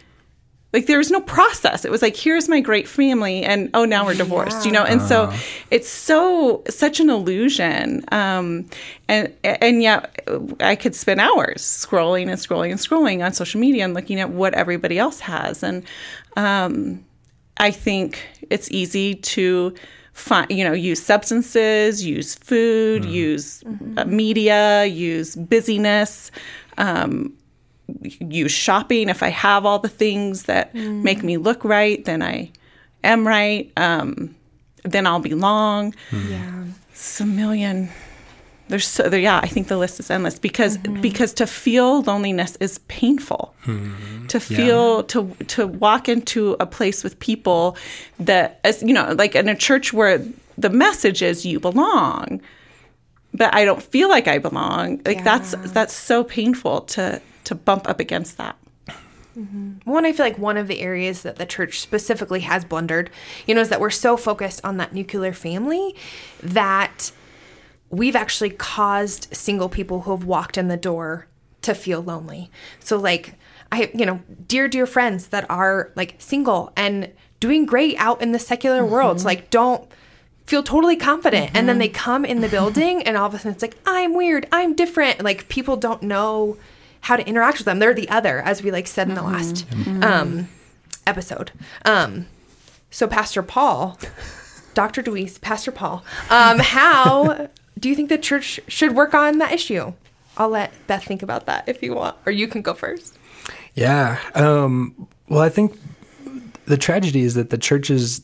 like 0.74 0.86
there 0.86 0.98
was 0.98 1.12
no 1.12 1.20
process. 1.20 1.84
It 1.84 1.92
was 1.92 2.02
like 2.02 2.16
here's 2.16 2.48
my 2.48 2.62
great 2.62 2.88
family 2.88 3.44
and 3.44 3.70
oh 3.74 3.86
now 3.86 4.06
we're 4.06 4.16
divorced, 4.16 4.66
you 4.66 4.72
know. 4.72 4.84
And 4.84 5.02
so 5.02 5.32
it's 5.70 5.90
so 5.90 6.64
such 6.70 7.00
an 7.00 7.10
illusion. 7.10 8.04
Um 8.12 8.70
and 9.08 9.34
and 9.44 9.84
yet 9.84 10.24
I 10.62 10.76
could 10.76 10.96
spend 10.96 11.20
hours 11.20 11.62
scrolling 11.62 12.30
and 12.30 12.40
scrolling 12.40 12.72
and 12.72 12.80
scrolling 12.80 13.24
on 13.24 13.34
social 13.34 13.60
media 13.60 13.84
and 13.84 13.94
looking 13.94 14.20
at 14.20 14.30
what 14.30 14.54
everybody 14.54 14.98
else 14.98 15.20
has 15.20 15.62
and 15.62 15.84
um 16.38 17.06
I 17.58 17.70
think 17.70 18.28
it's 18.50 18.72
easy 18.72 19.14
to 19.16 19.76
find, 20.22 20.50
you 20.52 20.64
know, 20.64 20.74
use 20.74 21.02
substances, 21.04 22.06
use 22.06 22.36
food, 22.36 23.04
use 23.06 23.64
uh, 23.98 24.06
media, 24.06 24.86
use 24.86 25.36
busyness, 25.36 26.32
um, 26.78 27.34
use 28.20 28.52
shopping. 28.52 29.10
If 29.10 29.24
I 29.24 29.30
have 29.30 29.66
all 29.66 29.80
the 29.80 29.90
things 29.90 30.44
that 30.44 30.74
make 30.76 31.24
me 31.24 31.38
look 31.38 31.64
right, 31.66 32.04
then 32.06 32.22
I 32.22 32.52
am 33.04 33.28
right. 33.28 33.72
Um, 33.76 34.36
then 34.84 35.06
I'll 35.08 35.20
belong. 35.20 35.94
Yeah. 36.12 36.66
It's 36.92 37.20
a 37.20 37.26
million. 37.26 37.90
There's 38.72 38.88
so 38.88 39.10
there, 39.10 39.20
yeah. 39.20 39.40
I 39.44 39.48
think 39.48 39.68
the 39.68 39.78
list 39.78 40.00
is 40.00 40.10
endless 40.10 40.40
because 40.40 40.78
mm-hmm. 40.78 41.02
because 41.02 41.34
to 41.36 41.46
feel 41.46 42.02
loneliness 42.04 42.56
is 42.60 42.80
painful. 42.88 43.54
Mm-hmm. 43.66 44.28
To 44.28 44.40
feel 44.40 45.04
to 45.04 45.36
to 45.48 45.68
walk 45.68 46.08
into 46.08 46.56
a 46.60 46.66
place 46.66 47.04
with 47.04 47.20
people 47.20 47.78
that 48.20 48.62
as 48.64 48.82
you 48.82 48.94
know 48.94 49.14
like 49.18 49.36
in 49.36 49.50
a 49.50 49.56
church 49.56 49.92
where 49.92 50.24
the 50.58 50.70
message 50.70 51.22
is 51.22 51.46
you 51.46 51.60
belong, 51.60 52.42
but 53.34 53.54
I 53.54 53.66
don't 53.66 53.84
feel 53.84 54.08
like 54.08 54.28
I 54.30 54.38
belong. 54.38 55.02
Like 55.06 55.24
that's 55.24 55.54
Yeah. 55.54 55.64
that's 55.66 55.94
so 55.94 56.24
painful 56.24 56.82
to 56.82 57.22
to 57.44 57.56
bump 57.56 57.90
up 57.90 58.00
against 58.00 58.38
that. 58.38 58.56
Mm-hmm. 59.38 59.90
One, 59.90 60.06
I 60.06 60.12
feel 60.12 60.26
like 60.26 60.38
one 60.38 60.58
of 60.58 60.68
the 60.68 60.82
areas 60.82 61.24
that 61.24 61.38
the 61.38 61.46
church 61.46 61.80
specifically 61.80 62.42
has 62.42 62.66
blundered, 62.66 63.10
you 63.48 63.56
know, 63.56 63.62
is 63.62 63.70
that 63.70 63.80
we're 63.80 63.90
so 63.90 64.18
focused 64.18 64.60
on 64.64 64.78
that 64.78 64.94
nuclear 64.94 65.34
family 65.34 65.96
that 66.44 67.12
we've 67.92 68.16
actually 68.16 68.50
caused 68.50 69.28
single 69.36 69.70
people 69.70 70.02
who 70.02 70.12
have 70.12 70.24
walked 70.24 70.58
in 70.58 70.70
the 70.70 70.78
door 70.78 71.28
to 71.62 71.76
feel 71.76 72.02
lonely. 72.02 72.50
So, 72.80 72.98
like, 72.98 73.36
I, 73.72 73.92
you 73.94 74.06
know, 74.06 74.22
dear, 74.48 74.68
dear 74.68 74.86
friends 74.86 75.28
that 75.28 75.50
are 75.50 75.92
like 75.96 76.16
single 76.18 76.74
and 76.76 77.12
doing 77.40 77.66
great 77.66 77.96
out 77.98 78.22
in 78.22 78.32
the 78.32 78.40
secular 78.40 78.86
world, 78.86 79.24
like, 79.24 79.50
don't 79.50 79.90
feel 80.46 80.64
totally 80.64 80.96
confident. 80.96 81.52
And 81.54 81.70
then 81.70 81.78
they 81.78 81.88
come 81.88 82.26
in 82.26 82.42
the 82.42 82.50
building 82.50 83.04
and 83.04 83.16
all 83.16 83.28
of 83.28 83.34
a 83.34 83.38
sudden 83.38 83.52
it's 83.52 83.62
like, 83.62 83.78
I'm 83.86 84.14
weird, 84.14 84.48
I'm 84.52 84.74
different. 84.74 85.24
Like, 85.24 85.48
people 85.50 85.78
don't 85.78 86.02
know 86.04 86.58
how 87.02 87.16
to 87.16 87.28
interact 87.28 87.58
with 87.58 87.66
them. 87.66 87.80
They're 87.80 87.94
the 87.94 88.10
other, 88.10 88.40
as 88.42 88.64
we 88.64 88.72
like 88.72 88.88
said 88.88 89.10
in 89.10 89.16
the 89.16 89.24
last 89.24 89.66
um, 90.02 90.48
episode. 91.06 91.52
Um, 91.86 92.28
so, 92.90 93.08
Pastor 93.08 93.42
Paul, 93.42 93.98
Dr. 94.74 95.02
Deweese, 95.02 95.40
Pastor 95.40 95.72
Paul, 95.72 96.04
um, 96.30 96.60
how 96.60 97.48
do 97.82 97.90
you 97.90 97.96
think 97.96 98.10
the 98.10 98.18
church 98.18 98.60
should 98.68 98.96
work 98.96 99.14
on 99.14 99.40
that 99.40 99.52
issue? 99.52 99.94
I'll 100.38 100.50
let 100.50 100.72
Beth 100.88 101.04
think 101.04 101.24
about 101.24 101.48
that 101.48 101.68
if 101.68 101.84
you 101.84 101.94
want, 101.96 102.16
or 102.26 102.32
you 102.32 102.48
can 102.48 102.62
go 102.62 102.74
first. 102.74 103.18
Yeah. 103.74 104.18
Um, 104.36 105.08
well, 105.28 105.42
I 105.42 105.50
think 105.50 105.78
the 106.66 106.78
tragedy 106.78 107.22
is 107.22 107.34
that 107.34 107.50
the 107.50 107.58
church 107.58 107.90
is 107.90 108.24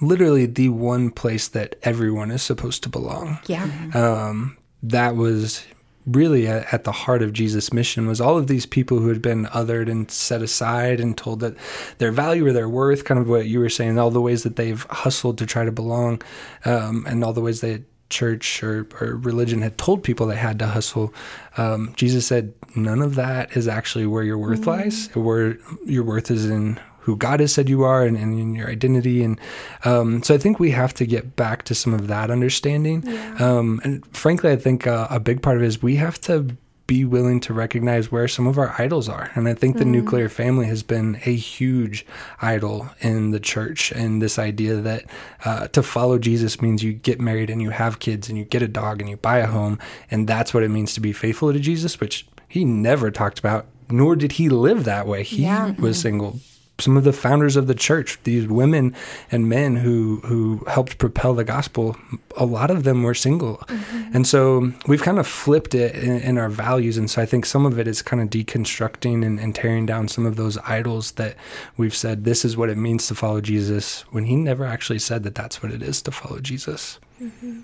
literally 0.00 0.46
the 0.46 0.68
one 0.68 1.10
place 1.10 1.48
that 1.48 1.76
everyone 1.82 2.30
is 2.30 2.42
supposed 2.42 2.82
to 2.84 2.88
belong. 2.88 3.38
Yeah. 3.46 3.68
Um, 3.94 4.56
that 4.82 5.16
was 5.16 5.66
really 6.06 6.46
at, 6.46 6.72
at 6.72 6.84
the 6.84 6.92
heart 6.92 7.22
of 7.22 7.32
Jesus' 7.32 7.72
mission 7.72 8.06
was 8.06 8.20
all 8.20 8.38
of 8.38 8.46
these 8.46 8.66
people 8.66 8.98
who 8.98 9.08
had 9.08 9.20
been 9.20 9.46
othered 9.46 9.90
and 9.90 10.10
set 10.10 10.42
aside 10.42 11.00
and 11.00 11.16
told 11.16 11.40
that 11.40 11.56
their 11.98 12.12
value 12.12 12.46
or 12.46 12.52
their 12.52 12.68
worth, 12.68 13.04
kind 13.04 13.20
of 13.20 13.28
what 13.28 13.46
you 13.46 13.58
were 13.58 13.68
saying, 13.68 13.98
all 13.98 14.10
the 14.10 14.20
ways 14.20 14.42
that 14.42 14.56
they've 14.56 14.86
hustled 14.90 15.38
to 15.38 15.46
try 15.46 15.64
to 15.64 15.72
belong, 15.72 16.22
um, 16.64 17.04
and 17.06 17.24
all 17.24 17.32
the 17.32 17.40
ways 17.40 17.60
that 17.60 17.82
church 18.10 18.62
or, 18.62 18.86
or 19.00 19.16
religion 19.16 19.62
had 19.62 19.78
told 19.78 20.02
people 20.02 20.26
they 20.26 20.36
had 20.36 20.58
to 20.58 20.66
hustle. 20.66 21.12
Um, 21.56 21.92
Jesus 21.96 22.26
said, 22.26 22.52
none 22.74 23.02
of 23.02 23.14
that 23.16 23.56
is 23.56 23.68
actually 23.68 24.06
where 24.06 24.22
your 24.22 24.38
worth 24.38 24.66
lies. 24.66 25.08
Where 25.14 25.58
your 25.84 26.04
worth 26.04 26.30
is 26.30 26.46
in 26.46 26.80
who 27.00 27.16
God 27.16 27.40
has 27.40 27.54
said 27.54 27.70
you 27.70 27.84
are 27.84 28.04
and, 28.04 28.18
and 28.18 28.38
in 28.38 28.54
your 28.54 28.68
identity. 28.68 29.24
And 29.24 29.40
um, 29.84 30.22
so 30.22 30.34
I 30.34 30.38
think 30.38 30.60
we 30.60 30.72
have 30.72 30.92
to 30.94 31.06
get 31.06 31.36
back 31.36 31.62
to 31.64 31.74
some 31.74 31.94
of 31.94 32.06
that 32.08 32.30
understanding. 32.30 33.02
Um, 33.40 33.80
and 33.82 34.06
frankly, 34.14 34.50
I 34.50 34.56
think 34.56 34.86
uh, 34.86 35.06
a 35.10 35.18
big 35.18 35.40
part 35.40 35.56
of 35.56 35.62
it 35.62 35.66
is 35.66 35.82
we 35.82 35.96
have 35.96 36.20
to 36.22 36.54
be 36.88 37.04
willing 37.04 37.38
to 37.38 37.52
recognize 37.54 38.10
where 38.10 38.26
some 38.26 38.46
of 38.46 38.58
our 38.58 38.74
idols 38.78 39.08
are. 39.10 39.30
And 39.34 39.46
I 39.46 39.52
think 39.54 39.76
the 39.76 39.84
nuclear 39.84 40.28
family 40.30 40.66
has 40.66 40.82
been 40.82 41.20
a 41.26 41.34
huge 41.36 42.04
idol 42.40 42.88
in 43.00 43.30
the 43.30 43.38
church. 43.38 43.92
And 43.92 44.20
this 44.22 44.38
idea 44.38 44.76
that 44.76 45.04
uh, 45.44 45.68
to 45.68 45.82
follow 45.82 46.18
Jesus 46.18 46.60
means 46.62 46.82
you 46.82 46.94
get 46.94 47.20
married 47.20 47.50
and 47.50 47.60
you 47.60 47.70
have 47.70 47.98
kids 47.98 48.28
and 48.30 48.38
you 48.38 48.44
get 48.44 48.62
a 48.62 48.68
dog 48.68 49.00
and 49.00 49.08
you 49.08 49.18
buy 49.18 49.38
a 49.38 49.46
home. 49.46 49.78
And 50.10 50.26
that's 50.26 50.54
what 50.54 50.62
it 50.62 50.70
means 50.70 50.94
to 50.94 51.00
be 51.00 51.12
faithful 51.12 51.52
to 51.52 51.60
Jesus, 51.60 52.00
which 52.00 52.26
he 52.48 52.64
never 52.64 53.10
talked 53.10 53.38
about, 53.38 53.66
nor 53.90 54.16
did 54.16 54.32
he 54.32 54.48
live 54.48 54.84
that 54.84 55.06
way. 55.06 55.22
He 55.22 55.42
Yeah. 55.42 55.74
was 55.78 56.00
single 56.00 56.40
some 56.80 56.96
of 56.96 57.04
the 57.04 57.12
founders 57.12 57.56
of 57.56 57.66
the 57.66 57.74
church, 57.74 58.18
these 58.22 58.46
women 58.46 58.94
and 59.32 59.48
men 59.48 59.76
who 59.76 60.20
who 60.24 60.64
helped 60.68 60.98
propel 60.98 61.34
the 61.34 61.44
gospel, 61.44 61.96
a 62.36 62.46
lot 62.46 62.70
of 62.70 62.84
them 62.84 63.02
were 63.02 63.14
single, 63.14 63.56
mm-hmm. 63.56 64.14
and 64.14 64.26
so 64.26 64.72
we've 64.86 65.02
kind 65.02 65.18
of 65.18 65.26
flipped 65.26 65.74
it 65.74 65.94
in, 65.96 66.20
in 66.20 66.38
our 66.38 66.48
values. 66.48 66.96
And 66.96 67.10
so 67.10 67.20
I 67.20 67.26
think 67.26 67.46
some 67.46 67.66
of 67.66 67.78
it 67.78 67.88
is 67.88 68.02
kind 68.02 68.22
of 68.22 68.30
deconstructing 68.30 69.26
and, 69.26 69.40
and 69.40 69.54
tearing 69.54 69.86
down 69.86 70.08
some 70.08 70.24
of 70.24 70.36
those 70.36 70.56
idols 70.58 71.12
that 71.12 71.36
we've 71.76 71.94
said 71.94 72.24
this 72.24 72.44
is 72.44 72.56
what 72.56 72.70
it 72.70 72.76
means 72.76 73.08
to 73.08 73.14
follow 73.14 73.40
Jesus, 73.40 74.02
when 74.10 74.24
he 74.24 74.36
never 74.36 74.64
actually 74.64 75.00
said 75.00 75.22
that 75.24 75.34
that's 75.34 75.62
what 75.62 75.72
it 75.72 75.82
is 75.82 76.00
to 76.02 76.10
follow 76.10 76.40
Jesus. 76.40 77.00
Mm-hmm. 77.20 77.60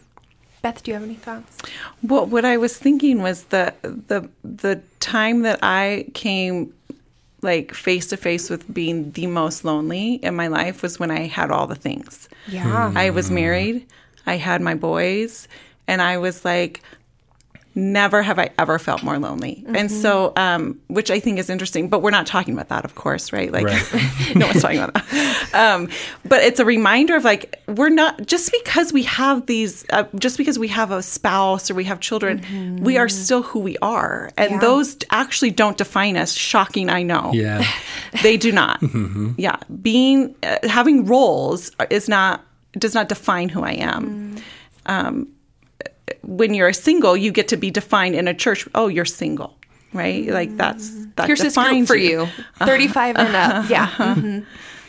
Beth, 0.62 0.82
do 0.82 0.90
you 0.90 0.94
have 0.94 1.04
any 1.04 1.14
thoughts? 1.14 1.58
Well, 2.02 2.26
what 2.26 2.44
I 2.44 2.56
was 2.56 2.76
thinking 2.78 3.22
was 3.22 3.44
the 3.44 3.74
the 3.82 4.28
the 4.42 4.80
time 4.98 5.42
that 5.42 5.58
I 5.62 6.06
came 6.14 6.72
like 7.44 7.72
face 7.72 8.08
to 8.08 8.16
face 8.16 8.50
with 8.50 8.72
being 8.72 9.12
the 9.12 9.26
most 9.26 9.64
lonely 9.64 10.14
in 10.14 10.34
my 10.34 10.48
life 10.48 10.82
was 10.82 10.98
when 10.98 11.10
I 11.10 11.26
had 11.26 11.50
all 11.50 11.66
the 11.66 11.74
things. 11.74 12.28
Yeah. 12.48 12.92
I 12.94 13.10
was 13.10 13.28
hmm. 13.28 13.36
married, 13.36 13.86
I 14.26 14.36
had 14.36 14.60
my 14.60 14.74
boys, 14.74 15.46
and 15.86 16.02
I 16.02 16.18
was 16.18 16.44
like 16.44 16.82
never 17.76 18.22
have 18.22 18.38
I 18.38 18.50
ever 18.58 18.78
felt 18.78 19.02
more 19.02 19.18
lonely. 19.18 19.64
And 19.74 19.90
so 19.90 20.32
um 20.36 20.80
which 20.88 21.10
I 21.10 21.18
think 21.20 21.38
is 21.38 21.50
interesting, 21.50 21.88
but 21.88 22.02
we're 22.02 22.10
not 22.10 22.26
talking 22.26 22.54
about 22.54 22.68
that 22.68 22.84
of 22.84 22.94
course, 22.94 23.32
right? 23.32 23.50
Like 23.52 23.64
Right. 23.64 24.34
no 24.36 24.46
one's 24.46 24.62
talking 24.62 24.78
about 24.78 24.94
that. 24.94 25.50
Um 25.54 25.88
but 26.24 26.42
it's 26.42 26.60
a 26.60 26.64
reminder 26.64 27.16
of 27.16 27.24
like 27.24 27.60
we're 27.66 27.88
not 27.88 28.26
just 28.26 28.52
because 28.52 28.92
we 28.92 29.02
have 29.04 29.46
these 29.46 29.84
uh, 29.90 30.04
just 30.16 30.36
because 30.38 30.58
we 30.58 30.68
have 30.68 30.90
a 30.90 31.02
spouse 31.02 31.70
or 31.70 31.74
we 31.74 31.84
have 31.84 31.98
children, 32.00 32.80
we 32.82 32.96
are 32.96 33.08
still 33.08 33.42
who 33.42 33.58
we 33.58 33.76
are. 33.78 34.30
And 34.36 34.52
Yeah. 34.52 34.60
those 34.60 34.96
actually 35.10 35.50
don't 35.50 35.76
define 35.76 36.16
us. 36.16 36.32
Shocking, 36.32 36.90
I 36.90 37.02
know 37.02 37.32
Yeah, 37.34 37.64
they 38.22 38.36
do 38.36 38.52
not 38.52 38.80
yeah 39.36 39.56
being 39.82 40.34
uh, 40.42 40.58
having 40.68 41.06
roles 41.06 41.70
is 41.90 42.08
not 42.08 42.44
does 42.78 42.94
not 42.94 43.08
define 43.08 43.48
who 43.48 43.62
i 43.62 43.72
am 43.72 44.36
um, 44.86 45.28
when 46.22 46.54
you're 46.54 46.68
a 46.68 46.74
single 46.74 47.16
you 47.16 47.32
get 47.32 47.48
to 47.48 47.56
be 47.56 47.70
defined 47.70 48.14
in 48.14 48.28
a 48.28 48.34
church 48.34 48.68
oh 48.74 48.88
you're 48.88 49.04
single 49.04 49.56
right 49.92 50.26
like 50.26 50.56
that's 50.56 51.06
that 51.16 51.26
Here's 51.26 51.40
this 51.40 51.54
group 51.54 51.66
defines 51.66 51.88
for 51.88 51.96
you, 51.96 52.22
uh-huh. 52.22 52.66
35 52.66 53.16
and 53.16 53.36
up. 53.36 53.50
Uh-huh. 53.54 53.66
Yeah. 53.70 53.88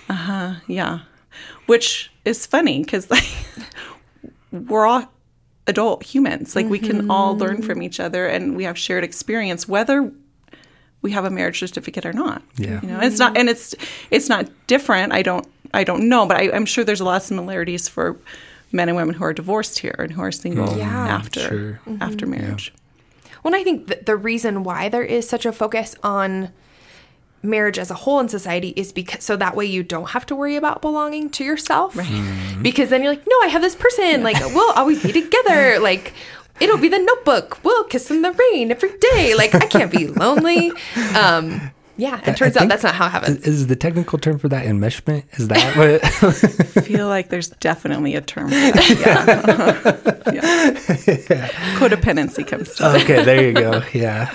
Mhm. 0.10 0.62
yeah 0.68 1.00
which 1.68 2.12
is 2.26 2.46
funny 2.46 2.84
because 2.84 3.10
like 3.12 3.26
we're 4.52 4.86
all 4.86 5.12
adult 5.68 6.04
humans. 6.04 6.56
Like 6.56 6.68
we 6.68 6.80
can 6.80 7.10
all 7.10 7.34
mm-hmm. 7.34 7.42
learn 7.42 7.62
from 7.62 7.82
each 7.82 8.00
other 8.00 8.28
and 8.28 8.56
we 8.56 8.64
have 8.64 8.78
shared 8.78 9.04
experience, 9.04 9.68
whether 9.68 10.12
we 11.02 11.12
have 11.12 11.26
a 11.26 11.30
marriage 11.30 11.60
certificate 11.60 12.06
or 12.06 12.14
not. 12.14 12.42
Yeah. 12.56 12.82
You 12.82 12.88
know, 12.88 13.00
it's 13.02 13.20
not, 13.20 13.38
and 13.38 13.50
it's 13.50 13.76
it's 14.12 14.30
not 14.30 14.50
different. 14.68 15.14
I 15.14 15.22
don't 15.22 15.48
I 15.74 15.84
don't 15.84 16.08
know, 16.08 16.26
but 16.26 16.38
I, 16.38 16.52
I'm 16.52 16.66
sure 16.66 16.84
there's 16.84 17.02
a 17.02 17.06
lot 17.06 17.18
of 17.18 17.24
similarities 17.24 17.88
for 17.88 18.18
men 18.76 18.90
and 18.90 18.96
women 18.98 19.16
who 19.16 19.24
are 19.24 19.34
divorced 19.34 19.80
here 19.80 19.96
and 19.98 20.12
who 20.12 20.22
are 20.22 20.32
single 20.32 20.68
mm. 20.68 20.78
Yeah. 20.78 21.08
after 21.08 21.40
Sure. 21.40 21.80
Mm-hmm. 21.88 22.02
after 22.02 22.26
marriage. 22.28 22.74
Well, 23.44 23.54
and 23.54 23.62
I 23.62 23.64
think 23.64 23.88
th- 23.88 24.06
the 24.06 24.16
reason 24.16 24.64
why 24.64 24.90
there 24.90 25.04
is 25.04 25.28
such 25.28 25.46
a 25.46 25.52
focus 25.52 25.96
on 26.04 26.52
marriage 27.42 27.78
as 27.78 27.92
a 27.92 27.94
whole 27.94 28.20
in 28.20 28.28
society 28.28 28.70
is 28.76 28.92
because 28.92 29.24
so 29.24 29.36
that 29.38 29.56
way 29.56 29.66
you 29.66 29.84
don't 29.84 30.10
have 30.10 30.26
to 30.26 30.36
worry 30.36 30.56
about 30.56 30.82
belonging 30.82 31.30
to 31.30 31.44
yourself. 31.44 31.96
Right. 31.96 32.08
Mm-hmm. 32.08 32.64
Because 32.64 32.90
then 32.90 33.04
you're 33.04 33.12
like, 33.14 33.26
no, 33.28 33.36
I 33.44 33.48
have 33.48 33.62
this 33.62 33.76
person. 33.76 34.24
Like, 34.24 34.38
we'll 34.54 34.72
always 34.74 35.02
be 35.02 35.12
together. 35.12 35.80
Like, 35.86 36.14
it'll 36.60 36.78
be 36.80 36.88
the 36.90 36.98
notebook. 37.00 37.64
We'll 37.64 37.84
kiss 37.84 38.10
in 38.10 38.24
the 38.24 38.32
rain 38.32 38.72
every 38.72 38.98
day. 38.98 39.36
Like, 39.36 39.54
I 39.54 39.68
can't 39.68 39.92
be 39.92 40.08
lonely. 40.08 40.72
Um, 41.16 41.72
yeah. 41.98 42.20
It 42.30 42.38
turns 42.38 42.58
out 42.58 42.68
that's 42.68 42.84
not 42.84 42.96
how 42.96 43.08
it 43.08 43.10
happens. 43.12 43.48
Is 43.48 43.68
the 43.68 43.76
technical 43.76 44.20
term 44.20 44.38
for 44.40 44.50
that 44.50 44.66
enmeshment? 44.66 45.24
Is 45.40 45.48
that 45.48 45.78
what? 45.78 46.04
I 46.04 46.82
feel 46.82 47.08
like 47.08 47.30
there's 47.30 47.50
definitely 47.50 48.16
a 48.16 48.22
term 48.22 48.50
for 48.50 48.56
that. 48.56 49.00
Yeah. 49.00 50.12
Yeah. 50.36 51.48
Codependency 51.78 52.46
comes 52.46 52.74
to 52.76 52.96
it. 52.96 53.04
okay, 53.04 53.24
there 53.24 53.46
you 53.46 53.54
go. 53.54 53.84
Yeah. 53.94 54.34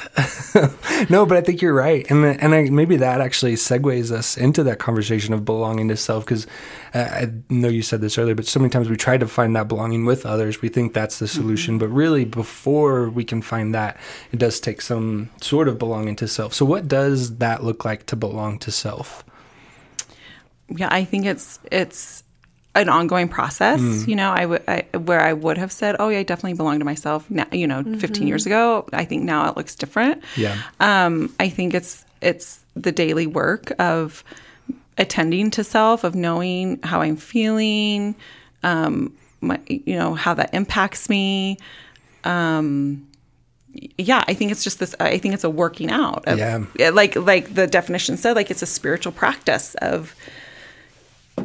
no, 1.10 1.26
but 1.26 1.36
I 1.36 1.40
think 1.40 1.60
you're 1.60 1.74
right, 1.74 2.08
and 2.10 2.24
and 2.24 2.54
I, 2.54 2.70
maybe 2.70 2.96
that 2.96 3.20
actually 3.20 3.54
segues 3.54 4.10
us 4.12 4.36
into 4.36 4.62
that 4.64 4.78
conversation 4.78 5.34
of 5.34 5.44
belonging 5.44 5.88
to 5.88 5.96
self 5.96 6.24
because 6.24 6.46
Uh, 6.94 6.98
I 6.98 7.32
know 7.48 7.68
you 7.68 7.82
said 7.82 8.00
this 8.00 8.18
earlier, 8.18 8.34
but 8.34 8.46
so 8.46 8.60
many 8.60 8.70
times 8.70 8.88
we 8.88 8.96
try 8.96 9.16
to 9.16 9.26
find 9.26 9.54
that 9.56 9.68
belonging 9.68 10.04
with 10.04 10.26
others. 10.26 10.60
We 10.60 10.68
think 10.68 10.92
that's 10.92 11.18
the 11.18 11.26
mm-hmm. 11.26 11.40
solution, 11.40 11.78
but 11.78 11.88
really, 11.88 12.24
before 12.24 13.10
we 13.10 13.24
can 13.24 13.42
find 13.42 13.74
that, 13.74 13.98
it 14.32 14.38
does 14.38 14.60
take 14.60 14.80
some 14.80 15.30
sort 15.40 15.68
of 15.68 15.78
belonging 15.78 16.16
to 16.16 16.28
self. 16.28 16.54
So, 16.54 16.64
what 16.64 16.88
does 16.88 17.38
that 17.38 17.62
look 17.62 17.84
like 17.84 18.06
to 18.06 18.16
belong 18.16 18.58
to 18.60 18.70
self? 18.70 19.24
yeah 20.76 20.88
i 20.90 21.04
think 21.04 21.26
it's 21.26 21.58
it's 21.70 22.22
an 22.74 22.88
ongoing 22.88 23.28
process 23.28 23.80
mm. 23.80 24.06
you 24.06 24.14
know 24.14 24.30
i 24.30 24.46
would 24.46 24.62
I, 24.68 24.84
where 24.96 25.20
i 25.20 25.32
would 25.32 25.58
have 25.58 25.72
said 25.72 25.96
oh 25.98 26.08
yeah 26.08 26.20
i 26.20 26.22
definitely 26.22 26.54
belong 26.54 26.78
to 26.78 26.84
myself 26.84 27.28
now 27.30 27.46
you 27.52 27.66
know 27.66 27.82
mm-hmm. 27.82 27.98
15 27.98 28.26
years 28.26 28.46
ago 28.46 28.88
i 28.92 29.04
think 29.04 29.24
now 29.24 29.48
it 29.48 29.56
looks 29.56 29.74
different 29.74 30.22
Yeah. 30.36 30.60
um 30.78 31.34
i 31.40 31.48
think 31.48 31.74
it's 31.74 32.04
it's 32.20 32.60
the 32.76 32.92
daily 32.92 33.26
work 33.26 33.72
of 33.80 34.22
attending 35.00 35.50
to 35.50 35.64
self 35.64 36.04
of 36.04 36.14
knowing 36.14 36.78
how 36.84 37.00
i'm 37.00 37.16
feeling 37.16 38.14
um 38.62 39.12
my, 39.40 39.58
you 39.66 39.96
know 39.96 40.14
how 40.14 40.34
that 40.34 40.52
impacts 40.54 41.08
me. 41.08 41.56
Um 42.24 43.06
yeah 43.96 44.22
i 44.28 44.34
think 44.34 44.50
it's 44.50 44.64
just 44.64 44.78
this 44.80 44.94
i 45.00 45.16
think 45.16 45.32
it's 45.32 45.44
a 45.44 45.48
working 45.50 45.90
out 45.90 46.22
of, 46.26 46.38
Yeah. 46.38 46.90
like 46.90 47.14
like 47.16 47.54
the 47.54 47.66
definition 47.66 48.16
said 48.16 48.34
like 48.36 48.50
it's 48.50 48.62
a 48.62 48.66
spiritual 48.66 49.12
practice 49.12 49.74
of 49.76 50.14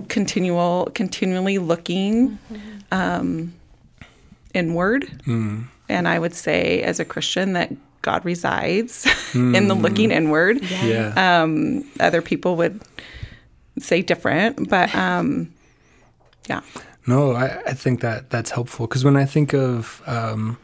continual 0.10 0.89
continually 0.93 1.58
looking 1.58 2.38
um 2.91 3.53
inward. 4.53 5.10
And 5.88 6.08
i 6.08 6.18
would 6.20 6.34
say 6.34 6.82
as 6.82 6.99
a 6.99 7.06
christian 7.06 7.53
that 7.53 7.72
god 8.01 8.26
resides 8.26 9.06
in 9.34 9.68
the 9.68 9.76
looking 9.76 10.12
inward. 10.12 10.64
Yeah. 10.64 11.14
um 11.41 11.86
other 11.99 12.22
people 12.22 12.56
would 12.58 12.82
say 13.80 14.01
different 14.01 14.69
but 14.69 14.93
um 14.95 15.51
yeah 16.47 16.61
No, 17.07 17.34
I, 17.34 17.61
I 17.67 17.73
think 17.73 18.01
that 18.01 18.30
that's 18.30 18.51
helpful 18.51 18.88
because 18.88 19.03
when 19.05 19.15
I 19.15 19.26
think 19.26 19.53
of 19.53 20.01
um, 20.07 20.57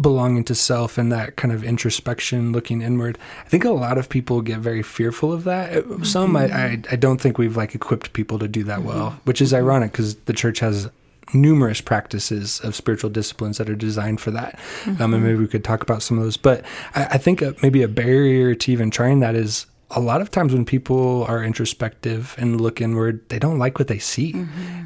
belonging 0.00 0.44
to 0.44 0.54
self 0.54 0.96
and 0.98 1.12
that 1.12 1.36
kind 1.36 1.52
of 1.52 1.62
introspection, 1.62 2.52
looking 2.52 2.80
inward, 2.82 3.18
I 3.44 3.48
think 3.50 3.64
a 3.64 3.70
lot 3.70 3.98
of 3.98 4.08
people 4.08 4.40
get 4.40 4.58
very 4.60 4.82
fearful 4.82 5.32
of 5.32 5.44
that. 5.44 5.84
Uh, 5.84 6.02
Some 6.04 6.34
I, 6.36 6.44
I 6.46 6.82
I 6.92 6.96
don't 6.96 7.20
think 7.20 7.36
we've 7.38 7.56
like 7.58 7.74
equipped 7.74 8.12
people 8.14 8.38
to 8.38 8.48
do 8.48 8.64
that 8.64 8.82
well, 8.84 9.18
which 9.24 9.42
is 9.42 9.52
ironic 9.52 9.92
because 9.92 10.14
the 10.24 10.32
church 10.32 10.60
has 10.60 10.88
numerous 11.32 11.80
practices 11.82 12.60
of 12.60 12.74
spiritual 12.74 13.10
disciplines 13.10 13.58
that 13.58 13.68
are 13.68 13.74
designed 13.76 14.20
for 14.20 14.30
that. 14.30 14.58
Um, 15.00 15.12
and 15.14 15.24
maybe 15.24 15.38
we 15.38 15.48
could 15.48 15.64
talk 15.64 15.82
about 15.82 16.02
some 16.02 16.18
of 16.18 16.24
those. 16.24 16.36
But 16.38 16.64
I, 16.94 17.04
I 17.16 17.18
think 17.18 17.42
uh 17.42 17.52
maybe 17.62 17.82
a 17.82 17.88
barrier 17.88 18.54
to 18.54 18.72
even 18.72 18.90
trying 18.90 19.20
that 19.20 19.34
is 19.34 19.66
a 19.94 20.00
lot 20.00 20.20
of 20.20 20.30
times 20.30 20.52
when 20.52 20.64
people 20.64 21.24
are 21.24 21.42
introspective 21.42 22.34
and 22.38 22.60
look 22.60 22.80
inward, 22.80 23.28
they 23.28 23.38
don't 23.38 23.58
like 23.58 23.78
what 23.78 23.88
they 23.88 23.98
see, 23.98 24.34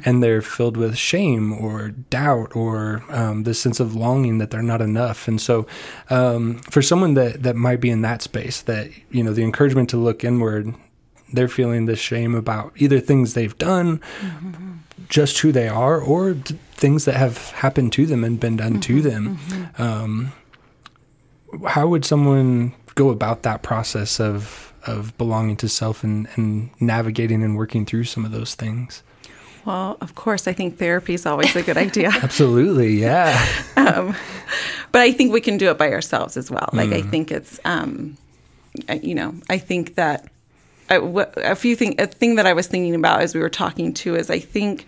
and 0.05 0.21
they're 0.21 0.41
filled 0.41 0.77
with 0.77 0.97
shame 0.97 1.51
or 1.53 1.89
doubt 1.89 2.55
or 2.55 3.03
um, 3.09 3.43
this 3.43 3.59
sense 3.59 3.79
of 3.79 3.95
longing 3.95 4.37
that 4.37 4.51
they're 4.51 4.61
not 4.61 4.81
enough. 4.81 5.27
And 5.27 5.41
so, 5.41 5.65
um, 6.09 6.59
for 6.69 6.81
someone 6.81 7.15
that 7.15 7.43
that 7.43 7.55
might 7.55 7.81
be 7.81 7.89
in 7.89 8.01
that 8.03 8.21
space, 8.21 8.61
that 8.63 8.89
you 9.09 9.23
know, 9.23 9.33
the 9.33 9.43
encouragement 9.43 9.89
to 9.89 9.97
look 9.97 10.23
inward, 10.23 10.75
they're 11.33 11.47
feeling 11.47 11.85
this 11.85 11.99
shame 11.99 12.35
about 12.35 12.71
either 12.75 12.99
things 12.99 13.33
they've 13.33 13.57
done, 13.57 14.01
just 15.09 15.39
who 15.39 15.51
they 15.51 15.67
are, 15.67 15.99
or 15.99 16.33
d- 16.33 16.57
things 16.73 17.05
that 17.05 17.15
have 17.15 17.49
happened 17.51 17.93
to 17.93 18.05
them 18.05 18.23
and 18.23 18.39
been 18.39 18.57
done 18.57 18.79
to 18.81 19.01
them. 19.01 19.39
Um, 19.77 20.33
how 21.67 21.87
would 21.87 22.05
someone 22.05 22.73
go 22.95 23.09
about 23.09 23.43
that 23.43 23.63
process 23.63 24.19
of 24.19 24.68
of 24.85 25.17
belonging 25.17 25.57
to 25.57 25.69
self 25.69 26.03
and, 26.03 26.27
and 26.35 26.69
navigating 26.79 27.43
and 27.43 27.57
working 27.57 27.85
through 27.85 28.05
some 28.05 28.25
of 28.25 28.31
those 28.31 28.55
things? 28.55 29.03
well 29.65 29.97
of 29.99 30.15
course 30.15 30.47
i 30.47 30.53
think 30.53 30.77
therapy 30.77 31.13
is 31.13 31.25
always 31.25 31.53
a 31.53 31.61
good 31.61 31.75
idea 31.87 32.09
Absolutely, 32.23 32.93
yeah. 32.93 33.45
um, 33.75 34.15
but 34.91 35.01
I 35.01 35.11
think 35.11 35.31
we 35.31 35.41
can 35.41 35.57
do 35.57 35.69
it 35.69 35.77
by 35.77 35.91
ourselves 35.91 36.37
as 36.37 36.49
well. 36.49 36.69
Like 36.73 36.91
I 36.91 37.01
think 37.01 37.31
it's, 37.31 37.59
um, 37.65 38.17
you 39.01 39.15
know, 39.15 39.35
I 39.49 39.57
think 39.57 39.95
that 39.95 40.31
I, 40.89 40.95
a 41.37 41.55
few 41.55 41.75
thing 41.75 41.99
a 41.99 42.07
thing 42.07 42.35
that 42.35 42.47
I 42.47 42.53
was 42.53 42.67
thinking 42.67 42.95
about 42.95 43.21
as 43.21 43.35
we 43.35 43.41
were 43.41 43.49
talking 43.49 43.93
too 43.93 44.15
is 44.15 44.29
I 44.29 44.39
think 44.39 44.85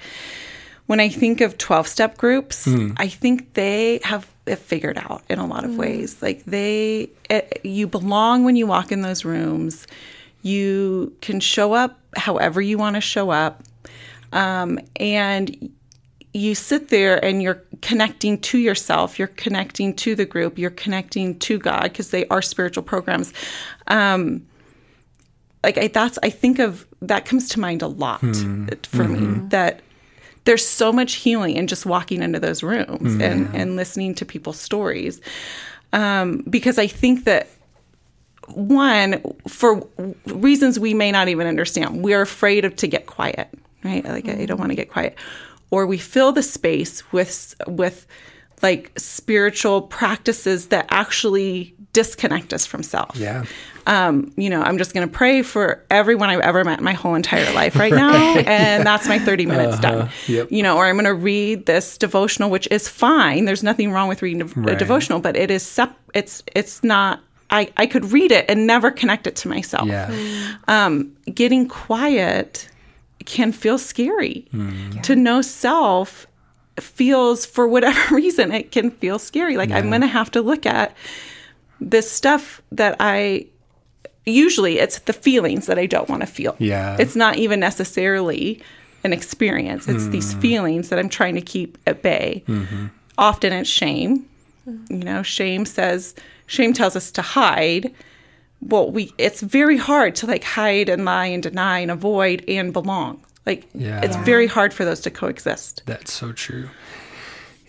when 0.91 0.99
I 0.99 1.07
think 1.07 1.39
of 1.39 1.57
twelve 1.57 1.87
step 1.87 2.17
groups, 2.17 2.65
hmm. 2.65 2.91
I 2.97 3.07
think 3.07 3.53
they 3.53 4.01
have 4.03 4.27
it 4.45 4.57
figured 4.57 4.97
out 4.97 5.23
in 5.29 5.39
a 5.39 5.47
lot 5.47 5.63
of 5.63 5.71
hmm. 5.71 5.77
ways. 5.77 6.21
Like 6.21 6.43
they, 6.43 7.09
it, 7.29 7.61
you 7.63 7.87
belong 7.87 8.43
when 8.43 8.57
you 8.57 8.67
walk 8.67 8.91
in 8.91 9.01
those 9.01 9.23
rooms. 9.23 9.87
You 10.41 11.15
can 11.21 11.39
show 11.39 11.71
up 11.71 11.97
however 12.17 12.61
you 12.61 12.77
want 12.77 12.97
to 12.97 13.01
show 13.01 13.29
up, 13.29 13.63
um, 14.33 14.79
and 14.97 15.71
you 16.33 16.55
sit 16.55 16.89
there 16.89 17.23
and 17.23 17.41
you're 17.41 17.63
connecting 17.81 18.37
to 18.39 18.57
yourself 18.57 19.19
you're 19.19 19.27
connecting 19.27 19.93
to 19.93 20.15
the 20.15 20.25
group 20.25 20.57
you're 20.57 20.69
connecting 20.69 21.37
to 21.39 21.59
god 21.59 21.83
because 21.83 22.11
they 22.11 22.25
are 22.27 22.41
spiritual 22.41 22.83
programs. 22.83 23.33
Um 23.87 24.45
like 25.63 25.77
I, 25.77 25.87
that's 25.87 26.17
i 26.23 26.29
think 26.29 26.59
of 26.59 26.87
that 27.01 27.25
comes 27.25 27.49
to 27.49 27.59
mind 27.59 27.81
a 27.81 27.87
lot 27.87 28.21
hmm. 28.21 28.67
for 28.83 29.03
me 29.03 29.19
mm-hmm. 29.19 29.49
that 29.49 29.81
there's 30.45 30.65
so 30.65 30.91
much 30.91 31.15
healing 31.15 31.55
in 31.55 31.67
just 31.67 31.85
walking 31.85 32.23
into 32.23 32.39
those 32.39 32.63
rooms 32.63 33.15
and 33.21 33.53
and 33.55 33.75
listening 33.75 34.15
to 34.15 34.25
people's 34.25 34.59
stories. 34.59 35.21
Um 35.93 36.43
because 36.49 36.77
i 36.77 36.87
think 36.87 37.25
that 37.25 37.49
one 38.47 39.21
for 39.47 39.87
reasons 40.25 40.79
we 40.79 40.93
may 40.93 41.11
not 41.11 41.29
even 41.29 41.47
understand 41.47 42.03
we're 42.03 42.21
afraid 42.21 42.65
of 42.65 42.75
to 42.75 42.87
get 42.87 43.05
quiet 43.05 43.47
right? 43.83 44.03
Like 44.03 44.27
i 44.27 44.45
don't 44.45 44.59
want 44.59 44.71
to 44.71 44.75
get 44.75 44.89
quiet. 44.89 45.15
Or 45.69 45.85
we 45.85 45.97
fill 45.97 46.31
the 46.31 46.43
space 46.43 47.11
with 47.11 47.55
with 47.67 48.05
like 48.61 48.91
spiritual 48.97 49.81
practices 49.83 50.67
that 50.67 50.85
actually 50.89 51.75
disconnect 51.93 52.53
us 52.53 52.65
from 52.65 52.83
self. 52.83 53.15
Yeah. 53.15 53.45
Um, 53.87 54.31
you 54.37 54.49
know, 54.49 54.61
I'm 54.61 54.77
just 54.77 54.93
going 54.93 55.07
to 55.07 55.13
pray 55.13 55.41
for 55.41 55.83
everyone 55.89 56.29
I've 56.29 56.39
ever 56.41 56.63
met 56.63 56.79
in 56.79 56.85
my 56.85 56.93
whole 56.93 57.15
entire 57.15 57.51
life 57.53 57.75
right, 57.75 57.91
now, 57.91 58.13
and 58.45 58.85
that's 58.85 59.07
my 59.07 59.17
30 59.19 59.45
minutes 59.45 59.79
done. 59.79 60.09
Yep. 60.27 60.51
You 60.51 60.63
know, 60.63 60.77
or 60.77 60.85
I'm 60.85 60.95
going 60.95 61.05
to 61.05 61.13
read 61.13 61.65
this 61.65 61.97
devotional, 61.97 62.49
which 62.49 62.67
is 62.71 62.87
fine. 62.87 63.45
There's 63.45 63.63
nothing 63.63 63.91
wrong 63.91 64.07
with 64.07 64.21
reading 64.21 64.41
a, 64.41 64.45
Right. 64.45 64.77
devotional, 64.77 65.19
but 65.19 65.35
it 65.35 65.49
is 65.51 65.63
sep- 65.63 65.97
it's 66.13 66.43
it's 66.55 66.83
not. 66.83 67.21
I 67.49 67.69
I 67.77 67.85
could 67.85 68.11
read 68.11 68.31
it 68.31 68.45
and 68.47 68.65
never 68.67 68.91
connect 68.91 69.27
it 69.27 69.35
to 69.37 69.47
myself. 69.49 69.87
Yeah. 69.87 70.11
Um, 70.67 71.11
getting 71.33 71.67
quiet 71.67 72.69
can 73.25 73.51
feel 73.51 73.77
scary. 73.77 74.47
To 75.03 75.15
know 75.15 75.41
self 75.41 76.27
feels 76.79 77.45
for 77.45 77.67
whatever 77.67 78.15
reason 78.15 78.51
it 78.51 78.71
can 78.71 78.89
feel 78.91 79.19
scary. 79.19 79.57
Like 79.57 79.71
I'm 79.71 79.89
going 79.89 80.01
to 80.01 80.07
have 80.07 80.31
to 80.31 80.41
look 80.41 80.65
at 80.65 80.95
this 81.79 82.09
stuff 82.11 82.61
that 82.71 82.95
I 82.99 83.47
usually 84.25 84.79
it's 84.79 84.99
the 84.99 85.13
feelings 85.13 85.65
that 85.65 85.79
I 85.79 85.85
don't 85.85 86.09
want 86.09 86.21
to 86.21 86.27
feel. 86.27 86.55
Yeah. 86.59 86.97
It's 86.99 87.15
not 87.15 87.37
even 87.37 87.59
necessarily 87.59 88.61
an 89.03 89.13
experience. 89.13 89.87
It's 89.87 90.07
these 90.09 90.33
hmm. 90.33 90.39
feelings 90.39 90.89
that 90.89 90.99
I'm 90.99 91.09
trying 91.09 91.35
to 91.35 91.41
keep 91.41 91.77
at 91.87 92.01
bay. 92.01 92.43
Mm-hmm. 92.47 92.87
Often 93.17 93.53
it's 93.53 93.69
shame. 93.69 94.27
Mm-hmm. 94.67 94.93
You 94.93 95.03
know, 95.03 95.23
shame 95.23 95.65
says 95.65 96.13
shame 96.45 96.73
tells 96.73 96.95
us 96.95 97.11
to 97.13 97.21
hide. 97.21 97.93
Well, 98.61 98.91
we 98.91 99.13
it's 99.17 99.41
very 99.41 99.77
hard 99.77 100.15
to 100.15 100.27
like 100.27 100.43
hide 100.43 100.87
and 100.87 101.03
lie 101.03 101.25
and 101.25 101.41
deny 101.41 101.79
and 101.79 101.89
avoid 101.89 102.43
and 102.47 102.71
belong. 102.71 103.23
Like 103.45 103.67
Yeah. 103.73 104.01
it's 104.03 104.15
very 104.17 104.45
hard 104.45 104.71
for 104.71 104.85
those 104.85 105.01
to 105.01 105.09
coexist. 105.09 105.81
That's 105.87 106.13
so 106.13 106.31
true. 106.31 106.69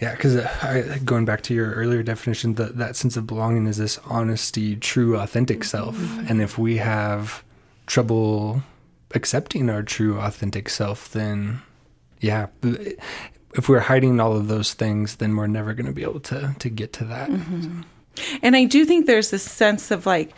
Yeah, 0.03 0.11
because 0.11 0.35
uh, 0.35 0.99
going 1.05 1.25
back 1.25 1.43
to 1.43 1.55
your 1.55 1.71
earlier 1.75 2.03
definition, 2.03 2.55
that 2.55 2.77
that 2.77 2.97
sense 2.97 3.17
of 3.17 3.25
belonging 3.25 3.69
is 3.69 3.77
this 3.77 3.99
honesty, 4.05 4.75
true, 4.75 5.17
authentic 5.17 5.61
mm-hmm. 5.61 5.63
self. 5.63 6.29
And 6.29 6.43
if 6.43 6.59
we 6.59 6.79
have 6.79 7.45
trouble 7.87 8.65
accepting 9.15 9.71
our 9.71 9.85
true, 9.85 10.19
authentic 10.19 10.69
self, 10.71 11.09
then 11.13 11.63
yeah, 12.21 12.49
if 13.55 13.69
we're 13.69 13.79
hiding 13.79 14.19
all 14.19 14.37
of 14.37 14.49
those 14.49 14.75
things, 14.75 15.17
then 15.17 15.37
we're 15.37 15.47
never 15.47 15.73
going 15.73 15.87
to 15.87 15.93
be 15.93 16.03
able 16.03 16.21
to 16.21 16.57
to 16.59 16.69
get 16.69 16.93
to 16.95 17.05
that. 17.05 17.31
Mm-hmm. 17.31 17.83
And 18.43 18.57
I 18.57 18.65
do 18.65 18.85
think 18.85 19.07
there's 19.07 19.31
this 19.31 19.45
sense 19.45 19.93
of 19.93 20.05
like 20.05 20.35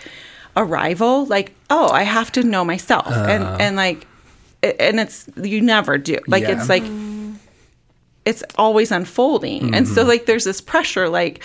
arrival, 0.58 1.24
like, 1.24 1.54
oh, 1.70 1.88
I 1.88 2.02
have 2.02 2.30
to 2.32 2.42
know 2.42 2.66
myself. 2.66 3.06
and 3.08 3.42
uh. 3.42 3.56
and 3.58 3.76
like 3.76 4.06
and 4.62 5.00
it's 5.00 5.26
you 5.36 5.62
never 5.62 5.96
do. 5.96 6.18
Like 6.26 6.42
Yeah. 6.42 6.60
it's 6.60 6.68
like 6.68 6.84
it's 8.24 8.42
always 8.56 8.90
unfolding. 8.90 9.74
And 9.74 9.86
so 9.86 10.00
mm-hmm. 10.00 10.08
like 10.08 10.26
there's 10.26 10.44
this 10.44 10.60
pressure 10.60 11.08
like, 11.08 11.42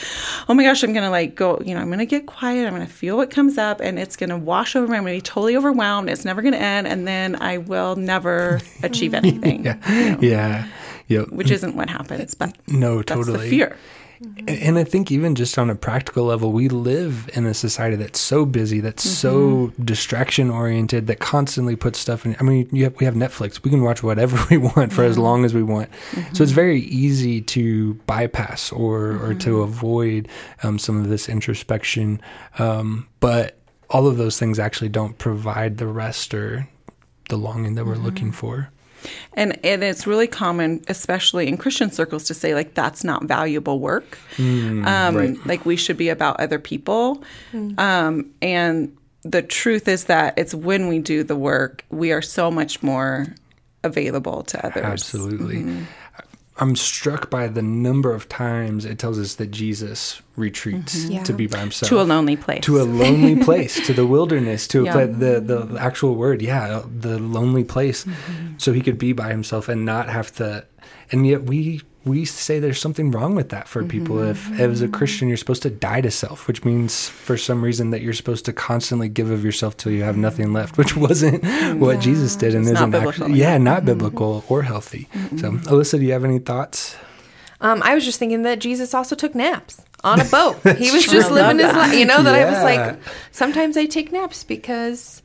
oh 0.48 0.54
my 0.54 0.64
gosh, 0.64 0.84
I'm 0.84 0.94
gonna 0.94 1.10
like 1.10 1.36
go, 1.36 1.60
you 1.66 1.74
know, 1.74 1.82
I'm 1.82 1.90
gonna 1.90 2.06
get 2.06 2.26
quiet, 2.26 2.66
I'm 2.66 2.74
gonna 2.74 2.88
feel 2.88 3.18
what 3.18 3.30
comes 3.32 3.58
up 3.58 3.82
and 3.82 4.00
it's 4.00 4.16
gonna 4.16 4.38
wash 4.38 4.76
over 4.76 4.88
me. 4.88 4.98
I'm 4.98 5.04
gonna 5.04 5.16
be 5.16 5.22
totally 5.22 5.58
overwhelmed. 5.58 6.10
It's 6.10 6.26
never 6.26 6.42
gonna 6.42 6.58
end, 6.58 6.88
and 6.88 7.08
then 7.08 7.42
I 7.42 7.58
will 7.58 7.96
never 7.96 8.62
achieve 8.84 9.14
anything. 9.14 9.66
Yeah, 9.66 10.18
yeah, 10.22 10.68
yep. 11.08 11.30
Which 11.30 11.52
isn't 11.52 11.76
what 11.76 11.90
happens, 11.90 12.34
but 12.34 12.56
No, 12.68 12.98
that's 12.98 13.12
totally. 13.12 13.50
the 13.50 13.50
fear. 13.50 13.78
And- 14.22 14.50
And 14.50 14.78
I 14.78 14.84
think 14.84 15.12
even 15.12 15.36
just 15.36 15.58
on 15.58 15.70
a 15.70 15.76
practical 15.76 16.26
level, 16.26 16.52
we 16.52 16.68
live 16.68 17.30
in 17.34 17.46
a 17.46 17.54
society 17.54 17.96
that's 17.96 18.20
so 18.20 18.46
busy, 18.46 18.80
that's 18.82 19.04
so 19.10 19.72
distraction 19.84 20.50
oriented, 20.50 21.08
that 21.08 21.20
constantly 21.20 21.76
puts 21.76 22.00
stuff 22.00 22.26
in. 22.26 22.36
I 22.40 22.44
mean, 22.44 22.68
you 22.72 22.84
have, 22.86 22.96
we 23.00 23.06
have 23.06 23.16
Netflix. 23.16 23.64
We 23.64 23.70
can 23.72 23.82
watch 23.82 24.04
whatever 24.04 24.38
we 24.50 24.58
want 24.58 24.92
for 24.92 25.04
as 25.04 25.18
long 25.18 25.46
as 25.46 25.54
we 25.54 25.64
want. 25.64 25.90
So 26.34 26.44
it's 26.44 26.52
very 26.52 26.82
easy 26.82 27.42
to 27.42 27.94
bypass 28.06 28.72
or 28.72 29.18
or 29.24 29.34
to 29.36 29.62
avoid 29.62 30.28
um, 30.64 30.80
some 30.80 31.00
of 31.02 31.08
this 31.10 31.30
introspection. 31.30 32.22
Um, 32.58 33.08
but 33.22 33.58
all 33.90 34.06
of 34.08 34.18
those 34.18 34.38
things 34.38 34.60
actually 34.60 34.90
don't 34.90 35.18
provide 35.18 35.78
the 35.78 35.88
rest 35.88 36.34
or 36.34 36.68
the 37.30 37.38
longing 37.38 37.76
that 37.76 37.86
we're 37.86 37.96
looking 37.96 38.32
for. 38.32 38.70
And 39.34 39.58
and 39.66 39.84
it's 39.84 40.06
really 40.06 40.28
common, 40.28 40.84
especially 40.88 41.48
in 41.48 41.58
Christian 41.58 41.92
circles, 41.92 42.26
to 42.26 42.34
say 42.34 42.54
like 42.54 42.74
that's 42.74 43.04
not 43.04 43.24
valuable 43.26 43.80
work. 43.80 44.18
um, 44.38 45.16
right. 45.16 45.46
Like 45.46 45.66
we 45.66 45.76
should 45.76 45.98
be 45.98 46.10
about 46.10 46.40
other 46.40 46.60
people. 46.60 47.24
Um, 47.78 48.32
and 48.42 48.96
the 49.24 49.42
truth 49.42 49.88
is 49.88 50.06
that 50.06 50.34
it's 50.38 50.54
when 50.54 50.88
we 50.88 51.00
do 51.00 51.24
the 51.24 51.36
work, 51.36 51.86
we 51.90 52.12
are 52.12 52.22
so 52.22 52.50
much 52.50 52.82
more 52.82 53.28
available 53.84 54.44
to 54.44 54.66
others. 54.66 54.84
Absolutely. 54.84 55.86
I'm 56.62 56.76
struck 56.76 57.30
by 57.30 57.48
the 57.48 57.62
number 57.62 58.14
of 58.14 58.28
times 58.28 58.84
it 58.86 59.00
tells 59.00 59.18
us 59.18 59.36
that 59.36 59.52
Jesus 59.52 60.22
retreats 60.36 61.06
Yeah. 61.06 61.24
to 61.24 61.34
be 61.34 61.48
by 61.48 61.60
himself. 61.60 61.90
To 61.90 62.02
a 62.02 62.04
lonely 62.04 62.36
place. 62.36 62.64
To 62.66 62.82
a 62.82 62.84
lonely 62.84 63.36
place, 63.48 63.86
to 63.88 63.94
the 63.94 64.06
wilderness, 64.06 64.68
to 64.70 64.84
Yeah. 64.84 64.98
a 64.98 65.08
pla- 65.08 65.18
the 65.18 65.40
the 65.40 65.78
actual 65.80 66.16
word, 66.16 66.42
yeah, 66.42 66.84
the 67.00 67.18
lonely 67.18 67.64
place, 67.64 68.04
mm-hmm. 68.04 68.58
so 68.58 68.74
he 68.74 68.82
could 68.82 68.98
be 68.98 69.14
by 69.14 69.30
himself 69.30 69.70
and 69.70 69.86
not 69.86 70.10
have 70.10 70.34
to. 70.36 70.66
And 71.12 71.26
yet 71.26 71.44
we 71.44 71.82
we 72.06 72.26
say 72.26 72.60
there's 72.60 72.80
something 72.80 73.12
wrong 73.12 73.36
with 73.36 73.50
that 73.50 73.68
for 73.68 73.84
people. 73.84 74.18
Mm-hmm. 74.18 74.54
If 74.54 74.60
as 74.60 74.82
a 74.82 74.88
Christian 74.88 75.28
you're 75.28 75.38
supposed 75.38 75.64
to 75.64 75.70
die 75.70 76.02
to 76.02 76.12
self, 76.12 76.48
which 76.48 76.64
means 76.64 77.10
for 77.10 77.38
some 77.38 77.62
reason 77.62 77.92
that 77.92 78.02
you're 78.02 78.14
supposed 78.14 78.46
to 78.46 78.54
constantly 78.54 79.10
give 79.10 79.30
of 79.30 79.44
yourself 79.44 79.76
till 79.78 79.92
you 79.92 80.04
have 80.04 80.16
mm-hmm. 80.16 80.22
nothing 80.22 80.54
left, 80.54 80.78
which 80.80 80.96
wasn't 80.96 81.44
what 81.80 82.00
Jesus 82.00 82.36
did, 82.36 82.56
and 82.56 82.64
It's 82.64 82.74
not 82.74 82.80
isn't 82.80 82.92
biblical, 82.92 83.24
actually 83.26 83.40
yeah. 83.40 83.52
yeah 83.54 83.58
not 83.58 83.78
mm-hmm. 83.80 83.86
biblical 83.88 84.44
or 84.48 84.64
healthy. 84.64 85.08
So 85.38 85.52
Alyssa, 85.52 86.00
do 86.00 86.06
you 86.06 86.14
have 86.14 86.24
any 86.24 86.40
thoughts? 86.40 86.96
Um, 87.62 87.82
I 87.84 87.94
was 87.94 88.06
just 88.06 88.20
thinking 88.20 88.44
that 88.44 88.60
Jesus 88.60 88.94
also 88.94 89.16
took 89.16 89.36
naps 89.36 89.82
on 90.04 90.22
a 90.22 90.26
boat. 90.26 90.56
he 90.78 90.92
was 90.92 91.04
true. 91.04 91.14
just 91.14 91.32
living 91.32 91.60
his 91.60 91.74
life. 91.74 91.94
You 91.94 92.06
know 92.06 92.24
that 92.24 92.36
I 92.36 92.46
was 92.46 92.64
like, 92.64 93.00
sometimes 93.32 93.76
I 93.76 93.86
take 93.86 94.12
naps 94.12 94.44
because 94.44 95.22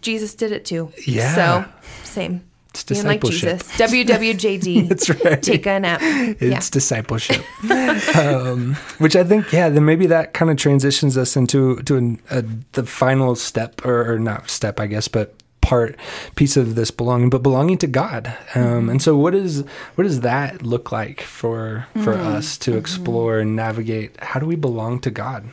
Jesus 0.00 0.34
did 0.34 0.52
it 0.52 0.64
too. 0.64 0.92
Yeah. 1.06 1.34
So 1.34 1.64
same. 2.02 2.44
It's 2.74 2.82
Being 2.82 3.04
like 3.04 3.20
discipleship. 3.20 3.60
Jesus. 3.60 3.92
WWJD. 3.92 4.88
That's 4.90 5.08
right. 5.08 5.40
Take 5.40 5.64
a 5.66 5.78
nap. 5.78 6.00
It's 6.02 6.42
yeah. 6.42 6.60
discipleship, 6.70 7.44
um, 8.16 8.74
which 8.98 9.14
I 9.14 9.22
think, 9.22 9.52
yeah, 9.52 9.68
then 9.68 9.84
maybe 9.84 10.06
that 10.08 10.34
kind 10.34 10.50
of 10.50 10.56
transitions 10.56 11.16
us 11.16 11.36
into 11.36 11.76
to 11.82 11.96
an, 11.96 12.20
a, 12.30 12.44
the 12.72 12.84
final 12.84 13.36
step, 13.36 13.84
or, 13.84 14.12
or 14.14 14.18
not 14.18 14.50
step, 14.50 14.80
I 14.80 14.86
guess, 14.88 15.06
but 15.06 15.34
part 15.60 15.96
piece 16.34 16.56
of 16.56 16.74
this 16.74 16.90
belonging, 16.90 17.30
but 17.30 17.42
belonging 17.42 17.78
to 17.78 17.86
God. 17.86 18.36
Um, 18.56 18.90
and 18.90 19.00
so, 19.00 19.16
what 19.16 19.36
is 19.36 19.64
what 19.94 20.04
does 20.04 20.20
that 20.20 20.62
look 20.62 20.90
like 20.90 21.20
for 21.20 21.86
for 22.02 22.14
us 22.14 22.58
to 22.58 22.76
explore 22.76 23.38
and 23.38 23.54
navigate? 23.54 24.20
How 24.20 24.40
do 24.40 24.46
we 24.46 24.56
belong 24.56 25.00
to 25.00 25.10
God? 25.10 25.44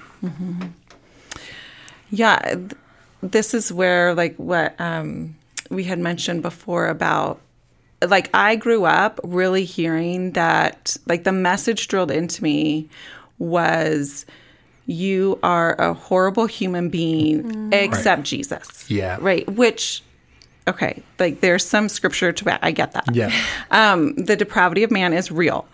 Yeah, 2.09 2.39
th- 2.39 2.71
this 3.21 3.53
is 3.53 3.71
where 3.71 4.13
like 4.15 4.35
what 4.37 4.79
um, 4.81 5.35
we 5.71 5.83
had 5.85 5.99
mentioned 5.99 6.41
before 6.41 6.87
about 6.87 7.39
like 8.07 8.29
I 8.33 8.55
grew 8.55 8.85
up 8.85 9.19
really 9.23 9.63
hearing 9.63 10.31
that 10.31 10.97
like 11.05 11.23
the 11.23 11.31
message 11.31 11.87
drilled 11.87 12.11
into 12.11 12.43
me 12.43 12.89
was 13.37 14.25
you 14.85 15.39
are 15.43 15.79
a 15.79 15.93
horrible 15.93 16.47
human 16.47 16.89
being 16.89 17.71
except 17.71 18.23
Jesus. 18.23 18.89
Yeah. 18.89 19.17
Right, 19.21 19.47
which 19.49 20.03
okay, 20.67 21.01
like 21.19 21.41
there's 21.41 21.65
some 21.65 21.89
scripture 21.89 22.31
to 22.31 22.65
I 22.65 22.71
get 22.71 22.93
that. 22.93 23.05
Yeah. 23.13 23.31
Um, 23.71 24.13
the 24.15 24.35
depravity 24.35 24.83
of 24.83 24.91
man 24.91 25.13
is 25.13 25.31
real 25.31 25.65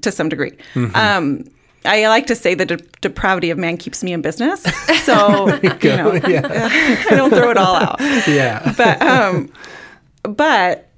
to 0.00 0.10
some 0.10 0.28
degree. 0.28 0.52
Um, 0.94 1.44
I 1.86 2.08
like 2.08 2.26
to 2.28 2.34
say 2.34 2.54
the 2.54 2.64
de- 2.66 2.76
depravity 3.00 3.50
of 3.50 3.58
man 3.58 3.76
keeps 3.76 4.02
me 4.02 4.12
in 4.12 4.22
business. 4.22 4.64
So, 5.04 5.48
you 5.62 5.68
know, 5.96 6.14
yeah, 6.14 6.40
I 7.10 7.14
don't 7.14 7.28
throw 7.28 7.50
it 7.50 7.58
all 7.58 7.76
out. 7.76 8.00
yeah, 8.26 8.72
But, 8.74 9.02
um, 9.02 9.52
but 10.22 10.88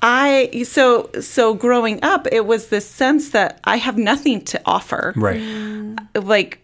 I, 0.00 0.62
so, 0.64 1.10
so 1.20 1.54
growing 1.54 1.98
up, 2.04 2.28
it 2.30 2.46
was 2.46 2.68
this 2.68 2.88
sense 2.88 3.30
that 3.30 3.58
I 3.64 3.76
have 3.78 3.98
nothing 3.98 4.42
to 4.46 4.60
offer 4.64 5.12
right, 5.16 5.40
like 6.14 6.60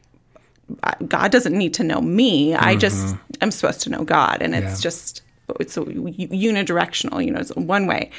God 1.09 1.33
doesn't 1.33 1.57
need 1.57 1.75
to 1.75 1.83
know 1.85 2.01
me. 2.01 2.55
I 2.55 2.77
just 2.77 3.17
I'm 3.41 3.51
supposed 3.51 3.81
to 3.83 3.91
know 3.91 4.05
God, 4.05 4.39
and 4.41 4.55
it's 4.55 4.65
Mm-hmm. 4.67 4.75
Yeah. 4.77 4.81
just 4.83 5.23
it's 5.61 5.77
a, 5.77 5.81
unidirectional. 5.83 7.25
You 7.25 7.33
know, 7.33 7.41
it's 7.41 7.55
one 7.57 7.87
way. 7.87 8.11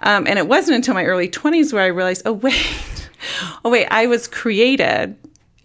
Um, 0.00 0.26
and 0.26 0.38
it 0.38 0.48
wasn't 0.48 0.76
until 0.76 0.94
my 0.94 1.04
early 1.04 1.28
twenties 1.28 1.72
where 1.72 1.82
I 1.82 1.86
realized, 1.86 2.22
oh 2.26 2.32
wait, 2.32 3.08
oh 3.64 3.70
wait, 3.70 3.86
I 3.90 4.06
was 4.06 4.26
created 4.28 5.16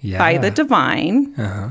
yeah, 0.01 0.17
by 0.19 0.37
the 0.37 0.51
divine, 0.51 1.33
Uh-huh. 1.37 1.69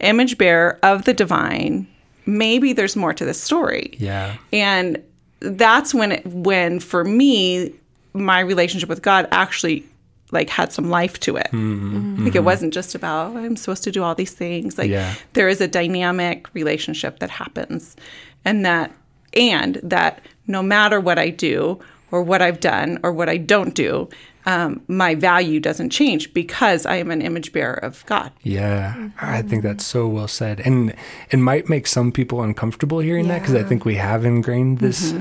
image 0.00 0.38
bearer 0.38 0.78
of 0.82 1.04
the 1.04 1.14
divine. 1.14 1.86
Maybe 2.26 2.72
there's 2.74 2.94
more 2.96 3.14
to 3.14 3.24
this 3.24 3.42
story. 3.42 3.94
yeah, 3.98 4.36
And 4.52 5.02
that's 5.40 5.94
when 5.94 6.12
it, 6.12 6.26
when 6.26 6.78
for 6.80 7.04
me 7.04 7.72
my 8.12 8.40
relationship 8.40 8.88
with 8.88 9.00
God 9.02 9.28
actually 9.30 9.84
like 10.30 10.50
had 10.50 10.72
some 10.72 10.90
life 10.90 11.18
to 11.20 11.36
it. 11.36 11.48
Like 11.54 12.34
it 12.34 12.44
wasn't 12.44 12.74
just 12.74 12.94
about 12.94 13.34
oh, 13.34 13.38
I'm 13.38 13.56
supposed 13.56 13.82
to 13.84 13.90
do 13.90 14.02
all 14.02 14.14
these 14.14 14.32
things. 14.34 14.76
Like 14.76 14.90
Yeah. 14.90 15.14
there 15.32 15.48
is 15.48 15.60
a 15.62 15.68
dynamic 15.68 16.52
relationship 16.54 17.20
that 17.20 17.30
happens 17.30 17.96
and 18.44 18.64
that 18.64 18.92
and 19.34 19.76
that 19.82 20.22
no 20.46 20.62
matter 20.62 21.00
what 21.00 21.18
I 21.18 21.30
do 21.30 21.78
or 22.10 22.22
what 22.22 22.40
I've 22.42 22.60
done 22.60 22.98
or 23.02 23.12
what 23.12 23.28
I 23.28 23.36
don't 23.36 23.74
do, 23.74 24.08
um, 24.48 24.80
my 24.88 25.14
value 25.14 25.60
doesn't 25.60 25.90
change 25.90 26.32
because 26.32 26.86
I 26.86 26.96
am 26.96 27.10
an 27.10 27.20
image 27.20 27.52
bearer 27.52 27.74
of 27.74 28.02
God. 28.06 28.32
Yeah, 28.42 29.10
I 29.20 29.42
think 29.42 29.62
that's 29.62 29.84
so 29.84 30.08
well 30.08 30.26
said, 30.26 30.60
and 30.60 30.94
it 31.30 31.36
might 31.36 31.68
make 31.68 31.86
some 31.86 32.10
people 32.10 32.40
uncomfortable 32.40 33.00
hearing 33.00 33.28
that 33.28 33.42
because 33.42 33.54
I 33.54 33.62
think 33.62 33.84
we 33.84 33.96
have 33.96 34.24
ingrained 34.24 34.78
this 34.78 35.12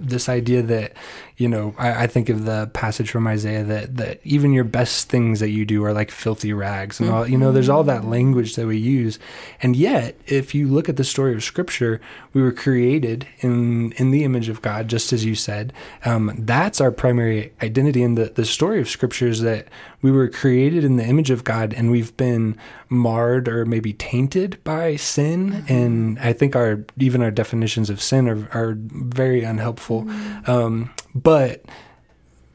this 0.00 0.28
idea 0.28 0.62
that 0.62 0.94
you 1.36 1.48
know 1.48 1.76
I, 1.78 2.04
I 2.04 2.06
think 2.08 2.28
of 2.28 2.44
the 2.44 2.68
passage 2.72 3.08
from 3.08 3.28
Isaiah 3.28 3.62
that 3.62 3.96
that 3.98 4.20
even 4.24 4.52
your 4.52 4.64
best 4.64 5.08
things 5.08 5.38
that 5.38 5.50
you 5.50 5.64
do 5.64 5.84
are 5.84 5.92
like 5.92 6.10
filthy 6.10 6.52
rags 6.52 6.98
and 6.98 7.08
all 7.08 7.28
you 7.28 7.38
know 7.38 7.52
there's 7.52 7.68
all 7.68 7.84
that 7.84 8.04
language 8.04 8.56
that 8.56 8.66
we 8.66 8.78
use, 8.78 9.20
and 9.62 9.76
yet 9.76 10.16
if 10.26 10.56
you 10.56 10.66
look 10.66 10.88
at 10.88 10.96
the 10.96 11.04
story 11.04 11.34
of 11.34 11.44
Scripture, 11.44 12.00
we 12.32 12.42
were 12.42 12.52
created 12.52 13.28
in 13.38 13.92
in 13.92 14.10
the 14.10 14.24
image 14.24 14.48
of 14.48 14.60
God, 14.60 14.88
just 14.88 15.12
as 15.12 15.24
you 15.24 15.36
said. 15.36 15.72
Um, 16.04 16.34
that's 16.36 16.80
our 16.80 16.90
primary 16.90 17.52
identity. 17.62 18.02
In 18.02 18.16
the 18.16 18.24
the 18.24 18.44
story 18.44 18.71
of 18.80 18.88
Scripture 18.88 19.28
is 19.28 19.40
that 19.42 19.68
we 20.00 20.10
were 20.10 20.28
created 20.28 20.84
in 20.84 20.96
the 20.96 21.04
image 21.04 21.30
of 21.30 21.44
God 21.44 21.72
and 21.72 21.90
we've 21.90 22.16
been 22.16 22.56
marred 22.88 23.48
or 23.48 23.64
maybe 23.64 23.92
tainted 23.92 24.62
by 24.64 24.96
sin. 24.96 25.64
And 25.68 26.18
I 26.18 26.32
think 26.32 26.56
our 26.56 26.84
even 26.98 27.22
our 27.22 27.30
definitions 27.30 27.90
of 27.90 28.02
sin 28.02 28.28
are, 28.28 28.48
are 28.52 28.76
very 28.78 29.44
unhelpful. 29.44 30.08
Um, 30.46 30.90
but 31.14 31.64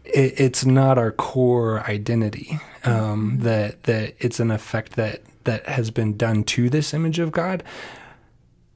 it, 0.06 0.40
it's 0.40 0.66
not 0.66 0.98
our 0.98 1.12
core 1.12 1.82
identity. 1.90 2.60
Um, 2.84 3.40
That 3.40 3.84
that 3.84 4.16
it's 4.20 4.40
an 4.40 4.52
effect 4.52 4.96
that 4.96 5.22
that 5.44 5.68
has 5.68 5.92
been 5.92 6.18
done 6.18 6.44
to 6.44 6.70
this 6.70 6.94
image 6.94 7.20
of 7.20 7.32
God. 7.32 7.64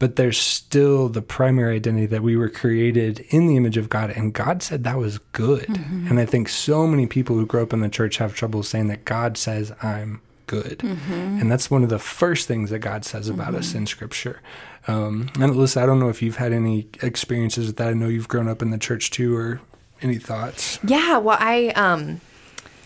But 0.02 0.16
there's 0.16 0.39
still 0.39 1.10
the 1.10 1.22
primary 1.22 1.76
identity 1.76 2.08
that 2.08 2.24
we 2.24 2.36
were 2.36 2.49
created 2.49 3.20
in 3.30 3.45
the 3.45 3.56
image 3.56 3.78
of 3.78 3.88
God, 3.88 4.10
and 4.10 4.34
God 4.34 4.64
said 4.64 4.84
that 4.84 4.97
was 4.97 5.20
good. 5.32 5.68
Mm-hmm. 5.68 6.08
And 6.08 6.20
I 6.20 6.26
think 6.26 6.49
so 6.49 6.88
many 6.88 7.06
people 7.06 7.36
who 7.36 7.45
grow 7.45 7.62
up 7.62 7.72
in 7.72 7.82
the 7.82 7.88
church 7.88 8.18
have 8.18 8.34
trouble 8.34 8.64
saying 8.64 8.88
that 8.88 9.06
God 9.06 9.38
says, 9.38 9.72
I'm 9.84 10.20
good. 10.47 10.80
Mm-hmm. 10.80 11.38
And 11.39 11.52
that's 11.52 11.70
one 11.70 11.84
of 11.84 11.89
the 11.89 11.99
first 11.99 12.47
things 12.47 12.72
that 12.72 12.80
God 12.80 13.06
says 13.06 13.30
about 13.30 13.54
us 13.54 13.76
in 13.76 13.86
Scripture. 13.86 14.41
Um, 14.88 15.30
and 15.36 15.54
Alyssa, 15.54 15.84
I 15.84 15.86
don't 15.86 15.99
know 15.99 16.10
if 16.10 16.24
you've 16.24 16.38
had 16.38 16.52
any 16.52 16.88
experiences 17.04 17.68
with 17.68 17.78
that. 17.78 17.89
I 17.89 17.93
know 17.93 18.08
you've 18.08 18.28
grown 18.28 18.47
up 18.47 18.64
in 18.64 18.72
the 18.72 18.80
church 18.80 19.12
too, 19.12 19.38
or 19.38 19.62
any 20.02 20.18
thoughts? 20.18 20.80
Yeah, 20.84 21.20
well, 21.20 21.38
I 21.39 21.68
um, 21.76 22.22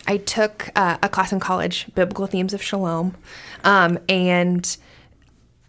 I 0.06 0.18
took 0.18 0.68
uh, 0.76 0.98
a 1.02 1.08
class 1.08 1.32
in 1.32 1.40
college, 1.40 1.86
Biblical 1.94 2.26
Themes 2.26 2.52
of 2.52 2.62
Shalom, 2.62 3.16
um, 3.64 3.98
and 4.06 4.76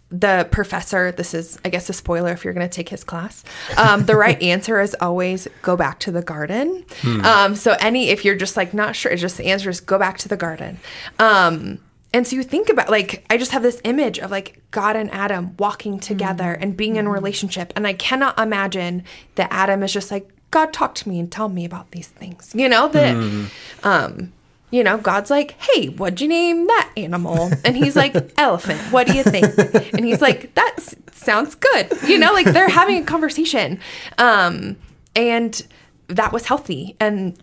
the 0.10 0.48
professor. 0.52 1.12
This 1.12 1.34
is, 1.34 1.60
I 1.66 1.70
guess, 1.70 1.90
a 1.90 1.94
spoiler 1.94 2.32
if 2.32 2.44
you're 2.44 2.54
going 2.54 2.68
to 2.68 2.74
take 2.74 2.90
his 2.90 3.04
class. 3.04 3.44
Um, 3.78 4.06
the 4.06 4.16
right 4.16 4.42
answer 4.54 4.80
is 4.80 4.96
always 5.02 5.48
go 5.62 5.76
back 5.76 6.00
to 6.02 6.12
the 6.12 6.22
garden. 6.22 6.86
Um, 7.24 7.56
so 7.56 7.76
any, 7.80 8.10
if 8.10 8.24
you're 8.24 8.36
just 8.36 8.56
like 8.58 8.74
not 8.74 8.96
sure, 8.96 9.12
it's 9.12 9.22
just 9.22 9.38
the 9.38 9.48
answer 9.48 9.70
is 9.70 9.82
go 9.82 9.98
back 9.98 10.18
to 10.20 10.30
the 10.30 10.38
garden. 10.38 10.80
Um, 11.20 11.80
and 12.14 12.26
so 12.26 12.36
you 12.36 12.44
think 12.44 12.70
about 12.70 12.90
like 12.90 13.26
I 13.30 13.38
just 13.38 13.52
have 13.52 13.64
this 13.64 13.82
image 13.84 14.18
of 14.18 14.32
like 14.32 14.62
God 14.72 14.96
and 14.96 15.12
Adam 15.12 15.56
walking 15.60 16.00
together 16.00 16.54
and 16.54 16.76
being 16.76 16.96
in 16.96 17.06
a 17.06 17.12
relationship, 17.12 17.74
and 17.76 17.86
I 17.86 17.94
cannot 17.94 18.40
imagine 18.40 19.04
that 19.36 19.50
Adam 19.52 19.84
is 19.84 19.92
just 19.92 20.10
like 20.10 20.30
God 20.50 20.72
talk 20.72 20.96
to 20.96 21.10
me 21.10 21.20
and 21.20 21.30
tell 21.30 21.50
me 21.50 21.66
about 21.66 21.92
these 21.92 22.08
things. 22.08 22.54
You 22.56 22.70
know 22.70 22.88
that, 22.88 23.50
um, 23.84 24.32
you 24.72 24.84
know 24.84 24.98
God's 24.98 25.30
like, 25.30 25.52
hey, 25.60 25.88
what'd 25.88 26.20
you 26.22 26.28
name 26.28 26.68
that 26.68 26.92
animal? 26.98 27.50
And 27.64 27.76
he's 27.78 27.96
like, 27.96 28.16
elephant. 28.38 28.80
What 28.92 29.08
do 29.08 29.14
you 29.16 29.24
think? 29.24 29.46
And 29.94 30.06
he's 30.06 30.22
like, 30.22 30.54
that 30.56 30.74
s- 30.78 30.96
sounds 31.14 31.56
good. 31.56 31.90
You 32.08 32.18
know, 32.18 32.34
like 32.34 32.46
they're 32.48 32.70
having 32.70 33.02
a 33.02 33.06
conversation, 33.06 33.80
um, 34.18 34.76
and 35.16 35.66
that 36.08 36.32
was 36.32 36.46
healthy. 36.46 36.96
And 37.00 37.38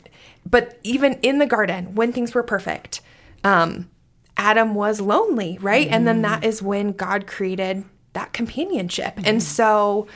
but 0.49 0.79
even 0.83 1.15
in 1.23 1.39
the 1.39 1.47
garden, 1.47 1.95
when 1.95 2.13
things 2.13 2.35
were 2.35 2.43
perfect, 2.43 3.01
um, 3.43 3.89
Adam 4.37 4.75
was 4.75 5.01
lonely, 5.01 5.59
right? 5.61 5.89
And 5.89 6.07
then 6.07 6.23
that 6.23 6.45
is 6.45 6.61
when 6.63 6.93
God 6.93 7.27
created 7.27 7.85
that 8.13 8.33
companionship. 8.33 9.15
And 9.25 9.43
so 9.43 10.07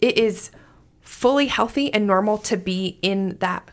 it 0.00 0.18
is 0.18 0.50
fully 1.00 1.46
healthy 1.46 1.92
and 1.92 2.06
normal 2.06 2.38
to 2.38 2.56
be 2.56 2.98
in 3.02 3.36
that 3.38 3.68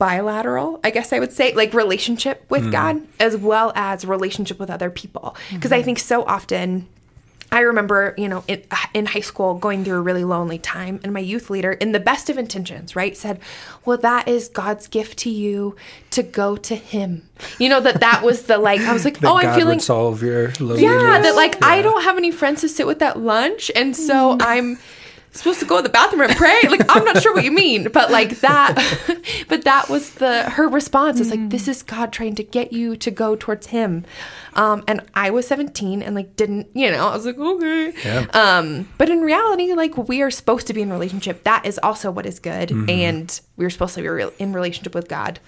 bilateral, 0.00 0.80
I 0.82 0.90
guess 0.90 1.12
I 1.12 1.20
would 1.20 1.32
say, 1.32 1.54
like 1.54 1.74
relationship 1.74 2.44
with 2.48 2.62
mm-hmm. 2.62 2.70
God 2.72 3.06
as 3.20 3.36
well 3.36 3.70
as 3.76 4.04
relationship 4.04 4.58
with 4.58 4.70
other 4.70 4.90
people. 4.90 5.36
Because 5.52 5.70
I 5.70 5.76
mm-hmm. 5.78 5.84
think 5.84 5.98
so 6.00 6.24
often 6.24 6.88
I 7.52 7.60
remember, 7.60 8.14
you 8.16 8.28
know, 8.28 8.44
in, 8.46 8.62
in 8.94 9.06
high 9.06 9.20
school 9.20 9.54
going 9.54 9.84
through 9.84 9.98
a 9.98 10.00
really 10.00 10.22
lonely 10.22 10.58
time, 10.58 11.00
and 11.02 11.12
my 11.12 11.20
youth 11.20 11.50
leader, 11.50 11.72
in 11.72 11.90
the 11.90 11.98
best 11.98 12.30
of 12.30 12.38
intentions, 12.38 12.94
right, 12.94 13.16
said, 13.16 13.40
"Well, 13.84 13.98
that 13.98 14.28
is 14.28 14.48
God's 14.48 14.86
gift 14.86 15.18
to 15.20 15.30
you 15.30 15.74
to 16.10 16.22
go 16.22 16.56
to 16.56 16.76
Him." 16.76 17.28
You 17.58 17.68
know 17.68 17.80
that 17.80 18.00
that 18.00 18.22
was 18.22 18.42
the 18.42 18.58
like. 18.58 18.80
I 18.82 18.92
was 18.92 19.04
like, 19.04 19.18
"Oh, 19.24 19.36
I'm 19.36 19.58
feeling 19.58 19.80
solve 19.80 20.22
your 20.22 20.52
loneliness. 20.60 20.82
yeah." 20.82 21.20
That 21.20 21.34
like 21.34 21.62
I 21.64 21.82
don't 21.82 22.04
have 22.04 22.16
any 22.16 22.30
friends 22.30 22.60
to 22.60 22.68
sit 22.68 22.86
with 22.86 23.02
at 23.02 23.18
lunch, 23.18 23.70
and 23.74 23.96
so 23.96 24.36
mm-hmm. 24.36 24.42
I'm 24.42 24.78
supposed 25.32 25.60
to 25.60 25.66
go 25.66 25.76
to 25.76 25.82
the 25.82 25.88
bathroom 25.88 26.22
and 26.22 26.36
pray. 26.36 26.60
Like 26.68 26.84
I'm 26.88 27.04
not 27.04 27.22
sure 27.22 27.34
what 27.34 27.44
you 27.44 27.52
mean, 27.52 27.88
but 27.92 28.10
like 28.10 28.40
that. 28.40 28.74
but 29.48 29.64
that 29.64 29.88
was 29.88 30.14
the 30.14 30.50
her 30.50 30.68
response. 30.68 31.20
it's 31.20 31.30
like 31.30 31.50
this 31.50 31.68
is 31.68 31.82
God 31.82 32.12
trying 32.12 32.34
to 32.36 32.42
get 32.42 32.72
you 32.72 32.96
to 32.96 33.10
go 33.10 33.36
towards 33.36 33.68
Him. 33.68 34.04
Um, 34.54 34.82
and 34.88 35.02
I 35.14 35.30
was 35.30 35.46
17 35.46 36.02
and 36.02 36.14
like 36.14 36.36
didn't 36.36 36.68
you 36.74 36.90
know 36.90 37.08
I 37.08 37.16
was 37.16 37.26
like 37.26 37.38
okay. 37.38 37.92
Yeah. 38.04 38.26
Um, 38.32 38.88
but 38.98 39.08
in 39.08 39.20
reality, 39.20 39.72
like 39.74 39.96
we 39.96 40.22
are 40.22 40.30
supposed 40.30 40.66
to 40.68 40.74
be 40.74 40.82
in 40.82 40.90
relationship. 40.90 41.44
That 41.44 41.64
is 41.64 41.78
also 41.82 42.10
what 42.10 42.26
is 42.26 42.38
good, 42.38 42.70
and 42.88 43.40
we're 43.56 43.70
supposed 43.70 43.94
to 43.94 44.02
be 44.02 44.08
real 44.08 44.32
in 44.38 44.52
relationship 44.52 44.94
with 44.94 45.08
God, 45.08 45.38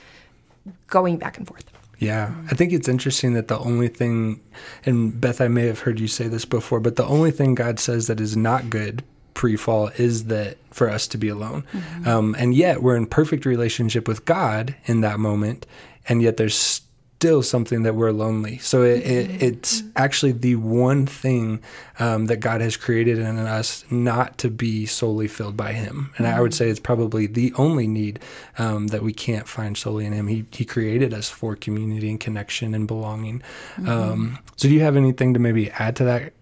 going 0.87 1.17
back 1.19 1.39
and 1.39 1.47
forth. 1.47 1.65
Yeah, 1.99 2.35
I 2.51 2.57
think 2.57 2.73
it's 2.73 2.89
interesting 2.89 3.35
that 3.35 3.47
the 3.47 3.59
only 3.61 3.87
thing, 3.87 4.41
and 4.85 5.21
Beth, 5.21 5.41
I 5.41 5.47
may 5.47 5.67
have 5.67 5.81
heard 5.81 6.01
you 6.01 6.09
say 6.09 6.27
this 6.27 6.45
before, 6.45 6.81
but 6.81 6.97
the 6.97 7.05
only 7.05 7.31
thing 7.31 7.55
God 7.55 7.79
says 7.79 8.09
that 8.09 8.19
is 8.19 8.37
not 8.37 8.69
good 8.71 9.05
pre-fall 9.35 9.89
is 9.97 10.25
that 10.25 10.59
for 10.71 10.89
us 10.89 11.07
to 11.09 11.19
be 11.19 11.29
alone, 11.29 11.65
um, 12.07 12.35
and 12.39 12.55
yet 12.55 12.83
we're 12.83 12.97
in 12.97 13.07
perfect 13.07 13.45
relationship 13.45 14.09
with 14.09 14.25
God 14.25 14.75
in 14.85 15.01
that 15.03 15.19
moment, 15.19 15.67
and 16.09 16.23
yet 16.23 16.37
there's 16.37 16.83
still 17.23 17.41
something 17.41 17.85
that 17.85 17.95
we're 17.95 18.11
lonely. 18.11 18.59
So 18.59 18.83
it, 18.83 18.99
it, 19.07 19.43
it's 19.43 19.85
actually 19.95 20.33
the 20.33 20.57
one 20.57 21.07
thing 21.07 21.63
um, 22.01 22.27
that 22.27 22.39
God 22.39 22.61
has 22.61 22.77
created 22.77 23.19
in 23.19 23.39
us 23.39 23.85
not 23.93 24.39
to 24.39 24.51
be 24.51 24.87
solely 24.87 25.29
filled 25.29 25.57
by 25.57 25.73
Him, 25.73 26.13
and 26.19 26.27
I 26.27 26.41
would 26.41 26.53
say 26.53 26.69
it's 26.69 26.81
probably 26.81 27.29
the 27.29 27.53
only 27.57 27.87
need 27.87 28.19
um, 28.59 28.89
that 28.89 29.05
we 29.05 29.13
can't 29.13 29.47
find 29.47 29.77
solely 29.79 30.05
in 30.05 30.13
Him. 30.13 30.27
He 30.27 30.47
He 30.51 30.65
created 30.65 31.15
us 31.15 31.29
for 31.29 31.55
community 31.55 32.11
and 32.11 32.19
connection 32.19 32.75
and 32.75 32.89
belonging. 32.89 33.41
Um, 33.87 34.41
so, 34.57 34.67
do 34.67 34.75
you 34.75 34.81
have 34.81 34.97
anything 34.97 35.33
to 35.35 35.39
maybe 35.39 35.71
add 35.71 35.95
to 35.97 36.05
that? 36.05 36.33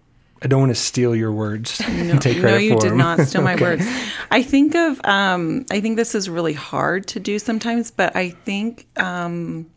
I 0.43 0.47
don't 0.47 0.59
want 0.59 0.71
to 0.71 0.81
steal 0.81 1.15
your 1.15 1.31
words 1.31 1.79
and 1.85 2.21
take 2.21 2.41
no, 2.41 2.57
you 2.57 2.73
for 2.73 2.79
did 2.79 2.91
them. 2.91 2.97
not 2.97 3.19
steal 3.21 3.41
my 3.43 3.55
words. 3.61 3.85
I 4.31 4.41
think 4.41 4.75
of, 4.75 4.99
um, 5.03 5.65
I 5.69 5.79
think 5.81 5.97
this 5.97 6.15
is 6.15 6.29
really 6.29 6.53
hard 6.53 7.07
to 7.07 7.19
do 7.19 7.37
sometimes, 7.37 7.91
but 7.91 8.15
I 8.15 8.29
think 8.29 8.87
um, 8.97 9.69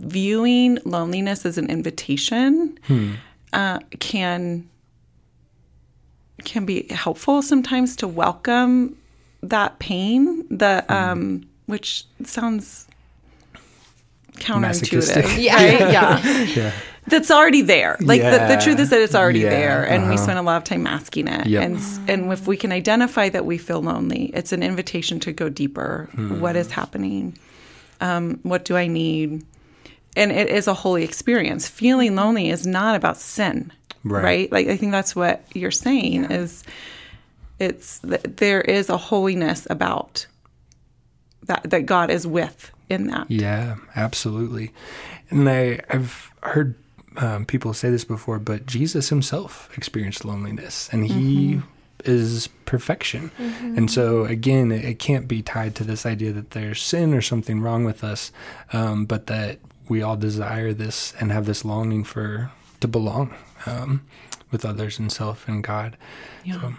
viewing 0.00 0.78
loneliness 0.84 1.46
as 1.46 1.58
an 1.58 1.70
invitation 1.70 2.76
uh, 3.52 3.78
can 3.98 4.68
can 6.44 6.64
be 6.64 6.86
helpful 6.88 7.42
sometimes 7.42 7.96
to 7.96 8.08
welcome 8.08 8.96
that 9.42 9.78
pain. 9.78 10.46
The 10.50 10.84
um, 10.88 11.46
which 11.66 12.04
sounds 12.24 12.86
counterintuitive. 14.34 15.38
Yeah, 15.38 15.90
yeah. 15.90 16.42
yeah. 16.44 16.72
That's 17.06 17.30
already 17.30 17.62
there. 17.62 17.96
Like 18.00 18.20
the, 18.20 18.54
the 18.54 18.60
truth 18.62 18.78
is 18.78 18.90
that 18.90 19.00
it's 19.00 19.14
already 19.14 19.40
Yeah, 19.40 19.50
there, 19.50 19.84
and 19.84 20.04
we 20.04 20.14
uh-huh. 20.14 20.24
spend 20.24 20.38
a 20.38 20.42
lot 20.42 20.56
of 20.58 20.64
time 20.64 20.82
masking 20.82 21.28
it. 21.28 21.46
Yep. 21.46 21.62
And 21.62 21.80
and 22.08 22.32
if 22.32 22.46
we 22.46 22.56
can 22.56 22.72
identify 22.72 23.28
that 23.30 23.44
we 23.46 23.58
feel 23.58 23.82
lonely, 23.82 24.30
it's 24.34 24.52
an 24.52 24.62
invitation 24.62 25.18
to 25.20 25.32
go 25.32 25.48
deeper. 25.48 26.08
Hmm. 26.12 26.40
What 26.40 26.56
is 26.56 26.70
happening? 26.70 27.36
Um, 28.00 28.38
what 28.42 28.64
do 28.64 28.76
I 28.76 28.86
need? 28.86 29.44
And 30.16 30.32
it 30.32 30.48
is 30.48 30.66
a 30.66 30.74
holy 30.74 31.04
experience. 31.04 31.68
Feeling 31.68 32.16
lonely 32.16 32.50
is 32.50 32.66
not 32.66 32.96
about 32.96 33.16
sin, 33.16 33.72
Right. 34.04 34.24
right? 34.24 34.52
Like 34.52 34.68
I 34.68 34.76
think 34.76 34.92
that's 34.92 35.14
what 35.14 35.42
you're 35.54 35.70
saying 35.70 36.24
is 36.30 36.64
it's 37.58 38.00
there 38.02 38.60
is 38.60 38.88
a 38.88 38.96
holiness 38.96 39.66
about 39.70 40.26
that 41.44 41.68
that 41.70 41.86
God 41.86 42.10
is 42.10 42.26
with 42.26 42.70
in 42.88 43.06
that. 43.08 43.30
Yeah, 43.30 43.76
absolutely. 43.94 44.72
And 45.30 45.48
I, 45.48 45.80
I've 45.88 46.30
heard 46.42 46.74
um, 47.20 47.44
people 47.44 47.72
say 47.74 47.90
this 47.90 48.04
before, 48.04 48.38
but 48.38 48.66
Jesus 48.66 49.10
himself 49.10 49.70
experienced 49.76 50.24
loneliness 50.24 50.88
and 50.90 51.06
he 51.06 51.60
is 52.04 52.48
perfection. 52.64 53.30
And 53.76 53.90
so, 53.90 54.24
again, 54.24 54.72
it, 54.72 54.84
it 54.84 54.98
can't 54.98 55.28
be 55.28 55.42
tied 55.42 55.74
to 55.76 55.84
this 55.84 56.06
idea 56.06 56.32
that 56.32 56.52
there's 56.52 56.82
sin 56.82 57.12
or 57.12 57.20
something 57.20 57.60
wrong 57.60 57.84
with 57.84 58.02
us, 58.02 58.32
um, 58.72 59.04
but 59.04 59.26
that 59.26 59.58
we 59.88 60.02
all 60.02 60.16
desire 60.16 60.72
this 60.72 61.12
and 61.20 61.30
have 61.30 61.44
this 61.44 61.64
longing 61.64 62.04
for 62.04 62.50
to 62.80 62.88
belong 62.88 63.34
um, 63.66 64.02
with 64.50 64.64
others 64.64 64.98
and 64.98 65.10
self 65.12 65.46
and 65.48 65.62
God. 65.62 65.96
So, 66.50 66.74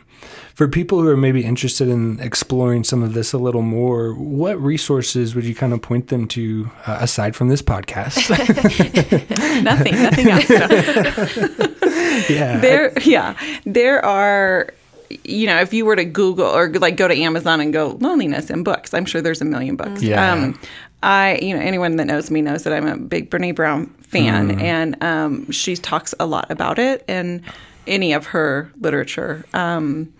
for 0.53 0.67
people 0.67 1.01
who 1.01 1.07
are 1.07 1.17
maybe 1.17 1.43
interested 1.45 1.87
in 1.87 2.19
exploring 2.19 2.83
some 2.83 3.01
of 3.03 3.13
this 3.13 3.31
a 3.33 3.37
little 3.37 3.61
more, 3.61 4.13
what 4.13 4.59
resources 4.61 5.33
would 5.35 5.45
you 5.45 5.55
kind 5.55 5.71
of 5.73 5.81
point 5.81 6.07
them 6.09 6.27
to 6.29 6.69
uh, 6.85 6.97
aside 7.01 7.35
from 7.35 7.47
this 7.49 7.61
podcast? 7.61 8.29
nothing, 9.63 9.93
nothing 9.95 10.29
else. 10.29 10.49
yeah. 12.29 12.59
there 12.59 12.91
yeah 13.03 13.35
there 13.65 14.03
are 14.05 14.69
you 15.23 15.47
know 15.47 15.59
if 15.59 15.73
you 15.73 15.85
were 15.85 15.95
to 15.95 16.05
google 16.05 16.45
or 16.45 16.69
like 16.69 16.95
go 16.97 17.07
to 17.07 17.15
amazon 17.17 17.59
and 17.59 17.73
go 17.73 17.97
loneliness 17.99 18.49
and 18.49 18.63
books 18.63 18.93
i'm 18.93 19.05
sure 19.05 19.21
there's 19.21 19.41
a 19.41 19.45
million 19.45 19.75
books 19.75 20.01
Yeah. 20.01 20.31
um 20.33 20.59
i 21.03 21.37
you 21.41 21.53
know 21.55 21.61
anyone 21.61 21.95
that 21.95 22.05
knows 22.05 22.29
me 22.31 22.41
knows 22.41 22.63
that 22.63 22.73
i'm 22.73 22.87
a 22.87 22.97
big 22.97 23.29
brene 23.29 23.55
brown 23.55 23.87
fan 24.01 24.59
and 24.59 25.01
um 25.03 25.49
she 25.51 25.75
talks 25.75 26.13
a 26.19 26.25
lot 26.25 26.49
about 26.51 26.77
it 26.79 27.03
in 27.07 27.41
any 27.87 28.13
of 28.13 28.27
her 28.27 28.71
literature. 28.79 29.43
Um 29.53 30.13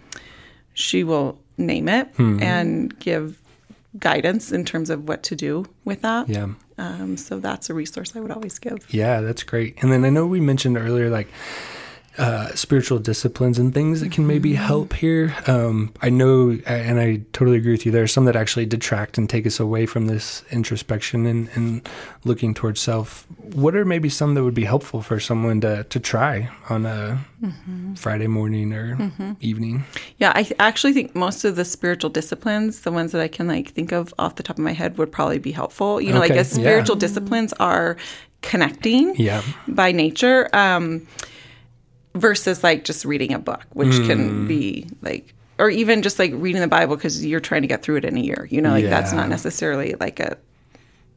she 0.73 1.03
will 1.03 1.37
name 1.57 1.87
it 1.89 2.07
and 2.17 2.97
give 2.99 3.37
guidance 3.99 4.51
in 4.51 4.63
terms 4.65 4.89
of 4.89 5.07
what 5.07 5.21
to 5.23 5.35
do 5.35 5.65
with 5.85 6.01
that. 6.01 6.27
Yeah. 6.29 6.47
um, 6.77 7.17
so 7.17 7.39
that's 7.39 7.69
a 7.69 7.73
resource 7.73 8.15
i 8.15 8.19
would 8.19 8.31
always 8.31 8.57
give. 8.57 8.91
Yeah, 8.93 9.21
that's 9.21 9.43
great. 9.43 9.77
And 9.83 9.91
then 9.91 10.05
I 10.05 10.09
know 10.09 10.25
we 10.25 10.39
mentioned 10.39 10.77
earlier, 10.77 11.09
like 11.09 11.27
uh, 12.17 12.49
spiritual 12.55 12.99
disciplines 12.99 13.57
and 13.57 13.73
things 13.73 14.01
that 14.01 14.11
can 14.11 14.27
maybe 14.27 14.53
help 14.55 14.93
here. 14.93 15.33
Um, 15.47 15.93
I 16.01 16.09
know, 16.09 16.57
and 16.67 16.99
I 16.99 17.21
totally 17.31 17.57
agree 17.57 17.71
with 17.71 17.85
you. 17.85 17.91
There 17.91 18.03
are 18.03 18.07
some 18.07 18.25
that 18.25 18.35
actually 18.35 18.65
detract 18.65 19.17
and 19.17 19.29
take 19.29 19.47
us 19.47 19.59
away 19.61 19.85
from 19.85 20.07
this 20.07 20.43
introspection 20.51 21.25
and, 21.25 21.49
and 21.55 21.87
looking 22.25 22.53
towards 22.53 22.81
self. 22.81 23.25
What 23.53 23.75
are 23.75 23.85
maybe 23.85 24.09
some 24.09 24.35
that 24.35 24.43
would 24.43 24.53
be 24.53 24.65
helpful 24.65 25.01
for 25.01 25.19
someone 25.21 25.61
to, 25.61 25.85
to 25.85 25.99
try 26.01 26.49
on 26.69 26.85
a 26.85 27.19
Friday 27.95 28.27
morning 28.27 28.73
or 28.73 28.97
evening? 29.39 29.85
Yeah, 30.17 30.33
I 30.35 30.51
actually 30.59 30.91
think 30.93 31.15
most 31.15 31.45
of 31.45 31.55
the 31.55 31.63
spiritual 31.65 32.09
disciplines, 32.09 32.81
the 32.81 32.91
ones 32.91 33.13
that 33.13 33.21
I 33.21 33.29
can 33.29 33.47
like 33.47 33.69
think 33.69 33.93
of 33.93 34.13
off 34.19 34.35
the 34.35 34.43
top 34.43 34.57
of 34.57 34.63
my 34.63 34.73
head, 34.73 34.97
would 34.97 35.11
probably 35.13 35.39
be 35.39 35.51
helpful. 35.53 36.01
You 36.01 36.11
know, 36.13 36.19
like 36.19 36.31
Okay, 36.31 36.39
as 36.41 36.57
yeah. 36.57 36.63
spiritual 36.63 36.97
disciplines 36.97 37.53
are 37.53 37.95
connecting 38.41 39.15
Yeah. 39.15 39.41
by 39.67 39.91
nature, 39.91 40.49
um, 40.53 41.07
versus 42.15 42.63
like 42.63 42.83
just 42.83 43.05
reading 43.05 43.33
a 43.33 43.39
book, 43.39 43.65
which 43.73 43.95
Hmm. 43.95 44.07
can 44.07 44.47
be 44.47 44.87
like, 45.01 45.33
or 45.59 45.69
even 45.69 46.01
just 46.01 46.19
like 46.19 46.31
reading 46.35 46.61
the 46.61 46.67
Bible 46.67 46.95
because 46.95 47.25
you're 47.25 47.39
trying 47.39 47.61
to 47.61 47.67
get 47.67 47.83
through 47.83 47.97
it 47.97 48.05
in 48.05 48.17
a 48.17 48.21
year. 48.21 48.47
You 48.49 48.61
know, 48.61 48.71
like 48.71 48.85
that's 48.85 49.13
not 49.13 49.29
necessarily 49.29 49.95
like 49.99 50.19
a 50.19 50.37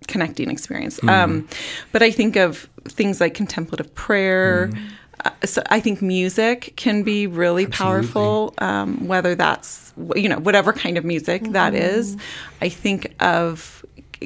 connecting 0.07 0.51
experience. 0.51 0.99
Hmm. 0.99 1.09
Um, 1.09 1.49
but 1.93 2.03
I 2.03 2.11
think 2.11 2.37
of 2.37 2.69
things 2.85 3.21
like 3.21 3.35
contemplative 3.35 3.95
prayer. 3.95 4.67
Hmm. 4.69 4.79
Uh, 5.25 5.47
so 5.47 5.63
I 5.71 5.81
think 5.81 6.03
music 6.03 6.75
can 6.77 7.03
be 7.03 7.27
really 7.27 7.67
powerful, 7.67 8.53
um, 8.59 9.07
whether 9.09 9.35
that's 9.35 9.93
you 10.17 10.29
know 10.29 10.39
whatever 10.39 10.73
kind 10.73 10.99
of 10.99 11.05
music 11.05 11.43
that 11.53 11.73
is. 11.75 12.17
I 12.61 12.69
think 12.69 13.15
of 13.21 13.85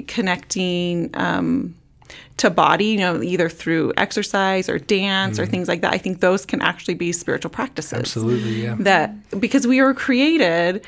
connecting. 0.09 1.11
Um, 1.15 1.75
to 2.39 2.51
body, 2.51 2.87
you 2.87 2.99
know, 2.99 3.23
either 3.23 3.49
through 3.49 3.93
exercise 3.97 4.69
or 4.69 4.79
dance 4.79 5.39
or 5.39 5.43
mm-hmm. 5.43 5.51
things 5.51 5.69
like 5.69 5.83
that. 5.83 5.93
I 5.93 5.99
think 5.99 6.21
those 6.21 6.47
can 6.47 6.63
actually 6.63 6.95
be 6.95 7.13
spiritual 7.13 7.51
practices. 7.51 7.99
Absolutely, 7.99 8.63
yeah. 8.63 8.77
that 8.81 9.41
because 9.41 9.67
we 9.67 9.83
were 9.83 9.95
created 9.95 10.85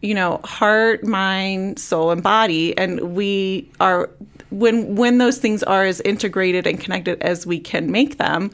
you 0.00 0.14
know 0.14 0.40
heart 0.44 1.04
mind 1.04 1.78
soul 1.78 2.10
and 2.10 2.22
body 2.22 2.76
and 2.78 3.16
we 3.16 3.68
are 3.80 4.10
when 4.50 4.94
when 4.94 5.18
those 5.18 5.38
things 5.38 5.62
are 5.64 5.84
as 5.84 6.00
integrated 6.02 6.66
and 6.66 6.80
connected 6.80 7.20
as 7.22 7.46
we 7.46 7.58
can 7.58 7.90
make 7.90 8.18
them 8.18 8.50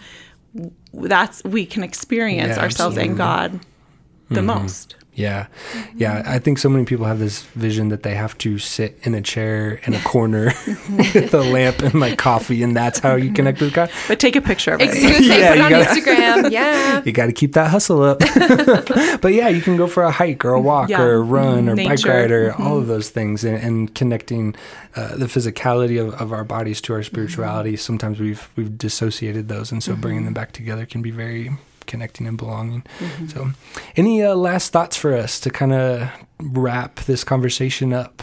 that's 0.95 1.45
we 1.45 1.67
can 1.67 1.83
experience 1.83 2.57
Yeah, 2.57 2.63
ourselves 2.63 2.97
and 2.97 3.17
god 3.17 3.61
the 4.31 4.37
mm-hmm. 4.37 4.47
most 4.47 4.97
Yeah. 5.15 5.47
Mm-hmm. 5.73 5.99
Yeah. 5.99 6.23
I 6.27 6.39
think 6.39 6.59
so 6.59 6.69
many 6.69 6.85
people 6.85 7.07
have 7.07 7.19
this 7.19 7.43
vision 7.43 7.89
that 7.89 8.03
they 8.03 8.15
have 8.15 8.37
to 8.39 8.59
sit 8.59 8.99
in 9.03 9.15
a 9.15 9.21
chair 9.21 9.81
in 9.85 9.95
a 9.95 10.01
corner 10.01 10.47
with 10.91 11.33
a 11.35 11.43
lamp 11.43 11.81
and 11.81 11.95
like 11.95 12.19
coffee, 12.19 12.63
and 12.63 12.77
that's 12.77 12.99
how 12.99 13.15
you 13.15 13.33
connect 13.33 13.61
with 13.61 13.73
God. 13.73 13.91
but 14.09 14.19
take 14.19 14.37
a 14.37 14.41
picture 14.41 14.75
of 14.75 14.81
it 14.81 14.89
Excuse 14.89 15.21
me, 15.21 15.29
Yeah, 15.29 15.51
put 15.51 15.59
it 15.59 15.61
on 15.63 15.71
gotta- 15.71 16.01
Instagram. 16.01 16.51
Yeah. 16.51 17.03
You 17.05 17.13
got 17.13 17.27
to 17.27 17.33
keep 17.33 17.53
that 17.55 17.71
hustle 17.71 18.03
up. 18.03 18.19
but 19.21 19.33
yeah, 19.33 19.49
you 19.49 19.61
can 19.61 19.77
go 19.77 19.87
for 19.87 20.03
a 20.03 20.11
hike 20.11 20.45
or 20.45 20.53
a 20.53 20.61
walk 20.61 20.89
Yeah. 20.89 21.03
or 21.03 21.15
a 21.15 21.21
run 21.21 21.69
or 21.69 21.77
bike 21.77 21.89
Nature. 21.89 22.09
ride 22.09 22.31
or 22.31 22.53
all 22.55 22.77
of 22.77 22.83
mm-hmm. 22.83 22.93
those 22.93 23.11
things 23.11 23.45
and, 23.45 23.57
and 23.57 23.95
connecting 23.95 24.55
uh, 24.97 25.17
the 25.17 25.27
physicality 25.27 26.05
of, 26.05 26.15
of 26.21 26.33
our 26.33 26.45
bodies 26.45 26.81
to 26.83 26.93
our 26.93 27.01
mm-hmm. 27.01 27.07
spirituality. 27.07 27.77
Sometimes 27.77 28.21
we've 28.21 28.49
we've 28.57 28.77
dissociated 28.77 29.49
those, 29.49 29.73
and 29.73 29.83
so 29.83 29.97
bringing 29.97 30.25
them 30.25 30.35
back 30.35 30.53
together 30.53 30.87
can 30.87 31.03
be 31.03 31.11
very 31.11 31.51
connecting 31.87 32.27
and 32.27 32.39
belonging. 32.39 32.85
So, 33.29 33.51
any 33.97 34.23
uh, 34.23 34.35
last 34.35 34.73
thoughts 34.73 34.97
for 34.97 35.15
us 35.15 35.41
to 35.41 35.51
kind 35.51 35.73
of 35.73 36.11
wrap 36.41 37.01
this 37.01 37.25
conversation 37.25 37.93
up? 37.93 38.23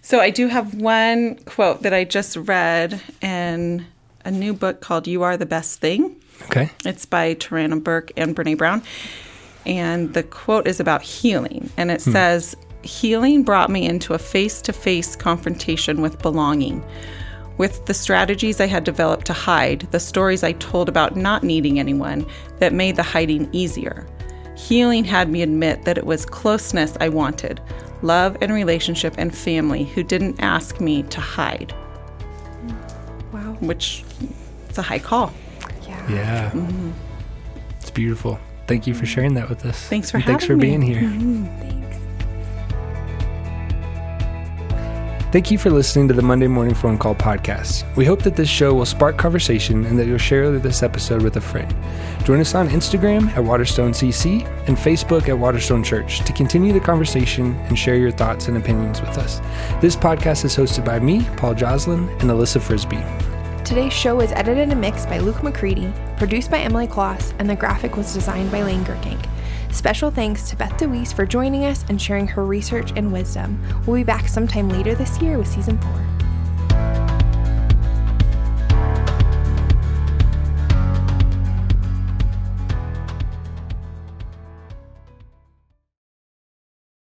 so 0.00 0.20
i 0.20 0.30
do 0.30 0.46
have 0.46 0.74
one 0.74 1.34
quote 1.44 1.82
that 1.82 1.92
i 1.92 2.02
just 2.02 2.36
read 2.36 3.00
in 3.20 3.84
a 4.24 4.30
new 4.30 4.54
book 4.54 4.80
called 4.80 5.06
you 5.06 5.22
are 5.22 5.36
the 5.36 5.46
best 5.46 5.80
thing 5.80 6.16
Okay. 6.44 6.70
It's 6.84 7.04
by 7.04 7.34
Tarana 7.34 7.82
Burke 7.82 8.12
and 8.16 8.36
Brene 8.36 8.56
Brown. 8.56 8.82
And 9.64 10.14
the 10.14 10.22
quote 10.22 10.66
is 10.66 10.78
about 10.80 11.02
healing. 11.02 11.70
And 11.76 11.90
it 11.90 12.00
says, 12.00 12.56
Healing 12.82 13.42
brought 13.42 13.68
me 13.68 13.84
into 13.84 14.14
a 14.14 14.18
face 14.18 14.62
to 14.62 14.72
face 14.72 15.16
confrontation 15.16 16.02
with 16.02 16.22
belonging. 16.22 16.84
With 17.58 17.86
the 17.86 17.94
strategies 17.94 18.60
I 18.60 18.66
had 18.66 18.84
developed 18.84 19.26
to 19.26 19.32
hide, 19.32 19.80
the 19.90 20.00
stories 20.00 20.42
I 20.42 20.52
told 20.52 20.88
about 20.88 21.16
not 21.16 21.42
needing 21.42 21.78
anyone 21.78 22.26
that 22.58 22.72
made 22.72 22.96
the 22.96 23.02
hiding 23.02 23.48
easier. 23.52 24.06
Healing 24.56 25.04
had 25.04 25.30
me 25.30 25.42
admit 25.42 25.84
that 25.84 25.98
it 25.98 26.06
was 26.06 26.26
closeness 26.26 26.96
I 27.00 27.08
wanted 27.08 27.60
love 28.02 28.36
and 28.40 28.52
relationship 28.52 29.14
and 29.16 29.34
family 29.34 29.84
who 29.84 30.02
didn't 30.02 30.40
ask 30.40 30.80
me 30.80 31.02
to 31.04 31.20
hide, 31.20 31.74
mm. 32.66 33.32
Wow. 33.32 33.56
which 33.60 34.04
it's 34.68 34.78
a 34.78 34.82
high 34.82 34.98
call. 34.98 35.32
Yeah. 35.86 36.10
Yeah. 36.10 36.50
Mm-hmm. 36.50 36.90
It's 37.80 37.90
beautiful. 37.90 38.38
Thank 38.66 38.86
you 38.86 38.94
for 38.94 39.04
mm. 39.04 39.08
sharing 39.08 39.34
that 39.34 39.48
with 39.48 39.64
us. 39.64 39.88
Thanks 39.88 40.10
for 40.10 40.18
And 40.18 40.26
thanks 40.26 40.44
for 40.44 40.56
me. 40.56 40.66
being 40.66 40.82
here. 40.82 41.00
Mm-hmm. 41.00 41.44
Thanks. 41.60 41.75
Thank 45.36 45.50
you 45.50 45.58
for 45.58 45.68
listening 45.68 46.08
to 46.08 46.14
the 46.14 46.22
Monday 46.22 46.46
Morning 46.46 46.74
Phone 46.74 46.96
Call 46.96 47.14
podcast. 47.14 47.84
We 47.94 48.06
hope 48.06 48.22
that 48.22 48.36
this 48.36 48.48
show 48.48 48.72
will 48.72 48.86
spark 48.86 49.18
conversation 49.18 49.84
and 49.84 49.98
that 49.98 50.06
you'll 50.06 50.16
share 50.16 50.50
this 50.58 50.82
episode 50.82 51.20
with 51.20 51.36
a 51.36 51.42
friend. 51.42 51.76
Join 52.24 52.40
us 52.40 52.54
on 52.54 52.70
Instagram 52.70 53.28
at 53.36 53.44
Waterstone 53.44 53.90
CC 53.90 54.46
and 54.66 54.78
Facebook 54.78 55.28
at 55.28 55.38
Waterstone 55.38 55.84
Church 55.84 56.20
to 56.20 56.32
continue 56.32 56.72
the 56.72 56.80
conversation 56.80 57.54
and 57.68 57.78
share 57.78 57.96
your 57.96 58.12
thoughts 58.12 58.48
and 58.48 58.56
opinions 58.56 59.02
with 59.02 59.18
us. 59.18 59.40
This 59.82 59.94
podcast 59.94 60.46
is 60.46 60.56
hosted 60.56 60.86
by 60.86 61.00
me, 61.00 61.28
Paul 61.36 61.54
Joslin, 61.54 62.08
and 62.08 62.30
Alyssa 62.30 62.58
Frisbee. 62.58 63.04
Today's 63.62 63.92
show 63.92 64.16
was 64.16 64.32
edited 64.32 64.70
and 64.70 64.80
mixed 64.80 65.06
by 65.06 65.18
Luke 65.18 65.42
McCready, 65.42 65.92
produced 66.16 66.50
by 66.50 66.60
Emily 66.60 66.86
Kloss, 66.86 67.34
and 67.38 67.50
the 67.50 67.56
graphic 67.56 67.98
was 67.98 68.14
designed 68.14 68.50
by 68.50 68.62
Lane 68.62 68.86
Gerking. 68.86 69.22
Special 69.76 70.10
thanks 70.10 70.48
to 70.48 70.56
Beth 70.56 70.72
DeWeese 70.78 71.12
for 71.12 71.26
joining 71.26 71.66
us 71.66 71.84
and 71.90 72.00
sharing 72.00 72.26
her 72.28 72.46
research 72.46 72.94
and 72.96 73.12
wisdom. 73.12 73.62
We'll 73.86 73.96
be 73.96 74.04
back 74.04 74.26
sometime 74.26 74.70
later 74.70 74.94
this 74.94 75.20
year 75.20 75.36
with 75.36 75.48
season 75.48 75.78
four. 75.78 76.02